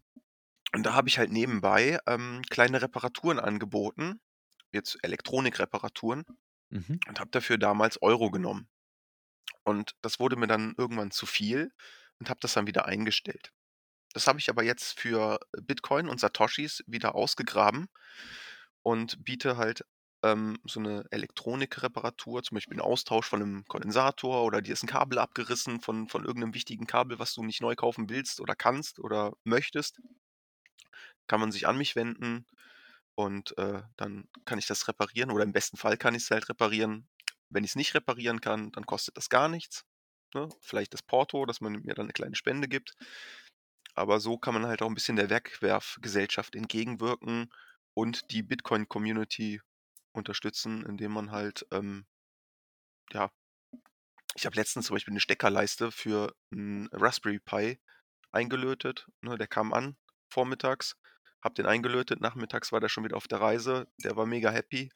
und 0.75 0.85
da 0.85 0.95
habe 0.95 1.09
ich 1.09 1.19
halt 1.19 1.33
nebenbei, 1.33 1.99
ähm, 2.07 2.43
kleine 2.51 2.83
Reparaturen 2.83 3.41
angeboten, 3.41 4.21
jetzt 4.73 4.99
Elektronikreparaturen 5.03 6.25
Mhm. 6.71 7.01
und 7.09 7.21
habe 7.21 7.31
dafür 7.31 7.59
damals 7.59 8.03
Euro 8.03 8.31
genommen. 8.31 8.69
Und 9.65 9.95
das 10.03 10.21
wurde 10.21 10.37
mir 10.37 10.47
dann 10.47 10.75
irgendwann 10.77 11.11
zu 11.11 11.27
viel 11.27 11.73
und 12.21 12.31
habe 12.31 12.41
das 12.41 12.55
dann 12.55 12.67
wieder 12.67 12.87
eingestellt. 12.87 13.53
Das 14.15 14.27
habe 14.27 14.39
ich 14.41 14.51
aber 14.51 14.65
jetzt 14.65 14.99
für 15.01 15.41
Bitcoin 15.63 16.09
und 16.09 16.21
Satoshis 16.21 16.85
wieder 16.87 17.15
ausgegraben 17.15 17.89
und 18.83 19.25
biete 19.25 19.57
halt, 19.57 19.85
ähm, 20.25 20.59
so 20.67 20.81
'ne 20.81 21.05
Elektronikreparatur, 21.13 22.43
zum 22.45 22.57
Beispiel 22.57 22.79
'n 22.79 22.83
Austausch 22.83 23.27
von 23.29 23.41
'nem 23.41 23.65
Kondensator 23.69 24.45
oder 24.45 24.63
dir 24.63 24.73
ist 24.75 24.85
'n 24.85 24.89
Kabel 24.89 25.19
abgerissen 25.21 25.81
von 25.83 26.09
von 26.09 26.25
irgend 26.25 26.41
'nem 26.41 26.55
wichtigen 26.55 26.87
Kabel, 26.89 27.19
was 27.21 27.35
du 27.35 27.45
nicht 27.45 27.63
neu 27.63 27.77
kaufen 27.77 28.11
willst 28.11 28.41
oder 28.41 28.57
kannst 28.57 29.01
oder 29.01 29.35
möchtest. 29.45 30.01
Kann 31.31 31.41
man 31.41 31.53
sich 31.53 31.67
an 31.67 31.79
mich 31.79 31.97
wenden 31.97 32.47
und, 33.15 33.57
äh, 33.59 33.83
dann 33.97 34.29
kann 34.45 34.59
ich 34.59 34.67
das 34.67 34.89
reparieren 34.89 35.31
oder 35.31 35.45
im 35.45 35.53
besten 35.53 35.77
Fall 35.77 35.97
kann 35.97 36.15
ich's 36.15 36.31
halt 36.31 36.49
reparieren. 36.49 37.09
Wenn 37.51 37.65
ich's 37.65 37.77
nicht 37.77 37.95
reparieren 37.95 38.41
kann, 38.41 38.73
dann 38.73 38.87
kostet 38.87 39.17
das 39.17 39.29
gar 39.31 39.49
nichts, 39.49 39.85
ne? 40.35 40.49
Vielleicht 40.61 40.95
das 40.95 41.03
Porto, 41.03 41.47
dass 41.47 41.61
man 41.61 41.75
mir 41.85 41.95
dann 41.95 42.07
'ne 42.09 42.13
kleine 42.13 42.37
Spende 42.37 42.69
gibt. 42.69 42.95
Aber 43.97 44.19
so 44.21 44.37
kann 44.39 44.55
man 44.55 44.67
halt 44.67 44.83
auch 44.83 44.89
'n 44.89 44.95
bisschen 44.95 45.17
der 45.17 45.31
Wegwerfgesellschaft 45.31 46.57
entgegenwirken 46.57 47.53
und 47.95 48.31
die 48.33 48.43
Bitcoin-Community 48.43 49.61
unterstützen, 50.15 50.85
indem 50.87 51.13
man 51.13 51.31
halt, 51.33 51.67
ähm 51.73 52.07
ja 53.13 53.31
ich 54.37 54.47
habe 54.47 54.57
letztens 54.57 54.87
zum 54.87 54.95
Beispiel 54.97 55.15
'ne 55.15 55.21
Steckerleiste 55.21 55.91
für 55.93 56.35
'n 56.53 56.89
Raspberry 56.93 57.39
Pi 57.41 57.79
eingelötet, 58.33 59.09
ne? 59.23 59.39
Der 59.39 59.47
kam 59.49 59.73
an 59.73 59.97
vormittags, 60.31 60.97
habe 61.43 61.55
den 61.55 61.67
eingelötet, 61.67 62.21
nachmittags 62.21 62.73
war 62.73 62.81
der 62.81 62.89
schon 62.89 63.05
wieder 63.05 63.17
auf 63.17 63.29
der 63.29 63.41
Reise. 63.41 63.89
Der 64.05 64.17
war 64.17 64.27
mega 64.27 64.51
happy. 64.51 64.91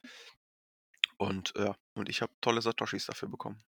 Und 1.21 1.51
ja, 1.57 1.75
und 1.95 2.07
ich 2.07 2.21
habe 2.21 2.31
tolle 2.39 2.61
Satoshis 2.61 3.05
dafür 3.05 3.27
bekommen. 3.27 3.61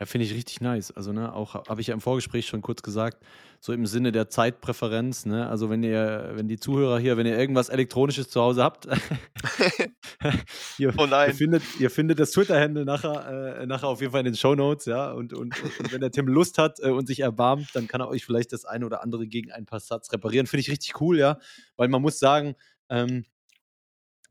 Ja, 0.00 0.06
finde 0.06 0.26
ich 0.26 0.34
richtig 0.34 0.60
nice. 0.60 0.90
Also, 0.90 1.12
ne, 1.12 1.32
auch 1.32 1.54
habe 1.68 1.80
ich 1.80 1.88
ja 1.88 1.94
im 1.94 2.00
Vorgespräch 2.00 2.46
schon 2.46 2.62
kurz 2.62 2.82
gesagt, 2.82 3.24
so 3.60 3.72
im 3.72 3.86
Sinne 3.86 4.12
der 4.12 4.28
Zeitpräferenz, 4.28 5.26
ne? 5.26 5.48
Also, 5.48 5.70
wenn 5.70 5.82
ihr 5.82 6.32
wenn 6.34 6.48
die 6.48 6.58
Zuhörer 6.58 6.98
hier 6.98 7.16
wenn 7.16 7.26
ihr 7.26 7.38
irgendwas 7.38 7.68
Elektronisches 7.68 8.28
zu 8.28 8.40
Hause 8.40 8.62
habt, 8.62 8.86
ihr 10.78 10.92
Oh 10.96 11.06
ihr 11.06 11.34
findet 11.34 11.62
ihr 11.78 11.90
findet 11.90 12.18
das 12.18 12.32
Twitter-Handle 12.32 12.84
nachher 12.84 13.60
äh, 13.60 13.66
nachher 13.66 13.88
auf 13.88 14.00
jeden 14.00 14.12
Fall 14.12 14.20
in 14.20 14.26
den 14.26 14.36
Shownotes, 14.36 14.86
ja? 14.86 15.12
Und 15.12 15.32
und 15.32 15.54
und 15.62 15.92
wenn 15.92 16.00
der 16.00 16.10
Tim 16.10 16.26
Lust 16.26 16.58
hat, 16.58 16.80
äh, 16.80 16.90
und 16.90 17.06
sich 17.06 17.20
erbarmt, 17.20 17.68
dann 17.74 17.86
kann 17.86 18.00
er 18.00 18.08
euch 18.08 18.24
vielleicht 18.24 18.52
das 18.52 18.64
eine 18.64 18.86
oder 18.86 19.02
andere 19.02 19.26
gegen 19.26 19.52
ein 19.52 19.66
paar 19.66 19.80
Sats 19.80 20.12
reparieren. 20.12 20.46
Finde 20.46 20.62
ich 20.62 20.70
richtig 20.70 21.00
cool, 21.00 21.18
ja? 21.18 21.38
Weil 21.76 21.88
man 21.88 22.02
muss 22.02 22.18
sagen, 22.18 22.54
ähm 22.88 23.24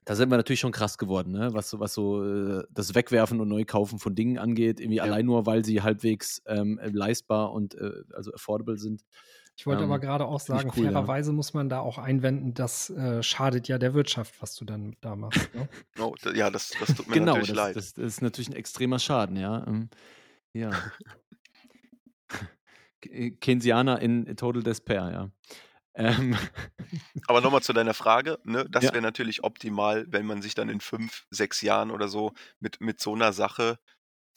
da 0.05 0.15
sind 0.15 0.29
wir 0.31 0.37
natürlich 0.37 0.59
schon 0.61 0.71
krass 0.71 0.97
geworden, 0.97 1.31
ne? 1.31 1.53
Was 1.53 1.69
so 1.69 1.79
was 1.79 1.93
so, 1.93 2.23
äh, 2.25 2.63
das 2.71 2.95
Wegwerfen 2.95 3.39
und 3.41 3.47
Neukaufen 3.49 3.99
von 3.99 4.15
Dingen 4.15 4.37
angeht, 4.37 4.79
irgendwie 4.79 5.01
Ja. 5.01 5.01
allein 5.01 5.25
nur, 5.25 5.45
weil 5.45 5.65
sie 5.65 5.81
halbwegs, 5.81 6.41
ähm, 6.47 6.79
äh, 6.79 6.89
leistbar 6.89 7.51
und, 7.53 7.75
äh, 7.75 8.03
also 8.13 8.33
affordable 8.33 8.77
sind. 8.77 9.03
Ich 9.55 9.65
wollte 9.67 9.83
aber 9.83 9.97
Ähm, 9.97 9.99
grade 9.99 10.25
auch 10.25 10.39
finde 10.45 10.57
ich 10.59 10.65
sagen, 10.65 10.71
cool, 10.77 10.91
ja. 10.91 11.09
fairerweise 11.09 11.31
muss 11.31 11.53
man 11.53 11.69
da 11.69 11.79
auch 11.79 11.97
einwenden, 11.97 12.53
das, 12.53 12.89
äh, 12.89 13.21
schadet 13.23 13.67
ja 13.67 13.77
der 13.77 13.93
Wirtschaft, 13.93 14.41
was 14.41 14.55
du 14.55 14.65
dann 14.65 14.95
da 15.01 15.15
machst, 15.15 15.53
ne? 15.53 15.69
Oh, 15.99 16.15
ja, 16.33 16.49
das 16.49 16.75
das 16.77 16.93
tut 16.93 17.07
mir 17.07 17.15
Genau, 17.15 17.17
natürlich 17.17 17.45
das 17.45 17.53
leid. 17.53 17.71
das 17.71 17.93
das 17.93 18.05
ist 18.05 18.21
natürlich 18.21 18.49
'n 18.49 18.55
extremer 18.55 18.99
Schaden, 18.99 19.35
ja, 19.37 19.65
ähm, 19.67 19.89
ja. 20.53 20.83
Äh, 23.05 23.31
Keynesianer 23.31 23.99
in 24.01 24.25
Total 24.37 24.63
Despair, 24.63 25.11
ja. 25.11 25.29
Ähm 25.95 26.35
Aber 27.27 27.41
noch 27.41 27.51
mal 27.51 27.61
zu 27.61 27.73
deiner 27.73 27.93
Frage, 27.93 28.39
ne? 28.43 28.65
Das 28.69 28.91
Ja. 28.91 28.93
wäre 28.93 29.01
natürlich 29.03 29.43
optimal, 29.43 30.05
wenn 30.09 30.25
man 30.25 30.41
sich 30.41 30.55
dann 30.55 30.69
in 30.69 30.81
5, 30.81 31.25
6 31.31 31.61
Jahren 31.61 31.91
oder 31.91 32.07
so 32.09 32.33
mit 32.59 32.81
mit 32.81 32.99
so 32.99 33.15
'ner 33.15 33.33
Sache 33.33 33.79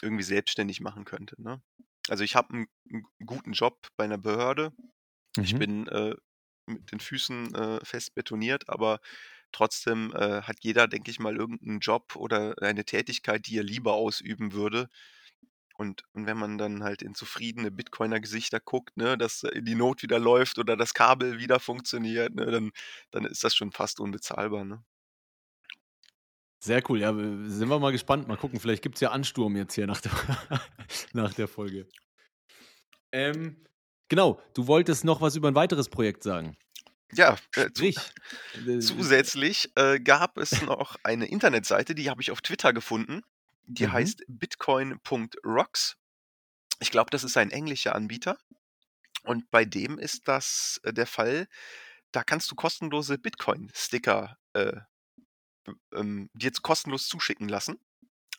irgendwie 0.03 0.25
selbstständig 0.25 0.81
machen 0.83 1.05
könnte, 1.07 1.41
ne? 1.43 1.63
Also, 2.09 2.25
ich 2.25 2.37
habe 2.37 2.55
'n 2.57 2.67
'n 2.91 3.05
guten 3.27 3.53
Job 3.53 3.89
bei 3.97 4.07
'ner 4.07 4.19
Behörde. 4.19 4.73
Ich 5.43 5.57
Mhm. 5.57 5.59
bin, 5.59 5.89
äh, 5.89 6.15
mit 6.67 6.93
den 6.93 7.01
Füßen, 7.01 7.55
äh, 7.55 7.85
fest 7.85 8.15
betoniert, 8.17 8.69
aber 8.71 9.01
trotzdem, 9.53 10.13
äh, 10.15 10.43
hat 10.43 10.59
jeder, 10.63 10.89
denke 10.89 11.11
ich 11.13 11.21
mal, 11.21 11.37
irgend 11.37 11.63
'n 11.63 11.81
Job 11.81 12.17
oder 12.17 12.57
eine 12.63 12.85
Tätigkeit, 12.87 13.47
die 13.49 13.59
er 13.59 13.65
lieber 13.65 13.95
ausüben 13.95 14.53
würde. 14.55 14.89
Und 15.77 16.05
und 16.13 16.27
wenn 16.27 16.39
man 16.39 16.59
dann 16.59 16.83
halt 16.85 17.03
in 17.03 17.15
zufriedene 17.15 17.71
Bitcoiner-Gesichter 17.71 18.61
guckt, 18.61 18.97
ne, 18.97 19.17
dass, 19.19 19.43
äh, 19.45 19.63
die 19.63 19.75
Node 19.75 20.03
wieder 20.03 20.19
läuft 20.19 20.59
oder 20.59 20.77
das 20.77 20.95
Kabel 20.95 21.39
wieder 21.39 21.61
funktioniert, 21.61 22.35
ne, 22.35 22.47
dann 22.47 22.71
dann 23.11 23.25
ist 23.27 23.45
das 23.45 23.55
schon 23.55 23.73
fast 23.73 24.01
unbezahlbar, 24.01 24.65
ne? 24.65 24.85
Sehr 26.59 26.83
cool, 26.91 27.01
ja, 27.01 27.13
sind 27.13 27.69
wir 27.69 27.79
mal 27.79 27.93
gespannt. 27.93 28.29
Mal 28.29 28.37
gucken, 28.37 28.59
vielleicht 28.61 28.83
gibt's 28.83 29.01
ja 29.01 29.11
Ansturm 29.11 29.57
jetzt 29.57 29.75
hier 29.75 29.87
nach 29.87 30.01
der 30.01 30.13
nach 31.13 31.35
der 31.35 31.49
Folge. 31.49 31.87
Ähm, 33.13 33.65
genau, 34.09 34.41
du 34.55 34.67
wolltest 34.67 35.05
noch 35.05 35.21
was 35.21 35.37
über 35.37 35.49
'n 35.49 35.55
weiteres 35.55 35.89
Projekt 35.89 36.23
sagen. 36.23 36.57
Ja, 37.13 37.37
äh, 37.55 37.69
Sprich, 37.69 37.97
äh, 38.67 38.79
zusätzlich, 38.81 39.71
äh, 39.77 40.01
gab 40.01 40.39
es 40.39 40.63
noch 40.63 40.97
eine 41.05 41.27
Internetseite, 41.27 41.95
die 41.95 42.11
habe 42.11 42.21
ich 42.23 42.31
auf 42.31 42.41
Twitter 42.43 42.73
gefunden. 42.73 43.23
Die 43.67 43.87
Mhm. 43.87 43.93
heißt 43.93 44.25
bitcoin.rocks. 44.29 45.97
Ich 46.81 46.91
glaube, 46.91 47.11
das 47.11 47.25
ist 47.25 47.37
ein 47.37 47.51
englischer 47.51 47.95
Anbieter. 47.95 48.39
Und 49.25 49.51
bei 49.51 49.65
dem 49.65 49.99
ist 49.99 50.29
das, 50.29 50.81
äh, 50.85 50.93
der 50.93 51.07
Fall, 51.07 51.49
da 52.13 52.25
kannst 52.25 52.51
du 52.51 52.57
kostenlose 52.57 53.19
Bitcoin-Sticker, 53.19 54.39
äh, 54.55 54.81
ähm, 55.95 56.31
dir 56.35 56.47
jetzt 56.47 56.63
kostenlos 56.63 57.09
zuschicken 57.09 57.49
lassen. 57.49 57.79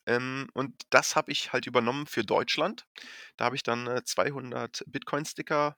Ähm, 0.07 0.49
und 0.53 0.75
das 0.91 1.15
habe 1.15 1.32
ich 1.32 1.53
halt 1.53 1.67
übernommen 1.67 2.07
für 2.07 2.23
Deutschland. 2.23 2.88
Da 3.38 3.45
habe 3.45 3.55
ich 3.55 3.63
dann, 3.63 3.88
äh, 3.88 4.03
200 4.05 4.84
Bitcoin-Sticker 4.88 5.78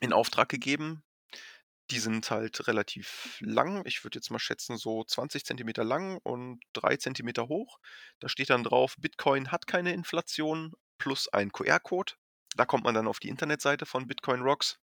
in 0.00 0.12
Auftrag 0.12 0.48
gegeben. 0.48 1.02
Die 1.90 1.98
sind 1.98 2.30
halt 2.30 2.68
relativ 2.68 3.36
lang. 3.40 3.84
Ich 3.84 4.02
würde 4.02 4.16
jetzt 4.18 4.30
mal 4.30 4.38
schätzen, 4.38 4.78
so 4.78 5.04
20 5.04 5.44
Zentimeter 5.44 5.84
lang 5.84 6.16
und 6.22 6.60
3 6.72 6.96
Zentimeter 6.96 7.48
hoch. 7.48 7.78
Da 8.18 8.30
steht 8.30 8.48
dann 8.48 8.64
drauf: 8.64 8.96
„Bitcoin 8.98 9.52
hat 9.52 9.66
keine 9.66 9.92
Inflation“, 9.92 10.72
plus 10.96 11.28
ein 11.28 11.52
QR-Code. 11.52 12.14
Da 12.56 12.64
kommt 12.64 12.84
man 12.84 12.94
dann 12.94 13.08
auf 13.08 13.18
die 13.18 13.28
Internetseite 13.28 13.84
von 13.84 14.06
Bitcoin 14.06 14.40
Rocks. 14.40 14.78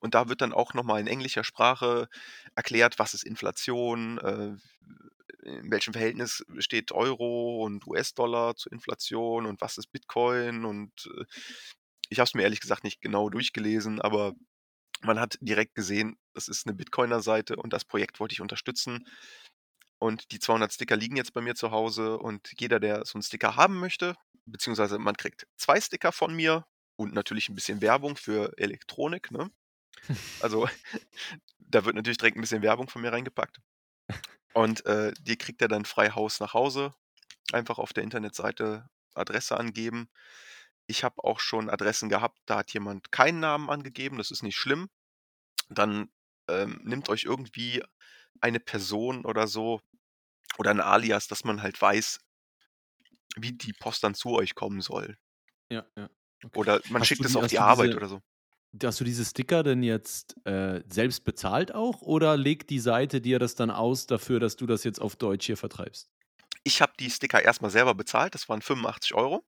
Und 0.00 0.14
da 0.14 0.28
wird 0.28 0.40
dann 0.40 0.52
auch 0.52 0.74
noch 0.74 0.82
mal 0.82 1.00
in 1.00 1.06
englischer 1.06 1.44
Sprache 1.44 2.08
erklärt, 2.54 2.98
was 2.98 3.14
ist 3.14 3.22
Inflation, 3.24 4.18
äh, 4.18 4.56
in 5.48 5.70
welchem 5.70 5.92
Verhältnis 5.92 6.44
steht 6.58 6.92
Euro 6.92 7.64
und 7.64 7.86
US-Dollar 7.86 8.56
zur 8.56 8.72
Inflation 8.72 9.46
und 9.46 9.60
was 9.60 9.78
ist 9.78 9.88
Bitcoin 9.92 10.64
und, 10.64 10.92
äh, 11.18 11.24
ich 12.10 12.18
habe 12.18 12.26
es 12.26 12.34
mir 12.34 12.42
ehrlich 12.42 12.60
gesagt 12.60 12.84
nicht 12.84 13.00
genau 13.02 13.30
durchgelesen, 13.30 14.00
aber 14.00 14.34
man 15.02 15.20
hat 15.20 15.38
direkt 15.40 15.74
gesehen, 15.74 16.16
das 16.34 16.48
ist 16.48 16.66
'ne 16.66 16.74
Bitcoiner-Seite 16.74 17.56
und 17.56 17.72
das 17.72 17.84
Projekt 17.84 18.20
wollte 18.20 18.34
ich 18.34 18.40
unterstützen. 18.42 19.06
Und 20.00 20.32
die 20.32 20.40
200 20.40 20.72
Sticker 20.74 20.96
liegen 20.96 21.16
jetzt 21.16 21.34
bei 21.34 21.40
mir 21.42 21.54
zu 21.56 21.70
Hause 21.72 22.18
und 22.18 22.52
jeder, 22.60 22.80
der 22.80 23.04
so 23.06 23.18
'n 23.18 23.22
Sticker 23.22 23.56
haben 23.56 23.78
möchte 23.80 24.16
beziehungsweise 24.46 24.98
man 24.98 25.16
kriegt 25.16 25.46
2 25.58 25.80
Sticker 25.80 26.12
von 26.12 26.34
mir 26.34 26.66
und 26.96 27.14
natürlich 27.14 27.48
'n 27.50 27.54
bisschen 27.56 27.82
Werbung 27.82 28.16
für 28.16 28.52
Elektronik, 28.58 29.30
ne? 29.32 29.50
Also, 30.40 30.68
da 31.60 31.84
wird 31.86 31.96
natürlich 31.96 32.18
direkt 32.18 32.36
'n 32.38 32.42
bisschen 32.42 32.62
Werbung 32.62 32.88
von 32.90 33.02
mir 33.02 33.12
reingepackt. 33.12 33.58
Und, 34.54 34.86
äh, 34.86 35.12
die 35.20 35.36
kriegt 35.38 35.62
er 35.62 35.68
dann 35.68 35.84
frei 35.86 36.10
Haus 36.12 36.40
nach 36.40 36.54
Hause. 36.54 36.94
Einfach 37.52 37.78
auf 37.78 37.92
der 37.94 38.04
Internetseite 38.04 38.88
Adresse 39.14 39.56
angeben. 39.58 40.08
Ich 40.90 41.04
habe 41.04 41.22
auch 41.22 41.38
schon 41.38 41.70
Adressen 41.70 42.08
gehabt, 42.08 42.40
da 42.46 42.56
hat 42.58 42.72
jemand 42.72 43.12
keinen 43.12 43.38
Namen 43.38 43.70
angegeben, 43.70 44.18
das 44.18 44.32
ist 44.32 44.42
nicht 44.42 44.56
schlimm. 44.56 44.88
Dann, 45.70 46.10
ähm, 46.48 46.80
nimmt 46.84 47.08
euch 47.10 47.24
irgendwie 47.24 47.82
eine 48.40 48.60
Person 48.60 49.24
oder 49.26 49.48
so 49.48 49.80
oder 50.58 50.72
'n 50.72 50.80
Alias, 50.80 51.28
dass 51.28 51.44
man 51.44 51.62
halt 51.62 51.80
weiß 51.80 52.20
wie 53.36 53.52
die 53.52 53.72
Post 53.72 54.02
dann 54.04 54.14
zu 54.14 54.30
euch 54.30 54.54
kommen 54.54 54.80
soll. 54.80 55.16
Ja, 55.70 55.86
ja. 55.96 56.08
Okay. 56.44 56.58
Oder 56.58 56.80
man 56.88 57.02
Hast 57.02 57.04
schickt 57.04 57.24
es 57.24 57.36
auf 57.36 57.46
die 57.46 57.58
Arbeit 57.60 57.94
diese 57.94 57.96
oder 57.96 58.08
so. 58.08 58.20
hast 58.84 59.00
du 59.00 59.04
diese 59.04 59.24
Sticker 59.24 59.62
denn 59.64 59.82
jetzt, 59.84 60.36
äh, 60.46 60.82
selbst 60.88 61.24
bezahlt 61.24 61.74
auch 61.74 62.02
oder 62.02 62.36
legt 62.36 62.70
die 62.70 62.80
Seite 62.80 63.20
dir 63.20 63.38
das 63.40 63.54
dann 63.56 63.70
aus 63.70 64.06
dafür, 64.06 64.40
dass 64.40 64.56
du 64.56 64.66
das 64.66 64.84
jetzt 64.84 65.00
auf 65.00 65.16
Deutsch 65.16 65.46
hier 65.46 65.56
vertreibst? 65.58 66.08
Ich 66.66 66.82
habe 66.82 66.92
die 67.00 67.10
Sticker 67.10 67.42
erst 67.42 67.62
mal 67.62 67.70
selber 67.70 67.94
bezahlt, 67.94 68.34
das 68.34 68.48
waren 68.48 68.60
85 68.62 69.14
€. 69.14 69.44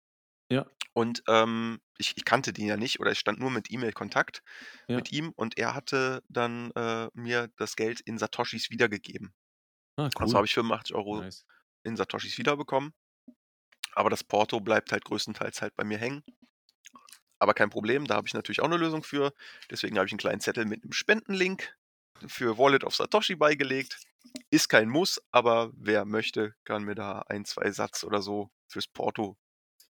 Ja. 0.53 0.66
Und, 0.94 1.22
ähm, 1.28 1.80
ich 1.98 2.14
ich 2.16 2.24
kannte 2.24 2.53
den 2.53 2.66
ja 2.66 2.76
nicht 2.76 3.00
oder 3.00 3.12
ich 3.12 3.18
stand 3.18 3.38
nur 3.40 3.50
mit 3.50 3.70
E-Mail-Kontakt 3.70 4.42
Ja. 4.88 4.98
mit 4.98 5.12
ihm 5.12 5.32
und 5.36 5.59
er 5.59 5.74
hatte 5.74 6.22
dann, 6.28 6.70
äh, 6.72 7.09
mir 7.14 7.50
das 7.59 7.76
Geld 7.76 8.00
in 8.00 8.18
Satoshis 8.18 8.70
wiedergegeben. 8.70 9.34
Ah, 9.96 10.11
Also 10.16 10.36
cool. 10.36 10.36
habe 10.36 10.46
ich 10.46 10.55
85 10.55 10.94
Euro 10.96 11.24
Nice. 11.24 11.44
in 11.84 11.96
Satoshis 11.96 12.38
wiederbekommen. 12.38 12.94
Aber 13.94 14.11
das 14.11 14.22
Porto 14.22 14.61
bleibt 14.61 14.92
halt 14.92 15.07
größtenteils 15.07 15.62
halt 15.62 15.74
bei 15.76 15.84
mir 15.84 15.96
hängen. 15.96 16.22
Aber 17.38 17.55
kein 17.55 17.70
Problem, 17.70 18.07
da 18.07 18.14
habe 18.14 18.28
ich 18.28 18.34
natürlich 18.34 18.61
auch 18.61 18.66
eine 18.66 18.76
Lösung 18.76 19.03
für. 19.03 19.32
Deswegen 19.70 19.96
habe 19.96 20.07
ich 20.07 20.12
einen 20.12 20.18
kleinen 20.18 20.40
Zettel 20.40 20.64
mit 20.64 20.82
einem 20.84 20.92
Spendenlink 20.92 21.74
für 22.26 22.57
Wallet 22.59 22.84
of 22.84 22.94
Satoshi 22.94 23.34
beigelegt. 23.34 24.00
Ist 24.50 24.68
kein 24.68 24.88
Muss, 24.88 25.20
aber 25.32 25.72
wer 25.74 26.05
möchte, 26.05 26.55
kann 26.64 26.84
mir 26.84 26.94
da 26.94 27.22
ein, 27.28 27.44
zwei 27.44 27.70
Satz 27.72 28.05
oder 28.05 28.22
so 28.22 28.50
fürs 28.68 28.86
Porto 28.86 29.36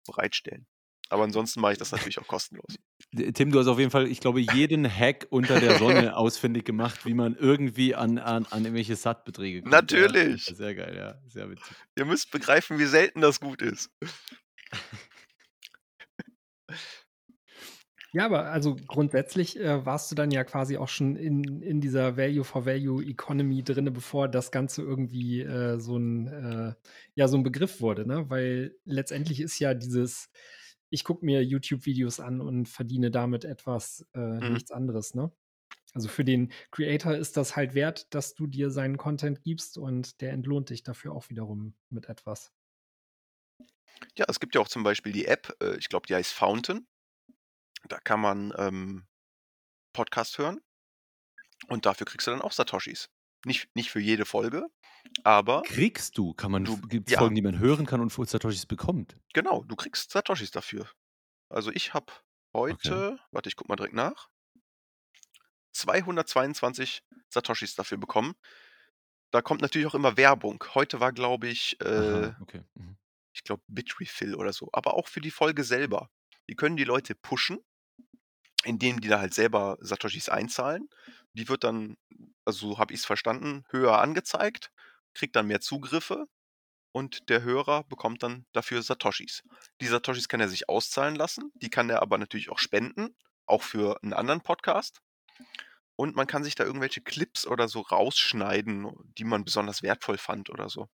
bereitstellen. 0.05 0.65
Aber 1.09 1.23
ansonsten 1.23 1.59
mache 1.59 1.73
ich 1.73 1.77
das 1.77 1.91
natürlich 1.91 2.19
auch 2.19 2.27
kostenlos. 2.27 2.77
D- 3.11 3.33
Tim, 3.33 3.51
du 3.51 3.59
hast 3.59 3.67
auf 3.67 3.79
jeden 3.79 3.91
Fall, 3.91 4.07
ich 4.07 4.21
glaube, 4.21 4.39
jeden 4.39 4.89
Hack 4.89 5.27
unter 5.29 5.59
der 5.59 5.77
Sonne 5.77 5.77
ausfindig 6.17 6.63
gemacht, 6.63 7.05
wie 7.05 7.13
man 7.13 7.35
irgendwie 7.35 7.95
an, 7.95 8.17
an, 8.17 8.45
an 8.45 8.63
irgendwelche 8.63 8.95
SAT-Beträge 8.95 9.61
kommt. 9.61 9.73
Natürlich. 9.73 10.47
Ja, 10.47 10.55
sehr 10.55 10.75
geil, 10.75 10.95
ja. 10.95 11.21
Sehr 11.27 11.49
witzig. 11.49 11.75
Ihr 11.97 12.05
müsst 12.05 12.31
begreifen, 12.31 12.79
wie 12.79 12.85
selten 12.85 13.19
das 13.19 13.41
gut 13.41 13.61
ist. 13.61 13.89
Ja, 18.13 18.25
aber 18.25 18.45
also 18.51 18.75
grundsätzlich 18.75 19.57
äh, 19.59 19.85
warst 19.85 20.11
du 20.11 20.15
dann 20.15 20.31
ja 20.31 20.43
quasi 20.43 20.77
auch 20.77 20.89
schon 20.89 21.15
in, 21.15 21.61
in 21.61 21.79
dieser 21.79 22.17
Value-for-Value-Economy 22.17 23.63
drin, 23.63 23.91
bevor 23.93 24.27
das 24.27 24.51
Ganze 24.51 24.81
irgendwie 24.81 25.41
äh, 25.41 25.79
so, 25.79 25.97
ein, 25.97 26.27
äh, 26.27 26.73
ja, 27.15 27.27
so 27.29 27.37
ein 27.37 27.43
Begriff 27.43 27.79
wurde, 27.79 28.05
ne? 28.05 28.29
Weil 28.29 28.75
letztendlich 28.83 29.39
ist 29.39 29.59
ja 29.59 29.73
dieses, 29.73 30.29
ich 30.89 31.03
gucke 31.05 31.25
mir 31.25 31.41
YouTube-Videos 31.43 32.19
an 32.19 32.41
und 32.41 32.67
verdiene 32.67 33.11
damit 33.11 33.45
etwas, 33.45 34.05
äh, 34.13 34.41
Mhm. 34.41 34.61
nichts 34.61 34.71
anderes, 34.71 35.13
ne? 35.15 35.31
Also 35.93 36.09
für 36.09 36.25
den 36.25 36.51
Creator 36.71 37.15
ist 37.15 37.37
das 37.37 37.55
halt 37.55 37.75
wert, 37.75 38.13
dass 38.15 38.35
du 38.35 38.47
dir 38.47 38.71
seinen 38.71 38.97
Content 38.97 39.43
gibst 39.43 39.77
und 39.77 40.21
der 40.21 40.33
entlohnt 40.33 40.69
dich 40.71 40.83
dafür 40.83 41.13
auch 41.13 41.29
wiederum 41.29 41.75
mit 41.89 42.09
etwas. 42.09 42.51
Ja, 44.17 44.25
es 44.27 44.39
gibt 44.39 44.55
ja 44.55 44.61
auch 44.61 44.67
zum 44.67 44.83
Beispiel 44.83 45.11
die 45.11 45.25
App, 45.25 45.55
äh, 45.61 45.77
ich 45.77 45.89
glaube, 45.89 46.07
die 46.07 46.15
heißt 46.15 46.33
Fountain. 46.33 46.87
Da 47.87 47.99
kann 47.99 48.19
man 48.21 48.53
ähm, 48.57 49.07
Podcast 49.93 50.37
hören 50.37 50.61
und 51.67 51.85
dafür 51.85 52.05
kriegst 52.05 52.27
du 52.27 52.31
dann 52.31 52.41
auch 52.41 52.51
Satoshis. 52.51 53.09
Nicht, 53.45 53.75
nicht 53.75 53.89
für 53.89 53.99
jede 53.99 54.25
Folge, 54.25 54.67
aber 55.23 55.63
Kriegst 55.63 56.17
du, 56.17 56.33
kann 56.33 56.51
man, 56.51 56.63
Du- 56.63 56.79
gibt 56.81 57.07
es 57.09 57.13
ja. 57.13 57.19
Folgen, 57.19 57.33
die 57.35 57.41
man 57.41 57.57
hören 57.57 57.85
kann 57.87 57.99
und 58.01 58.11
für 58.11 58.23
Satoshis 58.25 58.65
bekommt. 58.67 59.15
genau, 59.33 59.63
du 59.63 59.75
kriegst 59.75 60.11
Satoshis 60.11 60.51
dafür. 60.51 60.87
Also 61.49 61.71
ich 61.71 61.93
habe 61.95 62.13
heute, 62.53 63.19
warte, 63.31 63.49
ich 63.49 63.55
guck 63.55 63.67
mal 63.67 63.75
direkt 63.75 63.95
nach, 63.95 64.29
222 65.73 67.03
Satoshis 67.29 67.75
dafür 67.75 67.97
bekommen. 67.97 68.35
Da 69.31 69.41
kommt 69.41 69.61
natürlich 69.61 69.87
auch 69.87 69.95
immer 69.95 70.17
Werbung. 70.17 70.63
Heute 70.75 70.99
war, 70.99 71.13
glaube 71.13 71.47
ich, 71.47 71.77
äh, 71.81 71.85
Aha, 71.87 72.37
okay. 72.41 72.63
Mhm. 72.75 72.97
ich 73.33 73.43
glaube, 73.43 73.63
Bitrefill 73.67 74.35
oder 74.35 74.51
so. 74.53 74.69
Aber 74.73 74.93
auch 74.95 75.07
für 75.07 75.21
die 75.21 75.31
Folge 75.31 75.63
selber. 75.63 76.09
Die 76.49 76.55
können 76.55 76.75
die 76.75 76.83
Leute 76.83 77.15
pushen, 77.15 77.59
indem 78.63 79.01
die 79.01 79.07
da 79.07 79.19
halt 79.19 79.33
selber 79.33 79.77
Satoshis 79.81 80.29
einzahlen. 80.29 80.89
Die 81.33 81.47
wird 81.49 81.63
dann, 81.63 81.97
also 82.45 82.71
so 82.71 82.77
habe 82.77 82.93
ich 82.93 83.01
es 83.01 83.05
verstanden, 83.05 83.63
höher 83.69 83.99
angezeigt, 83.99 84.71
kriegt 85.13 85.35
dann 85.35 85.47
mehr 85.47 85.61
Zugriffe 85.61 86.25
und 86.91 87.29
der 87.29 87.43
Hörer 87.43 87.83
bekommt 87.85 88.23
dann 88.23 88.45
dafür 88.51 88.81
Satoshis. 88.81 89.43
Die 89.79 89.87
Satoshis 89.87 90.27
kann 90.27 90.41
er 90.41 90.49
sich 90.49 90.69
auszahlen 90.69 91.15
lassen, 91.15 91.51
die 91.55 91.69
kann 91.69 91.89
er 91.89 92.01
aber 92.01 92.17
natürlich 92.17 92.49
auch 92.49 92.59
spenden, 92.59 93.15
auch 93.45 93.63
für 93.63 94.01
einen 94.03 94.13
anderen 94.13 94.41
Podcast. 94.41 95.01
Und 95.95 96.15
man 96.15 96.27
kann 96.27 96.43
sich 96.43 96.55
da 96.55 96.63
irgendwelche 96.63 97.01
Clips 97.01 97.45
oder 97.45 97.67
so 97.67 97.81
rausschneiden, 97.81 98.89
die 99.17 99.23
man 99.23 99.45
besonders 99.45 99.83
wertvoll 99.83 100.17
fand 100.17 100.49
oder 100.49 100.69
so. 100.69 100.87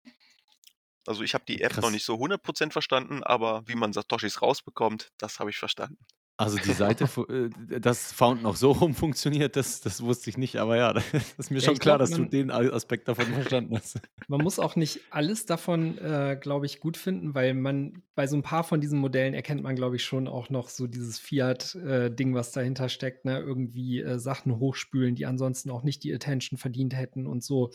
Also 1.07 1.23
ich 1.23 1.35
habe 1.35 1.45
die 1.45 1.61
App 1.61 1.77
noch 1.77 1.83
Krass. 1.83 1.93
nicht 1.93 2.05
so 2.05 2.15
100% 2.15 2.73
verstanden, 2.73 3.23
aber 3.23 3.63
wie 3.67 3.75
man 3.75 3.93
Satoshis 3.93 4.41
rausbekommt, 4.41 5.13
das 5.19 5.39
habe 5.39 5.51
ich 5.51 5.59
verstanden. 5.59 5.99
Also 6.37 6.59
die 6.59 6.73
Seite, 6.73 7.05
äh, 7.29 7.79
dass 7.81 8.13
Fountain 8.13 8.45
auch 8.47 8.57
so 8.57 8.73
rum 8.73 8.93
funktioniert, 8.95 9.55
das, 9.55 9.81
das 9.81 10.03
wusste 10.03 10.31
ich 10.31 10.37
nicht. 10.37 10.57
Aber 10.57 10.77
ja, 10.77 10.93
das 10.93 11.05
ist 11.39 11.51
mir 11.53 11.61
Ja, 11.61 11.67
schon 11.67 11.79
klar, 11.79 11.99
glaub, 11.99 12.09
dass 12.09 12.17
du 12.17 12.25
den 12.25 12.51
Aspekt 12.51 13.07
davon 13.07 13.27
verstanden 13.27 13.77
hast. 13.77 14.01
Man 14.29 14.41
muss 14.41 14.59
auch 14.59 14.75
nicht 14.75 15.01
alles 15.11 15.47
davon, 15.47 15.97
äh, 15.99 16.37
glaube 16.41 16.67
ich, 16.67 16.81
gut 16.81 16.97
finden, 16.97 17.35
weil 17.35 17.55
man 17.55 18.03
bei 18.17 18.27
so 18.27 18.37
ein 18.37 18.43
paar 18.43 18.65
von 18.65 18.81
diesen 18.81 18.99
Modellen 18.99 19.35
erkennt 19.35 19.63
man, 19.63 19.77
glaube 19.77 19.97
ich, 19.97 20.05
schon 20.05 20.27
auch 20.27 20.51
noch 20.51 20.71
so 20.71 20.87
dieses 20.89 21.19
Fiat-Ding, 21.21 22.35
was 22.35 22.51
dahinter 22.53 22.89
steckt, 22.89 23.25
ne? 23.27 23.39
Irgendwie 23.39 24.01
äh, 24.01 24.19
Sachen 24.19 24.59
hochspülen, 24.59 25.15
die 25.15 25.27
ansonsten 25.27 25.71
auch 25.71 25.83
nicht 25.83 26.03
die 26.03 26.13
Attention 26.13 26.59
verdient 26.59 26.97
hätten 26.97 27.27
und 27.27 27.45
so. 27.45 27.71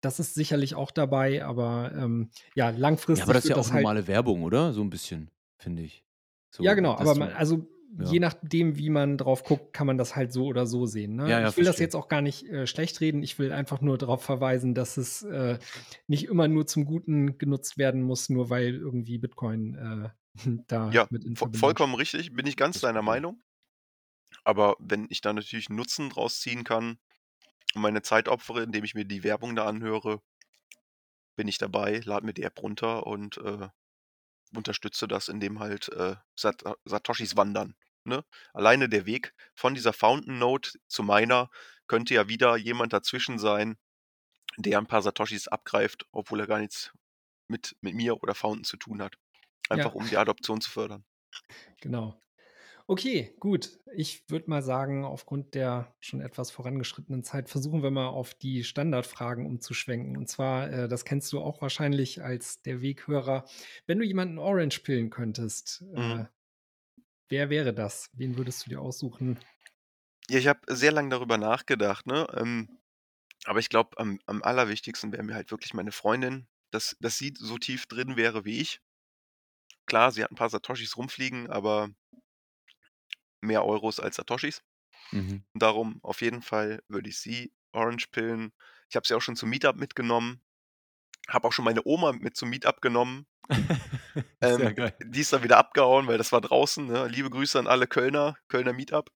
Das 0.00 0.20
ist 0.20 0.34
sicherlich 0.34 0.76
auch 0.76 0.92
dabei, 0.92 1.44
aber 1.44 1.90
ähm, 1.96 2.30
ja, 2.54 2.70
langfristig 2.70 3.18
Ja, 3.20 3.24
aber 3.24 3.34
das 3.34 3.44
ist 3.44 3.50
ja 3.50 3.56
das 3.56 3.68
auch 3.70 3.72
halt. 3.72 3.82
normale 3.82 4.06
Werbung, 4.06 4.44
oder? 4.44 4.72
So 4.72 4.82
ein 4.82 4.90
bisschen, 4.90 5.30
finde 5.58 5.82
ich. 5.82 6.04
So, 6.50 6.62
ja, 6.62 6.74
genau, 6.74 6.94
aber 6.96 7.14
man, 7.16 7.30
also 7.32 7.66
ja. 7.96 8.10
je 8.10 8.20
nachdem, 8.20 8.76
wie 8.76 8.90
man 8.90 9.16
drauf 9.16 9.44
guckt, 9.44 9.72
kann 9.72 9.86
man 9.86 9.98
das 9.98 10.14
halt 10.14 10.32
so 10.32 10.46
oder 10.46 10.66
so 10.66 10.86
sehen. 10.86 11.16
Ne? 11.16 11.28
Ja, 11.28 11.40
ja, 11.40 11.48
ich 11.48 11.56
will 11.56 11.64
das 11.64 11.76
verstehe. 11.76 11.86
jetzt 11.86 11.96
auch 11.96 12.08
gar 12.08 12.20
nicht 12.20 12.46
äh, 12.46 12.66
schlecht 12.66 13.00
reden. 13.00 13.22
Ich 13.22 13.38
will 13.38 13.52
einfach 13.52 13.80
nur 13.80 13.98
darauf 13.98 14.22
verweisen, 14.22 14.74
dass 14.74 14.96
es 14.96 15.22
äh, 15.22 15.58
nicht 16.06 16.24
immer 16.24 16.48
nur 16.48 16.66
zum 16.66 16.84
Guten 16.84 17.38
genutzt 17.38 17.78
werden 17.78 18.02
muss, 18.02 18.28
nur 18.28 18.50
weil 18.50 18.74
irgendwie 18.74 19.18
Bitcoin 19.18 19.74
äh, 19.74 20.08
da 20.66 20.90
Ja, 20.90 21.06
mit 21.10 21.24
in 21.24 21.36
Verbindung 21.36 21.60
vollkommen 21.60 21.94
richtig, 21.94 22.32
bin 22.34 22.46
ich 22.46 22.56
ganz 22.56 22.74
Das 22.74 22.82
deiner. 22.82 23.02
Meinung. 23.02 23.42
Aber 24.44 24.76
wenn 24.78 25.06
ich 25.10 25.20
da 25.20 25.32
natürlich 25.32 25.68
einen 25.68 25.78
Nutzen 25.78 26.10
draus 26.10 26.40
ziehen 26.40 26.64
kann 26.64 26.98
und 27.74 27.82
meine 27.82 28.02
Zeit 28.02 28.28
opfere, 28.28 28.62
indem 28.62 28.84
ich 28.84 28.94
mir 28.94 29.04
die 29.04 29.24
Werbung 29.24 29.56
da 29.56 29.66
anhöre, 29.66 30.20
bin 31.36 31.48
ich 31.48 31.58
dabei, 31.58 32.00
lade 32.04 32.26
mir 32.26 32.34
die 32.34 32.42
App 32.42 32.60
runter 32.62 33.06
und 33.06 33.38
äh, 33.38 33.68
unterstütze 34.54 35.08
das, 35.08 35.28
indem 35.28 35.60
halt 35.60 35.88
äh, 35.90 36.16
Sat 36.34 36.62
Satoshis 36.84 37.36
wandern. 37.36 37.76
Ne? 38.04 38.24
Alleine 38.52 38.88
der 38.88 39.06
Weg 39.06 39.34
von 39.54 39.74
dieser 39.74 39.92
Fountain 39.92 40.38
Node 40.38 40.70
zu 40.86 41.02
meiner 41.02 41.50
könnte 41.86 42.14
ja 42.14 42.28
wieder 42.28 42.56
jemand 42.56 42.92
dazwischen 42.92 43.38
sein, 43.38 43.76
der 44.56 44.78
ein 44.78 44.86
paar 44.86 45.02
Satoshis 45.02 45.48
abgreift, 45.48 46.06
obwohl 46.12 46.40
er 46.40 46.46
gar 46.46 46.58
nichts 46.58 46.92
mit, 47.48 47.76
mit 47.80 47.94
mir 47.94 48.22
oder 48.22 48.34
Fountain 48.34 48.64
zu 48.64 48.76
tun 48.76 49.02
hat. 49.02 49.14
Einfach 49.68 49.94
um 49.94 50.08
die 50.08 50.16
Adoption 50.16 50.60
zu 50.60 50.70
fördern. 50.70 51.04
Genau. 51.80 52.20
Okay, 52.90 53.34
gut. 53.38 53.80
Ich 53.94 54.30
würde 54.30 54.48
mal 54.48 54.62
sagen, 54.62 55.04
aufgrund 55.04 55.54
der 55.54 55.94
schon 56.00 56.22
etwas 56.22 56.50
vorangeschrittenen 56.50 57.22
Zeit 57.22 57.50
versuchen 57.50 57.82
wir 57.82 57.90
mal 57.90 58.06
auf 58.08 58.32
die 58.32 58.64
Standardfragen 58.64 59.44
umzuschwenken. 59.44 60.16
Und 60.16 60.26
zwar, 60.30 60.70
äh, 60.72 60.88
das 60.88 61.04
kennst 61.04 61.30
du 61.34 61.40
auch 61.40 61.60
wahrscheinlich 61.60 62.22
als 62.22 62.62
der 62.62 62.80
Weghörer. 62.80 63.44
Wenn 63.86 63.98
du 63.98 64.06
jemanden 64.06 64.38
Orange 64.38 64.80
pillen 64.80 65.10
könntest, 65.10 65.82
äh, 65.82 65.96
Mhm. 65.96 66.28
wer 67.28 67.48
wäre 67.50 67.72
das? 67.74 68.10
Wen 68.12 68.36
würdest 68.36 68.66
du 68.66 68.70
dir 68.70 68.80
aussuchen? 68.82 69.38
Ja, 70.30 70.38
ich 70.38 70.46
habe 70.46 70.60
sehr 70.74 70.90
lange 70.92 71.10
darüber 71.10 71.36
nachgedacht, 71.38 72.06
ne? 72.06 72.26
Ähm, 72.34 72.80
aber 73.46 73.60
ich 73.60 73.68
glaube, 73.70 73.98
am, 73.98 74.20
am 74.26 74.42
allerwichtigsten 74.42 75.12
wäre 75.12 75.22
mir 75.24 75.34
halt 75.36 75.50
wirklich 75.52 75.74
meine 75.74 75.92
Freundin, 75.92 76.48
dass, 76.72 76.96
dass 77.00 77.18
sie 77.18 77.34
so 77.36 77.58
tief 77.58 77.86
drin 77.86 78.16
wäre 78.16 78.44
wie 78.46 78.60
ich. 78.60 78.80
Klar, 79.86 80.12
sie 80.12 80.22
hat 80.22 80.30
ein 80.30 80.36
paar 80.36 80.50
Satoshis 80.50 80.96
rumfliegen, 80.96 81.50
aber 81.50 81.90
mehr 83.40 83.64
Euros 83.64 84.00
als 84.00 84.16
Satoshis. 84.16 84.62
Mhm. 85.12 85.44
Darum 85.54 86.00
auf 86.02 86.20
jeden 86.20 86.42
Fall 86.42 86.82
würde 86.88 87.08
ich 87.08 87.18
sie 87.18 87.52
Orange 87.72 88.08
pillen. 88.10 88.52
Ich 88.90 88.96
habe 88.96 89.06
sie 89.06 89.14
auch 89.14 89.20
schon 89.20 89.36
zum 89.36 89.50
Meetup 89.50 89.76
mitgenommen. 89.76 90.42
Habe 91.28 91.48
auch 91.48 91.52
schon 91.52 91.64
meine 91.64 91.82
Oma 91.84 92.12
mit 92.12 92.36
zum 92.36 92.50
Meetup 92.50 92.80
genommen. 92.80 93.26
Ähm, 94.40 94.74
die 95.04 95.20
ist 95.20 95.32
dann 95.32 95.42
wieder 95.42 95.58
abgehauen, 95.58 96.06
weil 96.06 96.18
das 96.18 96.30
war 96.30 96.40
draußen. 96.40 96.86
Ne? 96.86 97.08
Liebe 97.08 97.28
Grüße 97.30 97.58
an 97.58 97.66
alle 97.66 97.88
Kölner, 97.88 98.36
Kölner 98.48 98.72
Meetup. 98.72 99.10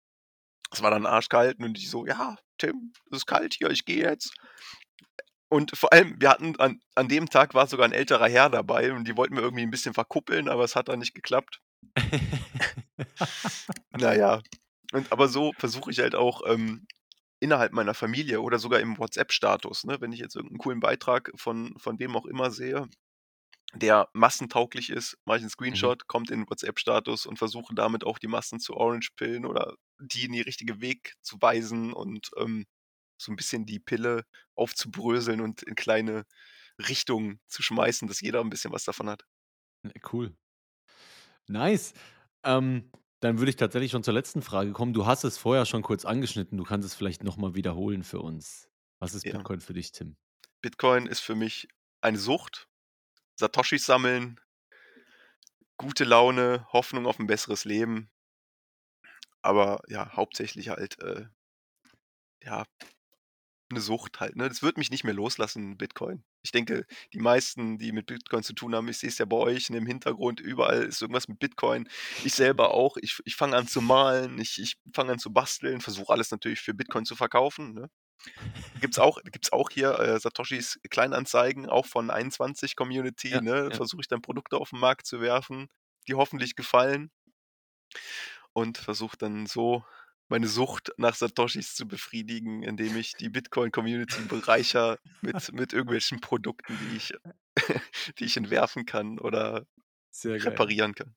Es 0.70 0.82
war 0.82 0.90
dann 0.90 1.06
arschkalt 1.06 1.58
und 1.58 1.76
ich 1.76 1.90
so, 1.90 2.06
ja, 2.06 2.36
Tim, 2.56 2.92
es 3.10 3.18
ist 3.18 3.26
kalt 3.26 3.54
hier, 3.54 3.70
ich 3.70 3.84
gehe 3.84 4.04
jetzt. 4.04 4.34
Und 5.48 5.76
vor 5.76 5.92
allem, 5.92 6.20
wir 6.20 6.30
hatten 6.30 6.58
an, 6.60 6.80
an 6.94 7.08
dem 7.08 7.30
Tag 7.30 7.54
war 7.54 7.66
sogar 7.66 7.86
ein 7.86 7.92
älterer 7.92 8.28
Herr 8.28 8.50
dabei 8.50 8.92
und 8.92 9.08
die 9.08 9.16
wollten 9.16 9.34
mir 9.34 9.40
irgendwie 9.40 9.62
ein 9.62 9.70
bisschen 9.70 9.94
verkuppeln, 9.94 10.48
aber 10.48 10.64
es 10.64 10.76
hat 10.76 10.88
dann 10.88 10.98
nicht 10.98 11.14
geklappt. 11.14 11.60
Naja, 13.90 14.42
und 14.92 15.12
aber 15.12 15.28
so 15.28 15.52
versuche 15.58 15.90
ich 15.90 15.98
halt 16.00 16.14
auch 16.14 16.42
ähm, 16.46 16.86
innerhalb 17.40 17.72
meiner 17.72 17.94
Familie 17.94 18.40
oder 18.42 18.58
sogar 18.58 18.80
im 18.80 18.98
WhatsApp-Status, 18.98 19.84
ne, 19.84 20.00
wenn 20.00 20.12
ich 20.12 20.20
jetzt 20.20 20.36
irgendeinen 20.36 20.58
coolen 20.58 20.80
Beitrag 20.80 21.32
von, 21.36 21.74
von 21.78 21.98
wem 21.98 22.16
auch 22.16 22.26
immer 22.26 22.50
sehe, 22.50 22.88
der 23.74 24.08
massentauglich 24.14 24.90
ist, 24.90 25.18
mache 25.26 25.38
ich 25.38 25.42
einen 25.42 25.50
Screenshot, 25.50 26.06
kommt 26.08 26.30
in 26.30 26.40
den 26.42 26.50
WhatsApp-Status 26.50 27.26
und 27.26 27.38
versuche 27.38 27.74
damit 27.74 28.04
auch 28.04 28.18
die 28.18 28.28
Massen 28.28 28.60
zu 28.60 28.74
orange 28.76 29.10
pillen 29.16 29.46
oder 29.46 29.74
die 30.00 30.24
in 30.26 30.32
die 30.32 30.40
richtige 30.42 30.80
Weg 30.80 31.14
zu 31.22 31.36
weisen 31.40 31.92
und 31.92 32.30
ähm, 32.38 32.66
so 33.18 33.32
ein 33.32 33.36
bisschen 33.36 33.66
die 33.66 33.80
Pille 33.80 34.24
aufzubröseln 34.54 35.40
und 35.40 35.62
in 35.62 35.74
kleine 35.74 36.24
Richtungen 36.80 37.40
zu 37.48 37.62
schmeißen, 37.62 38.08
dass 38.08 38.20
jeder 38.20 38.40
ein 38.40 38.50
bisschen 38.50 38.72
was 38.72 38.84
davon 38.84 39.10
hat. 39.10 39.24
Cool. 40.02 40.34
Nice. 41.48 41.94
Ähm, 42.44 42.90
dann 43.20 43.38
würde 43.38 43.50
ich 43.50 43.56
tatsächlich 43.56 43.90
schon 43.90 44.04
zur 44.04 44.14
letzten 44.14 44.42
Frage 44.42 44.72
kommen. 44.72 44.92
Du 44.92 45.06
hast 45.06 45.24
es 45.24 45.38
vorher 45.38 45.66
schon 45.66 45.82
kurz 45.82 46.04
angeschnitten. 46.04 46.56
Du 46.56 46.64
kannst 46.64 46.86
es 46.86 46.94
vielleicht 46.94 47.24
nochmal 47.24 47.54
wiederholen 47.54 48.04
für 48.04 48.20
uns. 48.20 48.68
Was 49.00 49.14
ist 49.14 49.24
Ja. 49.24 49.32
Bitcoin 49.32 49.60
für 49.60 49.72
dich, 49.74 49.92
Tim? 49.92 50.16
Bitcoin 50.60 51.06
ist 51.06 51.20
für 51.20 51.34
mich 51.34 51.68
eine 52.00 52.18
Sucht. 52.18 52.68
Satoshis 53.36 53.86
sammeln, 53.86 54.40
gute 55.76 56.04
Laune, 56.04 56.66
Hoffnung 56.72 57.06
auf 57.06 57.18
ein 57.20 57.26
besseres 57.28 57.64
Leben. 57.64 58.10
Aber 59.42 59.80
ja, 59.88 60.12
hauptsächlich 60.14 60.68
halt, 60.68 60.98
äh, 61.00 61.26
ja, 62.42 62.64
eine 63.70 63.80
Sucht 63.80 64.20
halt. 64.20 64.36
Ne? 64.36 64.48
Das 64.48 64.62
wird 64.62 64.78
mich 64.78 64.90
nicht 64.90 65.04
mehr 65.04 65.14
loslassen, 65.14 65.76
Bitcoin. 65.76 66.24
Ich 66.42 66.52
denke, 66.52 66.86
die 67.12 67.18
meisten, 67.18 67.78
die 67.78 67.92
mit 67.92 68.06
Bitcoin 68.06 68.42
zu 68.42 68.54
tun 68.54 68.74
haben, 68.74 68.88
ich 68.88 68.98
sehe 68.98 69.10
es 69.10 69.18
ja 69.18 69.24
bei 69.24 69.36
euch 69.36 69.70
ne, 69.70 69.78
im 69.78 69.86
Hintergrund, 69.86 70.40
überall 70.40 70.84
ist 70.84 71.02
irgendwas 71.02 71.28
mit 71.28 71.38
Bitcoin. 71.38 71.88
Ich 72.24 72.34
selber 72.34 72.72
auch. 72.72 72.96
Ich, 72.96 73.18
ich 73.24 73.36
fange 73.36 73.56
an 73.56 73.68
zu 73.68 73.80
malen, 73.80 74.38
ich, 74.38 74.58
ich 74.60 74.76
fange 74.94 75.12
an 75.12 75.18
zu 75.18 75.32
basteln, 75.32 75.80
versuche 75.80 76.12
alles 76.12 76.30
natürlich 76.30 76.60
für 76.60 76.74
Bitcoin 76.74 77.04
zu 77.04 77.16
verkaufen. 77.16 77.74
Ne? 77.74 77.90
Gibt 78.80 78.94
es 78.94 78.98
auch, 78.98 79.20
gibt's 79.22 79.52
auch 79.52 79.70
hier 79.70 79.98
äh, 79.98 80.18
Satoshis 80.18 80.78
Kleinanzeigen, 80.90 81.68
auch 81.68 81.86
von 81.86 82.10
21 82.10 82.76
Community. 82.76 83.30
Ja, 83.30 83.40
ne? 83.40 83.68
ja. 83.70 83.76
Versuche 83.76 84.00
ich 84.00 84.08
dann 84.08 84.22
Produkte 84.22 84.56
auf 84.56 84.70
den 84.70 84.80
Markt 84.80 85.06
zu 85.06 85.20
werfen, 85.20 85.68
die 86.06 86.14
hoffentlich 86.14 86.56
gefallen. 86.56 87.10
Und 88.52 88.78
versuche 88.78 89.16
dann 89.16 89.46
so 89.46 89.84
meine 90.28 90.46
Sucht 90.46 90.92
nach 90.96 91.14
Satoshis 91.14 91.74
zu 91.74 91.86
befriedigen, 91.86 92.62
indem 92.62 92.96
ich 92.96 93.14
die 93.14 93.28
Bitcoin-Community 93.28 94.22
bereicher 94.28 94.98
mit, 95.22 95.34
mit 95.52 95.72
irgendwelchen 95.72 96.20
Produkten, 96.20 96.76
die 96.90 96.96
ich, 96.96 97.12
die 98.18 98.24
ich 98.24 98.36
entwerfen 98.36 98.86
kann 98.86 99.18
oder 99.18 99.66
reparieren 100.24 100.94
kann. 100.94 101.14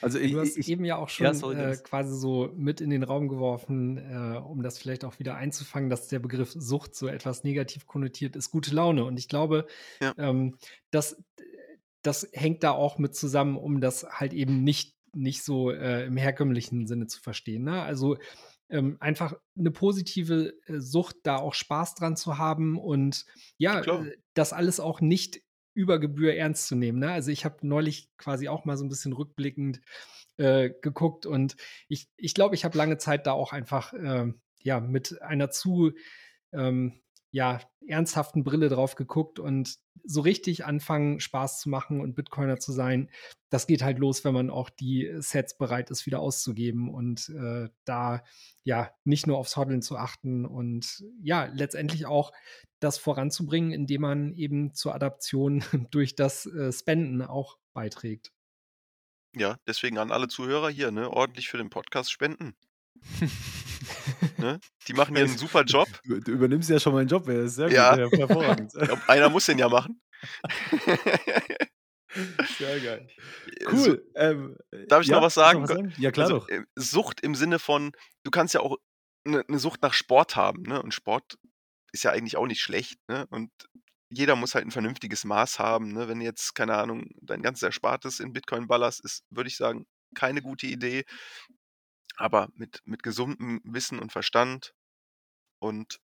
Also 0.00 0.18
ich, 0.18 0.32
Du 0.32 0.40
hast 0.40 0.56
ich, 0.56 0.68
eben 0.68 0.84
ja 0.84 0.96
auch 0.96 1.10
ja, 1.10 1.34
schon 1.34 1.34
sorry, 1.34 1.56
äh, 1.56 1.76
quasi 1.76 2.18
so 2.18 2.50
mit 2.56 2.80
in 2.80 2.90
den 2.90 3.02
Raum 3.02 3.28
geworfen, 3.28 3.98
äh, 3.98 4.38
um 4.38 4.62
das 4.62 4.78
vielleicht 4.78 5.04
auch 5.04 5.18
wieder 5.18 5.34
einzufangen, 5.36 5.90
dass 5.90 6.08
der 6.08 6.18
Begriff 6.18 6.52
Sucht 6.56 6.94
so 6.94 7.08
etwas 7.08 7.44
negativ 7.44 7.86
konnotiert 7.86 8.34
ist, 8.34 8.50
gute 8.50 8.74
Laune. 8.74 9.04
Und 9.04 9.18
ich 9.18 9.28
glaube, 9.28 9.66
Ja. 10.00 10.14
ähm, 10.16 10.56
das, 10.90 11.22
das 12.02 12.28
hängt 12.32 12.62
da 12.62 12.72
auch 12.72 12.98
mit 12.98 13.14
zusammen, 13.14 13.56
um 13.56 13.80
das 13.80 14.04
halt 14.04 14.32
eben 14.32 14.64
nicht, 14.64 14.96
nicht 15.12 15.44
so 15.44 15.70
äh, 15.70 16.06
im 16.06 16.16
herkömmlichen 16.16 16.86
Sinne 16.86 17.06
zu 17.06 17.20
verstehen. 17.20 17.64
Ne? 17.64 17.82
Also 17.82 18.16
ähm, 18.68 18.96
einfach 19.00 19.34
eine 19.56 19.70
positive 19.70 20.54
äh, 20.66 20.80
Sucht, 20.80 21.16
da 21.24 21.36
auch 21.36 21.54
Spaß 21.54 21.94
dran 21.94 22.16
zu 22.16 22.38
haben 22.38 22.78
und 22.78 23.26
ja, 23.58 23.80
Klar. 23.80 24.06
äh, 24.06 24.16
das 24.34 24.52
alles 24.52 24.80
auch 24.80 25.00
nicht 25.00 25.42
über 25.74 25.98
Gebühr 25.98 26.34
ernst 26.34 26.66
zu 26.66 26.76
nehmen. 26.76 26.98
Ne? 26.98 27.10
Also 27.10 27.30
ich 27.30 27.44
habe 27.44 27.66
neulich 27.66 28.10
quasi 28.16 28.48
auch 28.48 28.64
mal 28.64 28.76
so 28.76 28.84
ein 28.84 28.88
bisschen 28.88 29.12
rückblickend 29.12 29.80
äh, 30.38 30.70
geguckt 30.80 31.26
und 31.26 31.56
ich 31.88 32.06
glaube, 32.06 32.14
ich, 32.16 32.34
glaub, 32.34 32.54
ich 32.54 32.64
habe 32.64 32.78
lange 32.78 32.98
Zeit 32.98 33.26
da 33.26 33.32
auch 33.32 33.52
einfach 33.52 33.92
ähm, 33.92 34.40
ja 34.62 34.80
mit 34.80 35.20
einer 35.22 35.50
zu 35.50 35.92
ähm, 36.52 37.01
ja, 37.32 37.60
ernsthaften 37.88 38.44
Brille 38.44 38.68
drauf 38.68 38.94
geguckt 38.94 39.38
und 39.38 39.76
so 40.04 40.20
richtig 40.20 40.64
anfangen, 40.64 41.18
Spaß 41.18 41.60
zu 41.60 41.68
machen 41.68 42.00
und 42.00 42.14
Bitcoiner 42.14 42.58
zu 42.58 42.72
sein, 42.72 43.10
das 43.50 43.66
geht 43.66 43.82
halt 43.82 43.98
los, 43.98 44.24
wenn 44.24 44.34
man 44.34 44.50
auch 44.50 44.70
die 44.70 45.10
Sets 45.18 45.56
bereit 45.56 45.90
ist, 45.90 46.06
wieder 46.06 46.20
auszugeben 46.20 46.92
und 46.92 47.28
äh, 47.30 47.68
da 47.84 48.22
ja 48.64 48.90
nicht 49.04 49.26
nur 49.26 49.38
aufs 49.38 49.56
Hodeln 49.56 49.82
zu 49.82 49.96
achten 49.96 50.44
und 50.44 51.04
ja, 51.22 51.46
letztendlich 51.46 52.06
auch 52.06 52.32
das 52.80 52.98
voranzubringen, 52.98 53.72
indem 53.72 54.02
man 54.02 54.34
eben 54.34 54.74
zur 54.74 54.94
Adaption 54.94 55.64
durch 55.90 56.14
das 56.14 56.46
äh, 56.46 56.72
Spenden 56.72 57.22
auch 57.22 57.58
beiträgt. 57.72 58.32
Ja, 59.34 59.56
deswegen 59.66 59.96
an 59.98 60.12
alle 60.12 60.28
Zuhörer 60.28 60.68
hier, 60.68 60.90
ne, 60.90 61.10
ordentlich 61.10 61.48
für 61.48 61.56
den 61.56 61.70
Podcast 61.70 62.12
spenden. 62.12 62.54
ne? 64.38 64.60
Die 64.88 64.92
machen 64.94 65.14
hier 65.16 65.24
einen 65.24 65.36
super 65.36 65.64
Job. 65.64 65.88
Du, 66.04 66.20
du 66.20 66.32
übernimmst 66.32 66.68
ja 66.70 66.78
schon 66.80 66.94
meinen 66.94 67.08
Job, 67.08 67.28
ey, 67.28 67.36
das 67.36 67.46
ist 67.46 67.54
sehr 67.56 67.66
gut, 67.68 67.74
Ja. 67.76 67.96
ja, 67.96 68.08
hervorragend. 68.10 68.72
Ich 68.74 68.80
glaub, 68.88 69.08
einer 69.08 69.28
muss 69.28 69.46
den 69.46 69.58
ja 69.58 69.68
machen. 69.68 70.00
Sehr 72.58 72.78
geil. 72.80 73.08
So, 73.70 73.90
Cool. 73.90 74.10
ähm, 74.16 74.56
darf 74.88 75.02
ich 75.02 75.08
ja, 75.08 75.16
noch 75.16 75.22
was 75.22 75.36
willst 75.36 75.54
du 75.54 75.66
sagen? 75.66 75.94
Ja, 75.96 76.10
klar 76.10 76.26
also, 76.26 76.40
doch. 76.40 76.48
äh, 76.48 76.62
Sucht 76.76 77.20
im 77.22 77.34
Sinne 77.34 77.58
von, 77.58 77.92
du 78.22 78.30
kannst 78.30 78.52
ja 78.54 78.60
auch 78.60 78.76
eine 79.24 79.44
ne 79.48 79.58
Sucht 79.58 79.82
nach 79.82 79.94
Sport 79.94 80.36
haben, 80.36 80.62
ne? 80.62 80.82
Und 80.82 80.92
Sport 80.92 81.38
ist 81.92 82.04
ja 82.04 82.10
eigentlich 82.10 82.36
auch 82.36 82.46
nicht 82.46 82.60
schlecht, 82.60 82.98
ne? 83.08 83.26
Und 83.30 83.50
jeder 84.10 84.36
muss 84.36 84.54
halt 84.54 84.66
ein 84.66 84.70
vernünftiges 84.72 85.24
Maß 85.24 85.58
haben, 85.58 85.92
ne? 85.92 86.06
Wenn 86.08 86.18
du 86.18 86.24
jetzt, 86.26 86.54
keine 86.54 86.76
Ahnung, 86.76 87.08
dein 87.22 87.40
ganzes 87.42 87.62
Erspartes 87.62 88.20
in 88.20 88.32
Bitcoin 88.34 88.66
ballerst, 88.66 89.02
ist, 89.04 89.24
würde 89.30 89.48
ich 89.48 89.56
sagen, 89.56 89.86
keine 90.14 90.42
gute 90.42 90.66
Idee. 90.66 91.04
Aber 92.16 92.48
mit, 92.54 92.80
mit 92.84 93.02
gesundem 93.02 93.60
Wissen 93.64 93.98
und 93.98 94.12
Verstand 94.12 94.74
und 95.58 96.00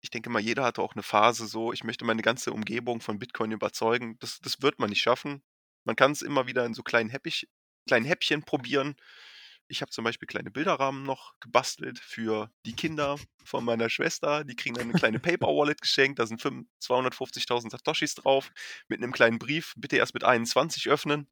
ich 0.00 0.10
denke 0.10 0.30
mal, 0.30 0.40
jeder 0.40 0.64
hatte 0.64 0.82
auch 0.82 0.94
eine 0.94 1.02
Phase 1.02 1.46
so, 1.46 1.72
ich 1.72 1.82
möchte 1.82 2.04
meine 2.04 2.22
ganze 2.22 2.52
Umgebung 2.52 3.00
von 3.00 3.18
Bitcoin 3.18 3.50
überzeugen. 3.50 4.16
Das, 4.20 4.38
das 4.38 4.62
wird 4.62 4.78
man 4.78 4.90
nicht 4.90 5.00
schaffen. 5.00 5.42
Man 5.84 5.96
kann 5.96 6.12
es 6.12 6.22
immer 6.22 6.46
wieder 6.46 6.64
in 6.64 6.74
so 6.74 6.82
kleinen, 6.82 7.10
Häppich, 7.10 7.48
kleinen 7.88 8.06
Häppchen 8.06 8.44
probieren. 8.44 8.96
Ich 9.68 9.80
habe 9.80 9.90
zum 9.90 10.04
Beispiel 10.04 10.28
kleine 10.28 10.50
Bilderrahmen 10.50 11.02
noch 11.02 11.34
gebastelt 11.40 11.98
für 11.98 12.52
die 12.64 12.76
Kinder 12.76 13.18
von 13.44 13.64
meiner 13.64 13.90
Schwester. 13.90 14.44
Die 14.44 14.54
kriegen 14.54 14.76
dann 14.76 14.90
eine 14.90 14.98
kleine 14.98 15.18
Paper-Wallet 15.20 15.80
geschenkt. 15.80 16.20
Da 16.20 16.26
sind 16.26 16.40
5 16.40 16.66
250.000 16.82 17.70
Satoshis 17.70 18.14
drauf 18.14 18.52
mit 18.86 19.02
einem 19.02 19.12
kleinen 19.12 19.38
Brief. 19.40 19.74
Bitte 19.76 19.96
erst 19.96 20.14
mit 20.14 20.22
21 20.22 20.88
öffnen. 20.88 21.28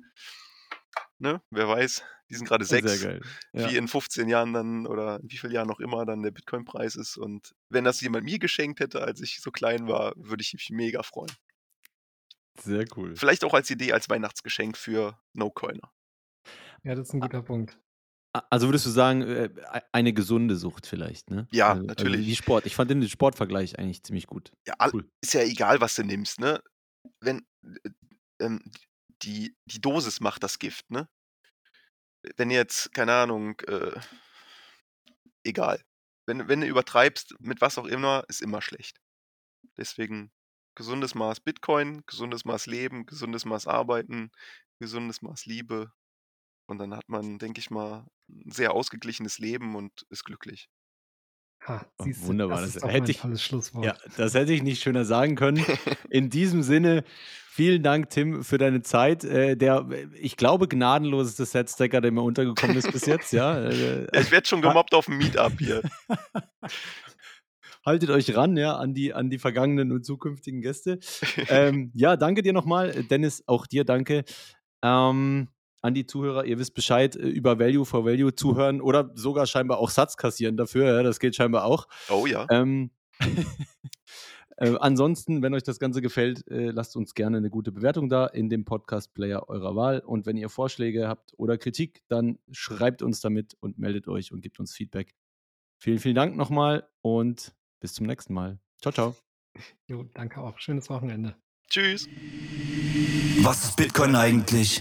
Ne? 1.19 1.41
Wer 1.51 1.69
weiß, 1.69 2.03
die 2.31 2.35
sind 2.35 2.47
gerade 2.49 2.65
Sehr 2.65 2.81
sechs 2.87 3.03
geil. 3.03 3.21
Ja. 3.53 3.71
wie 3.71 3.77
in 3.77 3.87
15 3.89 4.29
Jahren 4.29 4.53
dann 4.53 4.87
oder 4.87 5.21
in 5.21 5.31
wie 5.31 5.37
vielen 5.39 5.53
Jahren 5.53 5.69
noch 5.69 5.81
immer 5.81 6.05
dann 6.05 6.23
der 6.23 6.31
Bitcoin-Preis 6.33 6.97
ist. 6.97 7.17
Und 7.17 7.55
wenn 7.71 7.85
das 7.85 8.01
jemand 8.01 8.25
mir 8.25 8.39
geschenkt 8.39 8.81
hätte, 8.81 9.03
als 9.03 9.21
ich 9.21 9.41
so 9.41 9.51
klein 9.51 9.87
war, 9.89 10.13
würde 10.17 10.43
ich 10.43 10.53
mich 10.53 10.71
mega 10.71 11.03
freuen. 11.03 11.31
Sehr 12.61 12.85
cool. 12.97 13.17
Vielleicht 13.17 13.45
auch 13.45 13.55
als 13.55 13.71
Idee, 13.71 13.93
als 13.93 14.09
Weihnachtsgeschenk 14.09 14.77
für 14.77 15.19
No-Coiner. 15.33 15.91
Ja, 16.83 16.95
das 16.95 17.09
ist 17.09 17.15
ein 17.15 17.21
guter 17.21 17.43
Punkt. 17.43 17.79
A- 18.33 18.43
Also 18.51 18.69
würdest 18.69 18.87
du 18.87 18.91
sagen, 18.91 19.23
äh, 19.23 19.45
e- 19.47 19.81
eine 19.93 20.13
gesunde 20.13 20.57
Sucht 20.57 20.87
vielleicht, 20.87 21.31
ne? 21.31 21.49
Ja, 21.53 21.73
also, 21.73 21.83
natürlich. 21.85 22.19
Also 22.19 22.27
wie 22.29 22.37
Sport. 22.37 22.67
Ich 22.67 22.75
fand 22.75 22.91
den 22.91 23.09
Sportvergleich 23.09 23.79
eigentlich 23.79 24.03
ziemlich 24.03 24.27
gut. 24.27 24.53
Ja, 24.67 24.75
Cool. 24.93 25.09
ist 25.21 25.35
ja 25.35 25.41
egal, 25.43 25.81
was 25.81 25.95
du 25.95 26.05
nimmst, 26.05 26.39
ne? 26.41 26.63
Wenn 27.21 27.47
äh, 27.63 27.91
ähm, 28.41 28.61
die, 29.25 29.57
die 29.67 29.81
Dosis 29.81 30.21
macht 30.21 30.43
das 30.43 30.59
Gift, 30.59 30.91
ne? 30.91 31.09
Wenn 32.37 32.51
jetzt, 32.51 32.93
keine 32.95 33.13
Ahnung, 33.15 33.61
äh, 33.67 34.01
egal. 35.45 35.83
Wenn, 36.27 36.49
wenn 36.49 36.61
du 36.63 36.67
übertreibst, 36.67 37.35
mit 37.39 37.61
was 37.61 37.77
auch 37.77 37.87
immer, 37.87 38.25
ist 38.29 38.41
immer 38.41 38.63
schlecht. 38.63 38.99
Deswegen 39.77 40.33
gesundes 40.75 41.15
Maß 41.15 41.41
Bitcoin, 41.41 42.03
gesundes 42.07 42.45
Maß 42.45 42.67
Leben, 42.67 43.07
gesundes 43.07 43.45
Maß 43.45 43.67
Arbeiten, 43.67 44.31
gesundes 44.81 45.23
Maß 45.23 45.47
Liebe. 45.47 45.93
Und 46.67 46.79
dann 46.79 46.95
hat 46.95 47.09
man, 47.09 47.39
denke 47.39 47.61
ich 47.61 47.71
mal, 47.71 48.07
ein 48.29 48.51
sehr 48.51 48.73
ausgeglichenes 48.73 49.39
Leben 49.39 49.77
und 49.77 50.07
ist 50.09 50.25
glücklich. 50.25 50.69
Ha, 51.67 51.87
Oh, 51.99 52.05
siehst 52.05 52.23
du, 52.23 52.27
wunderbar, 52.29 52.61
das 52.61 52.75
das 52.75 52.85
hätte 52.85 53.11
ich-. 53.11 53.23
Ja, 53.85 53.97
das 54.17 54.35
hätte 54.35 54.53
ich 54.53 54.63
nicht 54.63 54.83
schöner 54.83 55.05
sagen 55.05 55.35
können. 55.35 55.65
In 56.11 56.31
diesem 56.31 56.63
Sinne, 56.63 57.05
vielen 57.55 57.83
Dank, 57.85 58.11
Tim, 58.11 58.43
für 58.43 58.59
deine 58.59 58.83
Zeit. 58.83 59.23
Äh, 59.23 59.57
der, 59.57 59.87
ich 60.21 60.37
glaube, 60.37 60.67
gnadenloseste 60.67 61.45
Setstacker, 61.45 62.01
der 62.01 62.11
mir 62.11 62.23
untergekommen 62.23 62.77
ist 62.77 62.91
bis 62.91 63.07
jetzt, 63.07 63.33
ja. 63.33 63.57
Äh, 63.57 64.07
ich 64.21 64.33
werde 64.33 64.47
schon 64.47 64.61
gemobbt 64.61 64.93
auf 64.93 65.07
dem 65.07 65.19
Meetup 65.19 65.53
hier. 65.59 65.83
haltet 67.87 68.11
euch 68.11 68.35
ran, 68.37 68.57
ja, 68.57 68.77
an 68.77 68.95
die, 68.95 69.15
an 69.15 69.31
die 69.31 69.39
vergangenen 69.39 69.93
und 69.93 70.05
zukünftigen 70.05 70.63
Gäste. 70.63 70.99
ähm, 71.49 71.93
ja, 71.95 72.17
danke 72.17 72.43
dir 72.43 72.53
nochmal. 72.53 72.91
Äh, 72.91 73.05
Dennis, 73.05 73.45
auch 73.47 73.67
dir 73.67 73.85
danke. 73.85 74.25
Ähm, 74.83 75.49
an 75.81 75.95
die 75.95 76.07
Zuhörer, 76.07 76.47
ihr 76.47 76.59
wisst 76.59 76.75
Bescheid, 76.75 77.15
äh, 77.15 77.21
über 77.21 77.59
Value 77.61 77.85
for 77.85 78.05
Value 78.05 78.35
zuhören 78.35 78.81
oder 78.81 79.11
sogar 79.15 79.47
scheinbar 79.47 79.79
auch 79.79 79.91
Satz 79.91 80.17
kassieren 80.17 80.57
dafür, 80.57 80.87
ja, 80.87 81.03
das 81.03 81.21
geht 81.21 81.37
scheinbar 81.37 81.67
auch. 81.67 81.87
Oh 82.09 82.27
ja. 82.27 82.47
Ähm, 82.51 82.91
äh, 84.57 84.75
ansonsten, 84.79 85.43
wenn 85.43 85.55
euch 85.55 85.63
das 85.63 85.79
Ganze 85.79 86.01
gefällt, 86.01 86.49
äh, 86.49 86.71
lasst 86.71 86.97
uns 86.97 87.15
gerne 87.15 87.39
eine 87.39 87.51
gute 87.51 87.73
Bewertung 87.73 88.09
da 88.09 88.27
in 88.27 88.49
dem 88.49 88.65
Podcast-Player 88.65 89.49
eurer 89.49 89.75
Wahl. 89.75 90.01
Und 90.01 90.27
wenn 90.27 90.37
ihr 90.37 90.49
Vorschläge 90.49 91.09
habt 91.09 91.33
oder 91.37 91.59
Kritik, 91.59 92.03
dann 92.09 92.39
schreibt 92.53 93.03
uns 93.03 93.21
damit 93.21 93.55
und 93.61 93.79
meldet 93.79 94.09
euch 94.09 94.33
und 94.33 94.43
gebt 94.43 94.61
uns 94.61 94.75
Feedback. 94.75 95.15
Vielen, 95.79 95.99
vielen 95.99 96.15
Dank 96.15 96.37
nochmal 96.37 96.89
und 97.03 97.55
bis 97.81 97.95
zum 97.95 98.07
nächsten 98.07 98.35
Mal. 98.35 98.59
Ciao, 98.81 98.93
ciao. 98.93 99.17
Jo, 99.87 100.05
danke 100.15 100.41
auch. 100.41 100.59
Schönes 100.59 100.91
Wochenende. 100.91 101.37
Tschüss. 101.69 102.09
Was 103.43 103.65
ist 103.65 103.77
Bitcoin 103.77 104.17
eigentlich? 104.17 104.79